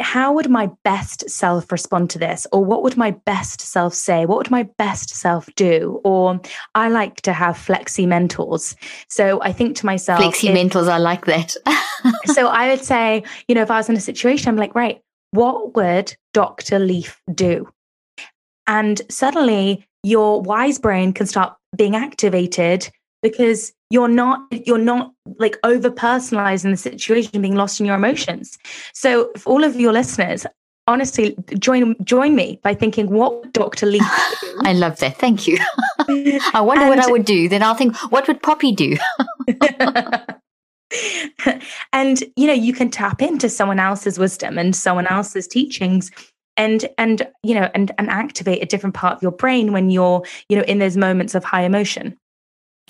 How 0.00 0.32
would 0.32 0.48
my 0.48 0.70
best 0.84 1.28
self 1.28 1.70
respond 1.70 2.10
to 2.10 2.18
this? 2.18 2.46
Or 2.52 2.64
what 2.64 2.82
would 2.82 2.96
my 2.96 3.12
best 3.12 3.60
self 3.60 3.94
say? 3.94 4.26
What 4.26 4.38
would 4.38 4.50
my 4.50 4.64
best 4.78 5.10
self 5.10 5.48
do? 5.54 6.00
Or 6.04 6.40
I 6.74 6.88
like 6.88 7.20
to 7.22 7.32
have 7.32 7.56
flexi 7.56 8.06
mentors. 8.06 8.74
So 9.08 9.40
I 9.42 9.52
think 9.52 9.76
to 9.76 9.86
myself, 9.86 10.20
flexi 10.20 10.48
if, 10.48 10.54
mentors, 10.54 10.88
I 10.88 10.98
like 10.98 11.26
that. 11.26 11.54
so 12.26 12.48
I 12.48 12.68
would 12.68 12.84
say, 12.84 13.22
you 13.48 13.54
know, 13.54 13.62
if 13.62 13.70
I 13.70 13.76
was 13.76 13.88
in 13.88 13.96
a 13.96 14.00
situation, 14.00 14.48
I'm 14.48 14.56
like, 14.56 14.74
right, 14.74 15.00
what 15.32 15.74
would 15.74 16.14
Dr. 16.32 16.78
Leaf 16.78 17.20
do? 17.34 17.68
And 18.66 19.00
suddenly 19.10 19.86
your 20.02 20.40
wise 20.40 20.78
brain 20.78 21.12
can 21.12 21.26
start 21.26 21.54
being 21.76 21.96
activated 21.96 22.88
because 23.22 23.72
you're 23.92 24.08
not 24.08 24.40
you're 24.66 24.78
not 24.78 25.12
like 25.38 25.58
over 25.64 25.90
personalizing 25.90 26.70
the 26.70 26.76
situation 26.78 27.42
being 27.42 27.56
lost 27.56 27.78
in 27.78 27.84
your 27.84 27.96
emotions. 27.96 28.58
So 28.94 29.30
for 29.36 29.50
all 29.50 29.64
of 29.64 29.76
your 29.76 29.92
listeners 29.92 30.46
honestly 30.88 31.36
join 31.58 31.94
join 32.02 32.34
me 32.34 32.58
by 32.64 32.74
thinking 32.74 33.08
what 33.08 33.52
dr 33.52 33.86
lee 33.86 34.00
i 34.62 34.72
love 34.72 34.98
that. 34.98 35.16
Thank 35.18 35.46
you. 35.46 35.58
I 36.54 36.60
wonder 36.60 36.84
and, 36.84 36.88
what 36.90 36.98
i 36.98 37.10
would 37.10 37.26
do. 37.26 37.48
Then 37.48 37.62
i'll 37.62 37.74
think 37.74 37.94
what 38.10 38.26
would 38.26 38.42
poppy 38.42 38.72
do? 38.72 38.96
And 41.94 42.22
you 42.36 42.46
know 42.46 42.52
you 42.52 42.74
can 42.74 42.90
tap 42.90 43.22
into 43.22 43.48
someone 43.48 43.78
else's 43.78 44.18
wisdom 44.18 44.58
and 44.58 44.76
someone 44.76 45.06
else's 45.06 45.48
teachings 45.48 46.10
and 46.58 46.86
and 46.98 47.26
you 47.42 47.54
know 47.54 47.70
and 47.74 47.92
and 47.98 48.10
activate 48.10 48.62
a 48.62 48.66
different 48.66 48.94
part 48.94 49.16
of 49.16 49.22
your 49.22 49.32
brain 49.32 49.72
when 49.72 49.88
you're 49.88 50.22
you 50.50 50.56
know 50.56 50.64
in 50.64 50.78
those 50.80 50.96
moments 50.96 51.34
of 51.34 51.44
high 51.44 51.62
emotion 51.62 52.16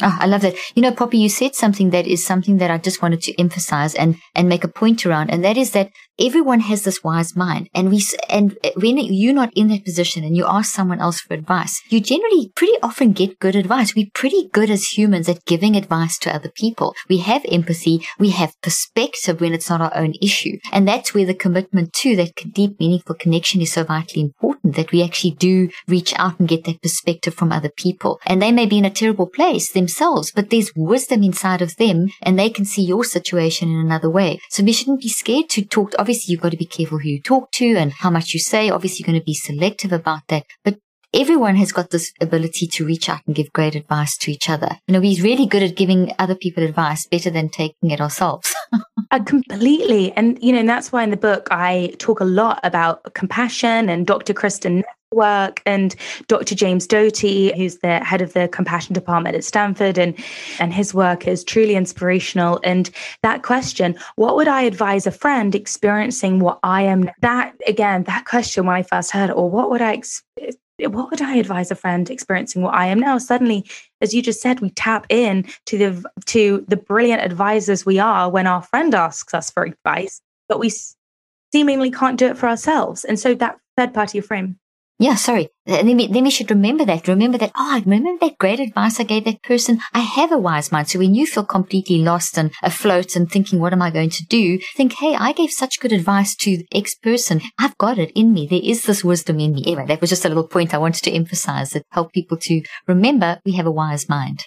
Oh, 0.01 0.17
I 0.21 0.27
love 0.27 0.41
that. 0.41 0.55
You 0.75 0.83
know, 0.83 0.93
Poppy, 0.93 1.19
you 1.19 1.29
said 1.29 1.55
something 1.55 1.91
that 1.91 2.07
is 2.07 2.25
something 2.25 2.57
that 2.59 2.71
I 2.71 2.79
just 2.79 3.03
wanted 3.03 3.21
to 3.23 3.39
emphasize 3.39 3.95
and, 3.95 4.17
and 4.35 4.49
make 4.49 4.65
a 4.65 4.69
point 4.69 5.05
around. 5.05 5.31
And 5.31 5.45
that 5.45 5.57
is 5.57 5.73
that 5.73 5.91
everyone 6.19 6.61
has 6.61 6.83
this 6.85 7.03
wise 7.03 7.35
mind. 7.37 7.69
And 7.75 7.91
we, 7.91 8.03
and 8.29 8.57
when 8.77 8.99
you're 8.99 9.33
not 9.33 9.53
in 9.55 9.69
that 9.69 9.85
position 9.85 10.25
and 10.25 10.37
you 10.37 10.47
ask 10.47 10.73
someone 10.73 11.01
else 11.01 11.21
for 11.21 11.35
advice, 11.35 11.81
you 11.89 12.01
generally 12.01 12.51
pretty 12.55 12.77
often 12.83 13.13
get 13.13 13.39
good 13.39 13.57
advice. 13.57 13.95
We're 13.95 14.07
pretty 14.15 14.49
good 14.53 14.71
as 14.71 14.97
humans 14.97 15.29
at 15.29 15.45
giving 15.45 15.77
advice 15.77 16.19
to 16.19 16.35
other 16.35 16.51
people. 16.51 16.95
We 17.09 17.19
have 17.19 17.45
empathy. 17.51 18.07
We 18.19 18.31
have 18.31 18.61
perspective 18.63 19.41
when 19.41 19.53
it's 19.53 19.71
not 19.71 19.81
our 19.81 19.97
own 19.97 20.15
issue. 20.21 20.59
And 20.73 20.87
that's 20.87 21.15
where 21.15 21.27
the 21.27 21.35
commitment 21.35 21.93
to 21.95 22.17
that 22.17 22.35
deep, 22.53 22.79
meaningful 22.79 23.15
connection 23.15 23.61
is 23.61 23.73
so 23.73 23.85
vitally 23.85 24.23
important 24.23 24.75
that 24.77 24.93
we 24.93 25.03
actually 25.03 25.33
do 25.33 25.71
reach 25.89 26.15
out 26.17 26.39
and 26.39 26.49
get 26.49 26.65
that 26.65 26.83
perspective 26.83 27.35
from 27.35 27.53
other 27.53 27.71
people. 27.71 28.21
And 28.27 28.41
they 28.41 28.53
may 28.53 28.67
be 28.67 28.79
in 28.79 28.85
a 28.85 28.91
terrible 28.91 29.27
place 29.27 29.73
themselves, 29.73 30.31
but 30.31 30.51
there's 30.51 30.73
wisdom 30.77 31.23
inside 31.23 31.63
of 31.63 31.77
them 31.77 32.09
and 32.21 32.39
they 32.39 32.51
can 32.51 32.65
see 32.65 32.83
your 32.83 33.05
situation 33.05 33.71
in 33.71 33.79
another 33.79 34.11
way. 34.11 34.39
So 34.51 34.63
we 34.63 34.73
shouldn't 34.73 35.01
be 35.01 35.09
scared 35.09 35.49
to 35.51 35.65
talk. 35.65 35.95
Obviously, 36.03 36.33
you've 36.33 36.41
got 36.41 36.51
to 36.51 36.57
be 36.57 36.67
careful 36.67 36.99
who 36.99 37.09
you 37.11 37.23
talk 37.23 37.53
to 37.53 37.77
and 37.77 37.93
how 37.93 38.11
much 38.11 38.35
you 38.35 38.41
say. 38.41 38.69
Obviously, 38.69 39.05
you're 39.05 39.13
going 39.13 39.21
to 39.21 39.25
be 39.25 39.35
selective 39.35 39.93
about 39.93 40.23
that, 40.27 40.45
but 40.65 40.79
everyone 41.15 41.55
has 41.55 41.71
got 41.71 41.91
this 41.91 42.13
ability 42.21 42.67
to 42.67 42.85
reach 42.85 43.09
out 43.09 43.21
and 43.25 43.37
give 43.37 43.53
great 43.53 43.77
advice 43.77 44.17
to 44.17 44.33
each 44.33 44.51
other. 44.51 44.79
You 44.89 44.95
know, 44.95 45.01
we're 45.01 45.23
really 45.23 45.47
good 45.47 45.63
at 45.63 45.77
giving 45.77 46.13
other 46.19 46.35
people 46.35 46.65
advice 46.65 47.07
better 47.07 47.31
than 47.31 47.51
taking 47.51 47.93
it 47.93 48.01
ourselves. 48.01 48.53
uh, 49.13 49.23
completely. 49.25 50.13
And, 50.13 50.43
you 50.43 50.53
know, 50.53 50.59
and 50.59 50.69
that's 50.69 50.91
why 50.91 51.05
in 51.05 51.11
the 51.11 51.17
book 51.17 51.49
I 51.51 51.95
talk 51.99 52.21
a 52.21 52.25
lot 52.25 52.59
about 52.65 53.15
compassion 53.15 53.89
and 53.89 54.07
Dr. 54.07 54.35
Kristen 54.35 54.83
work 55.13 55.63
and 55.67 55.95
Dr. 56.27 56.55
James 56.55 56.87
Doty, 56.87 57.55
who's 57.57 57.79
the 57.79 57.99
head 58.01 58.23
of 58.23 58.33
the 58.33 58.49
compassion 58.49 58.95
department 58.95 59.37
at 59.37 59.45
Stanford, 59.45 59.99
and 59.99 60.19
and 60.59 60.73
his 60.73 60.95
work 60.95 61.29
is 61.29 61.45
truly 61.45 61.75
inspirational. 61.75 62.61
And 62.65 62.91
that 63.23 63.43
question, 63.43 63.95
what 64.17 64.37
would 64.37 64.49
I 64.49 64.63
advise 64.63 65.07
a 65.07 65.11
friend 65.11 65.55
experiencing 65.55 66.41
what 66.41 66.59
I 66.63 66.83
am? 66.83 67.11
That 67.21 67.55
again, 67.67 68.05
that 68.05 68.25
question 68.25 68.67
when 68.67 68.77
I 68.77 68.83
first 68.83 69.11
heard 69.11 69.31
or 69.31 69.51
what 69.51 69.71
would 69.71 69.83
I 69.83 70.01
what 70.79 71.11
would 71.11 71.23
I 71.23 71.37
advise 71.37 71.71
a 71.71 71.75
friend 71.75 72.09
experiencing 72.11 72.63
what 72.63 72.75
I 72.75 72.87
am 72.87 72.99
now? 72.99 73.19
Suddenly, 73.19 73.69
as 74.01 74.15
you 74.15 74.23
just 74.23 74.41
said, 74.41 74.61
we 74.61 74.71
tap 74.71 75.07
in 75.09 75.47
to 75.67 75.79
the 75.79 76.11
to 76.27 76.65
the 76.69 76.77
brilliant 76.77 77.23
advisors 77.23 77.87
we 77.87 77.99
are 77.99 78.31
when 78.31 78.47
our 78.47 78.63
friend 78.63 78.95
asks 78.95 79.35
us 79.35 79.51
for 79.51 79.65
advice, 79.65 80.21
but 80.49 80.59
we 80.59 80.73
seemingly 81.53 81.91
can't 81.91 82.19
do 82.19 82.27
it 82.27 82.39
for 82.39 82.49
ourselves. 82.49 83.05
And 83.05 83.19
so 83.19 83.35
that 83.35 83.59
third 83.77 83.95
party 83.95 84.21
frame 84.21 84.59
yeah, 85.03 85.17
sorry. 85.17 85.49
Then 85.67 85.97
we, 85.97 86.07
then 86.07 86.25
we 86.25 86.31
should 86.31 86.51
remember 86.51 86.85
that. 86.85 87.09
Remember 87.09 87.37
that, 87.39 87.51
oh, 87.57 87.75
I 87.75 87.81
remember 87.81 88.13
that 88.21 88.39
great 88.39 88.61
advice 88.61 89.01
I 89.01 89.03
gave 89.03 89.25
that 89.25 89.43
person. 89.43 89.81
I 89.93 89.99
have 89.99 90.31
a 90.31 90.39
wise 90.39 90.71
mind. 90.71 90.89
So 90.89 91.01
when 91.01 91.15
you 91.15 91.27
feel 91.27 91.45
completely 91.45 91.99
lost 91.99 92.39
and 92.39 92.53
afloat 92.63 93.17
and 93.17 93.31
thinking, 93.31 93.59
what 93.59 93.73
am 93.73 93.83
I 93.83 93.91
going 93.91 94.11
to 94.11 94.27
do? 94.27 94.61
Think, 94.77 94.95
hey, 94.95 95.17
I 95.17 95.33
gave 95.33 95.51
such 95.51 95.81
good 95.81 95.93
advice 95.93 96.37
to 96.37 96.59
the 96.59 96.67
X 96.73 96.95
person. 96.95 97.41
I've 97.59 97.77
got 97.79 97.99
it 97.99 98.13
in 98.15 98.33
me. 98.33 98.47
There 98.47 98.61
is 98.63 98.85
this 98.85 99.03
wisdom 99.03 99.41
in 99.41 99.55
me. 99.55 99.65
Anyway, 99.67 99.87
that 99.87 100.01
was 100.01 100.11
just 100.11 100.25
a 100.25 100.29
little 100.29 100.47
point 100.47 100.73
I 100.73 100.79
wanted 100.79 101.03
to 101.03 101.13
emphasize 101.13 101.71
that 101.71 101.85
help 101.91 102.13
people 102.13 102.37
to 102.43 102.63
remember 102.87 103.41
we 103.45 103.53
have 103.53 103.67
a 103.67 103.73
wise 103.73 104.09
mind. 104.09 104.45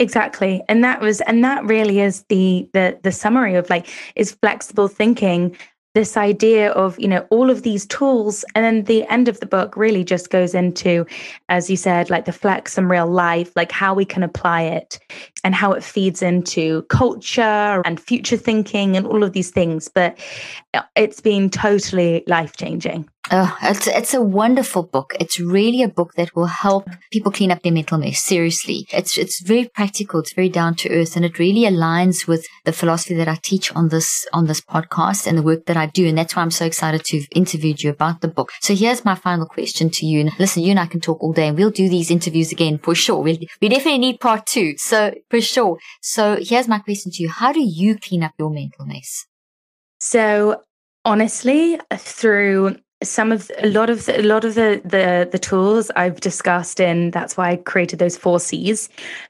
Exactly. 0.00 0.62
And 0.66 0.82
that 0.82 1.02
was 1.02 1.20
and 1.20 1.44
that 1.44 1.62
really 1.66 2.00
is 2.00 2.24
the 2.30 2.66
the 2.72 2.98
the 3.02 3.12
summary 3.12 3.54
of 3.56 3.68
like 3.68 3.86
is 4.16 4.32
flexible 4.32 4.88
thinking 4.88 5.58
this 5.94 6.16
idea 6.16 6.70
of 6.72 6.98
you 6.98 7.08
know 7.08 7.26
all 7.30 7.50
of 7.50 7.62
these 7.62 7.86
tools 7.86 8.44
and 8.54 8.64
then 8.64 8.84
the 8.84 9.06
end 9.08 9.28
of 9.28 9.40
the 9.40 9.46
book 9.46 9.76
really 9.76 10.04
just 10.04 10.30
goes 10.30 10.54
into 10.54 11.04
as 11.48 11.68
you 11.68 11.76
said 11.76 12.10
like 12.10 12.26
the 12.26 12.32
flex 12.32 12.78
and 12.78 12.88
real 12.88 13.08
life 13.08 13.52
like 13.56 13.72
how 13.72 13.92
we 13.92 14.04
can 14.04 14.22
apply 14.22 14.62
it 14.62 14.98
and 15.44 15.54
how 15.54 15.72
it 15.72 15.82
feeds 15.82 16.22
into 16.22 16.82
culture 16.82 17.82
and 17.84 18.00
future 18.00 18.36
thinking 18.36 18.96
and 18.96 19.06
all 19.06 19.22
of 19.22 19.32
these 19.32 19.50
things. 19.50 19.88
But 19.88 20.18
uh, 20.74 20.82
it's 20.96 21.20
been 21.20 21.50
totally 21.50 22.24
life 22.26 22.56
changing 22.56 23.08
Oh, 23.32 23.56
it's, 23.62 23.86
it's 23.86 24.12
a 24.12 24.20
wonderful 24.20 24.82
book. 24.82 25.14
It's 25.20 25.38
really 25.38 25.84
a 25.84 25.88
book 25.88 26.14
that 26.14 26.34
will 26.34 26.46
help 26.46 26.88
people 27.12 27.30
clean 27.30 27.52
up 27.52 27.62
their 27.62 27.72
mental 27.72 27.96
mess. 27.96 28.24
Seriously. 28.24 28.88
It's, 28.92 29.16
it's 29.16 29.40
very 29.40 29.68
practical. 29.68 30.18
It's 30.18 30.32
very 30.32 30.48
down 30.48 30.74
to 30.76 30.90
earth 30.90 31.14
and 31.14 31.24
it 31.24 31.38
really 31.38 31.62
aligns 31.62 32.26
with 32.26 32.44
the 32.64 32.72
philosophy 32.72 33.14
that 33.14 33.28
I 33.28 33.38
teach 33.40 33.72
on 33.76 33.88
this, 33.88 34.26
on 34.32 34.46
this 34.46 34.60
podcast 34.60 35.28
and 35.28 35.38
the 35.38 35.42
work 35.42 35.66
that 35.66 35.76
I 35.76 35.86
do. 35.86 36.08
And 36.08 36.18
that's 36.18 36.34
why 36.34 36.42
I'm 36.42 36.50
so 36.50 36.64
excited 36.64 37.04
to 37.04 37.18
have 37.18 37.28
interviewed 37.30 37.84
you 37.84 37.90
about 37.90 38.20
the 38.20 38.26
book. 38.26 38.50
So 38.62 38.74
here's 38.74 39.04
my 39.04 39.14
final 39.14 39.46
question 39.46 39.90
to 39.90 40.06
you. 40.06 40.20
And 40.20 40.32
listen, 40.40 40.64
you 40.64 40.70
and 40.70 40.80
I 40.80 40.86
can 40.86 41.00
talk 41.00 41.22
all 41.22 41.32
day 41.32 41.46
and 41.46 41.56
we'll 41.56 41.70
do 41.70 41.88
these 41.88 42.10
interviews 42.10 42.50
again 42.50 42.78
for 42.78 42.96
sure. 42.96 43.22
We, 43.22 43.48
we 43.62 43.68
definitely 43.68 43.98
need 43.98 44.18
part 44.18 44.46
two. 44.46 44.74
So 44.76 45.14
for 45.30 45.40
sure. 45.40 45.78
So 46.02 46.38
here's 46.40 46.66
my 46.66 46.80
question 46.80 47.12
to 47.12 47.22
you. 47.22 47.28
How 47.28 47.52
do 47.52 47.62
you 47.62 47.96
clean 47.96 48.24
up 48.24 48.32
your 48.40 48.50
mental 48.50 48.86
mess? 48.86 49.26
So 50.00 50.62
honestly, 51.04 51.78
through 51.94 52.76
some 53.02 53.32
of 53.32 53.50
a 53.58 53.68
lot 53.68 53.90
of 53.90 54.08
a 54.08 54.22
lot 54.22 54.44
of 54.44 54.54
the, 54.54 54.80
the 54.84 55.28
the 55.30 55.38
tools 55.38 55.90
I've 55.96 56.20
discussed 56.20 56.80
in 56.80 57.10
that's 57.10 57.36
why 57.36 57.50
I 57.50 57.56
created 57.56 57.98
those 57.98 58.16
four 58.16 58.40
C's. 58.40 58.88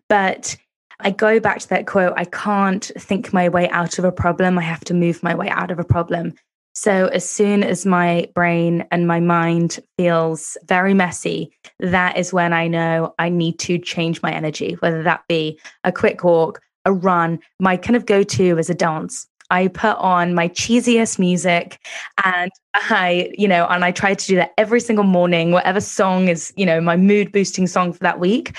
But 0.09 0.57
I 1.01 1.11
go 1.11 1.41
back 1.41 1.61
to 1.61 1.69
that 1.69 1.87
quote 1.87 2.13
I 2.17 2.25
can't 2.25 2.91
think 2.99 3.33
my 3.33 3.49
way 3.49 3.69
out 3.71 3.99
of 3.99 4.05
a 4.05 4.13
problem. 4.13 4.59
I 4.59 4.63
have 4.63 4.85
to 4.85 4.95
move 4.95 5.23
my 5.23 5.35
way 5.35 5.49
out 5.49 5.71
of 5.71 5.79
a 5.79 5.85
problem. 5.85 6.35
So 6.73 7.09
as 7.09 7.29
soon 7.29 7.63
as 7.63 7.85
my 7.85 8.29
brain 8.35 8.87
and 8.91 9.07
my 9.07 9.21
mind 9.21 9.81
feels 9.99 10.57
very 10.67 10.95
messy, 10.95 11.53
that 11.81 12.17
is 12.17 12.33
when 12.33 12.53
I 12.53 12.69
know 12.69 13.15
I 13.19 13.29
need 13.29 13.59
to 13.61 13.79
change 13.79 14.23
my 14.23 14.33
energy, 14.33 14.75
whether 14.81 15.03
that 15.03 15.25
be 15.29 15.59
a 15.85 15.93
quick 15.93 16.23
walk, 16.23 16.61
a 16.85 16.93
run. 16.93 17.41
My 17.59 17.77
kind 17.77 17.97
of 17.97 18.07
go 18.07 18.23
to 18.23 18.59
is 18.59 18.71
a 18.71 18.75
dance. 18.75 19.27
I 19.51 19.69
put 19.69 19.97
on 19.99 20.35
my 20.35 20.49
cheesiest 20.49 21.19
music 21.19 21.79
and 22.25 22.51
I, 22.75 23.33
you 23.37 23.49
know, 23.49 23.67
and 23.67 23.85
I 23.85 23.91
try 23.91 24.15
to 24.15 24.27
do 24.27 24.37
that 24.37 24.53
every 24.57 24.81
single 24.81 25.05
morning, 25.05 25.53
whatever 25.53 25.81
song 25.81 26.29
is, 26.29 26.53
you 26.57 26.65
know, 26.65 26.81
my 26.81 26.97
mood 26.97 27.33
boosting 27.33 27.67
song 27.67 27.93
for 27.93 28.01
that 28.01 28.21
week. 28.21 28.57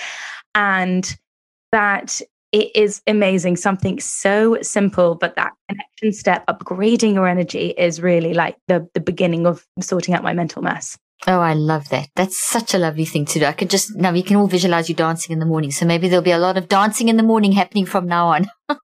And 0.53 1.17
that 1.71 2.21
it 2.51 2.75
is 2.75 3.01
amazing. 3.07 3.55
Something 3.55 3.99
so 3.99 4.57
simple, 4.61 5.15
but 5.15 5.35
that 5.37 5.51
connection 5.69 6.11
step, 6.11 6.45
upgrading 6.47 7.13
your 7.13 7.27
energy 7.27 7.69
is 7.77 8.01
really 8.01 8.33
like 8.33 8.57
the 8.67 8.87
the 8.93 8.99
beginning 8.99 9.47
of 9.47 9.65
sorting 9.79 10.13
out 10.13 10.23
my 10.23 10.33
mental 10.33 10.61
mess. 10.61 10.97
Oh, 11.27 11.39
I 11.39 11.53
love 11.53 11.89
that. 11.89 12.09
That's 12.15 12.41
such 12.41 12.73
a 12.73 12.79
lovely 12.79 13.05
thing 13.05 13.25
to 13.25 13.39
do. 13.39 13.45
I 13.45 13.51
could 13.51 13.69
just, 13.69 13.95
now 13.95 14.11
we 14.11 14.23
can 14.23 14.37
all 14.37 14.47
visualize 14.47 14.89
you 14.89 14.95
dancing 14.95 15.31
in 15.33 15.39
the 15.39 15.45
morning. 15.45 15.69
So 15.69 15.85
maybe 15.85 16.09
there'll 16.09 16.23
be 16.23 16.31
a 16.31 16.39
lot 16.39 16.57
of 16.57 16.67
dancing 16.67 17.09
in 17.09 17.17
the 17.17 17.23
morning 17.23 17.51
happening 17.51 17.85
from 17.85 18.07
now 18.07 18.29
on, 18.29 18.49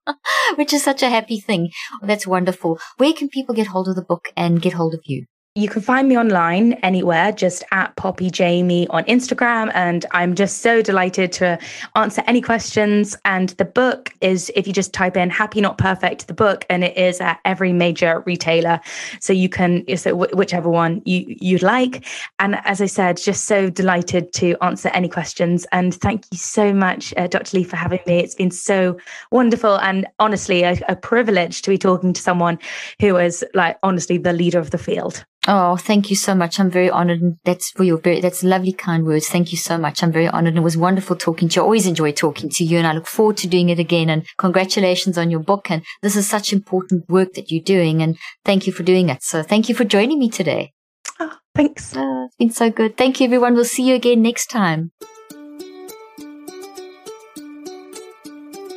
which 0.54 0.72
is 0.72 0.84
such 0.84 1.02
a 1.02 1.10
happy 1.10 1.40
thing. 1.40 1.70
That's 2.00 2.28
wonderful. 2.28 2.78
Where 2.96 3.12
can 3.12 3.28
people 3.28 3.56
get 3.56 3.66
hold 3.68 3.88
of 3.88 3.96
the 3.96 4.04
book 4.04 4.28
and 4.36 4.62
get 4.62 4.74
hold 4.74 4.94
of 4.94 5.00
you? 5.04 5.26
You 5.58 5.68
can 5.68 5.82
find 5.82 6.06
me 6.06 6.16
online 6.16 6.74
anywhere, 6.84 7.32
just 7.32 7.64
at 7.72 7.96
Poppy 7.96 8.30
Jamie 8.30 8.86
on 8.90 9.02
Instagram. 9.06 9.72
And 9.74 10.06
I'm 10.12 10.36
just 10.36 10.58
so 10.58 10.82
delighted 10.82 11.32
to 11.32 11.58
answer 11.96 12.22
any 12.28 12.40
questions. 12.40 13.16
And 13.24 13.48
the 13.48 13.64
book 13.64 14.14
is, 14.20 14.52
if 14.54 14.68
you 14.68 14.72
just 14.72 14.92
type 14.92 15.16
in 15.16 15.30
Happy 15.30 15.60
Not 15.60 15.76
Perfect, 15.76 16.28
the 16.28 16.32
book, 16.32 16.64
and 16.70 16.84
it 16.84 16.96
is 16.96 17.20
at 17.20 17.40
every 17.44 17.72
major 17.72 18.22
retailer. 18.24 18.78
So 19.18 19.32
you 19.32 19.48
can, 19.48 19.84
so 19.96 20.14
whichever 20.14 20.70
one 20.70 21.02
you, 21.04 21.24
you'd 21.26 21.64
like. 21.64 22.06
And 22.38 22.60
as 22.64 22.80
I 22.80 22.86
said, 22.86 23.16
just 23.16 23.46
so 23.46 23.68
delighted 23.68 24.32
to 24.34 24.54
answer 24.62 24.90
any 24.90 25.08
questions. 25.08 25.66
And 25.72 25.92
thank 25.92 26.22
you 26.30 26.38
so 26.38 26.72
much, 26.72 27.12
uh, 27.16 27.26
Dr. 27.26 27.56
Leaf, 27.56 27.70
for 27.70 27.76
having 27.76 27.98
me. 28.06 28.20
It's 28.20 28.36
been 28.36 28.52
so 28.52 28.96
wonderful 29.32 29.80
and 29.80 30.06
honestly 30.20 30.62
a, 30.62 30.78
a 30.88 30.94
privilege 30.94 31.62
to 31.62 31.70
be 31.70 31.78
talking 31.78 32.12
to 32.12 32.22
someone 32.22 32.60
who 33.00 33.16
is 33.16 33.44
like 33.54 33.76
honestly 33.82 34.18
the 34.18 34.32
leader 34.32 34.60
of 34.60 34.70
the 34.70 34.78
field. 34.78 35.24
Oh, 35.50 35.76
thank 35.76 36.10
you 36.10 36.16
so 36.16 36.34
much. 36.34 36.60
I'm 36.60 36.68
very 36.68 36.90
honored. 36.90 37.22
And 37.22 37.38
that's 37.46 37.70
for 37.70 37.82
your 37.82 37.96
very, 37.96 38.20
that's 38.20 38.44
lovely, 38.44 38.70
kind 38.70 39.06
words. 39.06 39.28
Thank 39.28 39.50
you 39.50 39.56
so 39.56 39.78
much. 39.78 40.02
I'm 40.02 40.12
very 40.12 40.28
honored. 40.28 40.58
It 40.58 40.60
was 40.60 40.76
wonderful 40.76 41.16
talking 41.16 41.48
to 41.48 41.54
you. 41.56 41.62
I 41.62 41.64
always 41.64 41.86
enjoy 41.86 42.12
talking 42.12 42.50
to 42.50 42.64
you 42.64 42.76
and 42.76 42.86
I 42.86 42.92
look 42.92 43.06
forward 43.06 43.38
to 43.38 43.48
doing 43.48 43.70
it 43.70 43.78
again. 43.78 44.10
And 44.10 44.26
congratulations 44.36 45.16
on 45.16 45.30
your 45.30 45.40
book. 45.40 45.70
And 45.70 45.82
this 46.02 46.16
is 46.16 46.28
such 46.28 46.52
important 46.52 47.08
work 47.08 47.32
that 47.32 47.50
you're 47.50 47.62
doing. 47.62 48.02
And 48.02 48.18
thank 48.44 48.66
you 48.66 48.74
for 48.74 48.82
doing 48.82 49.08
it. 49.08 49.22
So 49.22 49.42
thank 49.42 49.70
you 49.70 49.74
for 49.74 49.84
joining 49.84 50.18
me 50.18 50.28
today. 50.28 50.74
Oh, 51.18 51.34
thanks. 51.54 51.96
Uh, 51.96 52.26
it's 52.26 52.36
been 52.36 52.50
so 52.50 52.68
good. 52.68 52.98
Thank 52.98 53.18
you, 53.18 53.24
everyone. 53.24 53.54
We'll 53.54 53.64
see 53.64 53.88
you 53.88 53.94
again 53.94 54.20
next 54.20 54.48
time. 54.50 54.92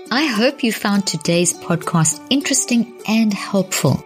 I 0.09 0.25
hope 0.25 0.63
you 0.63 0.71
found 0.71 1.05
today's 1.05 1.53
podcast 1.53 2.25
interesting 2.29 3.01
and 3.09 3.33
helpful. 3.33 4.05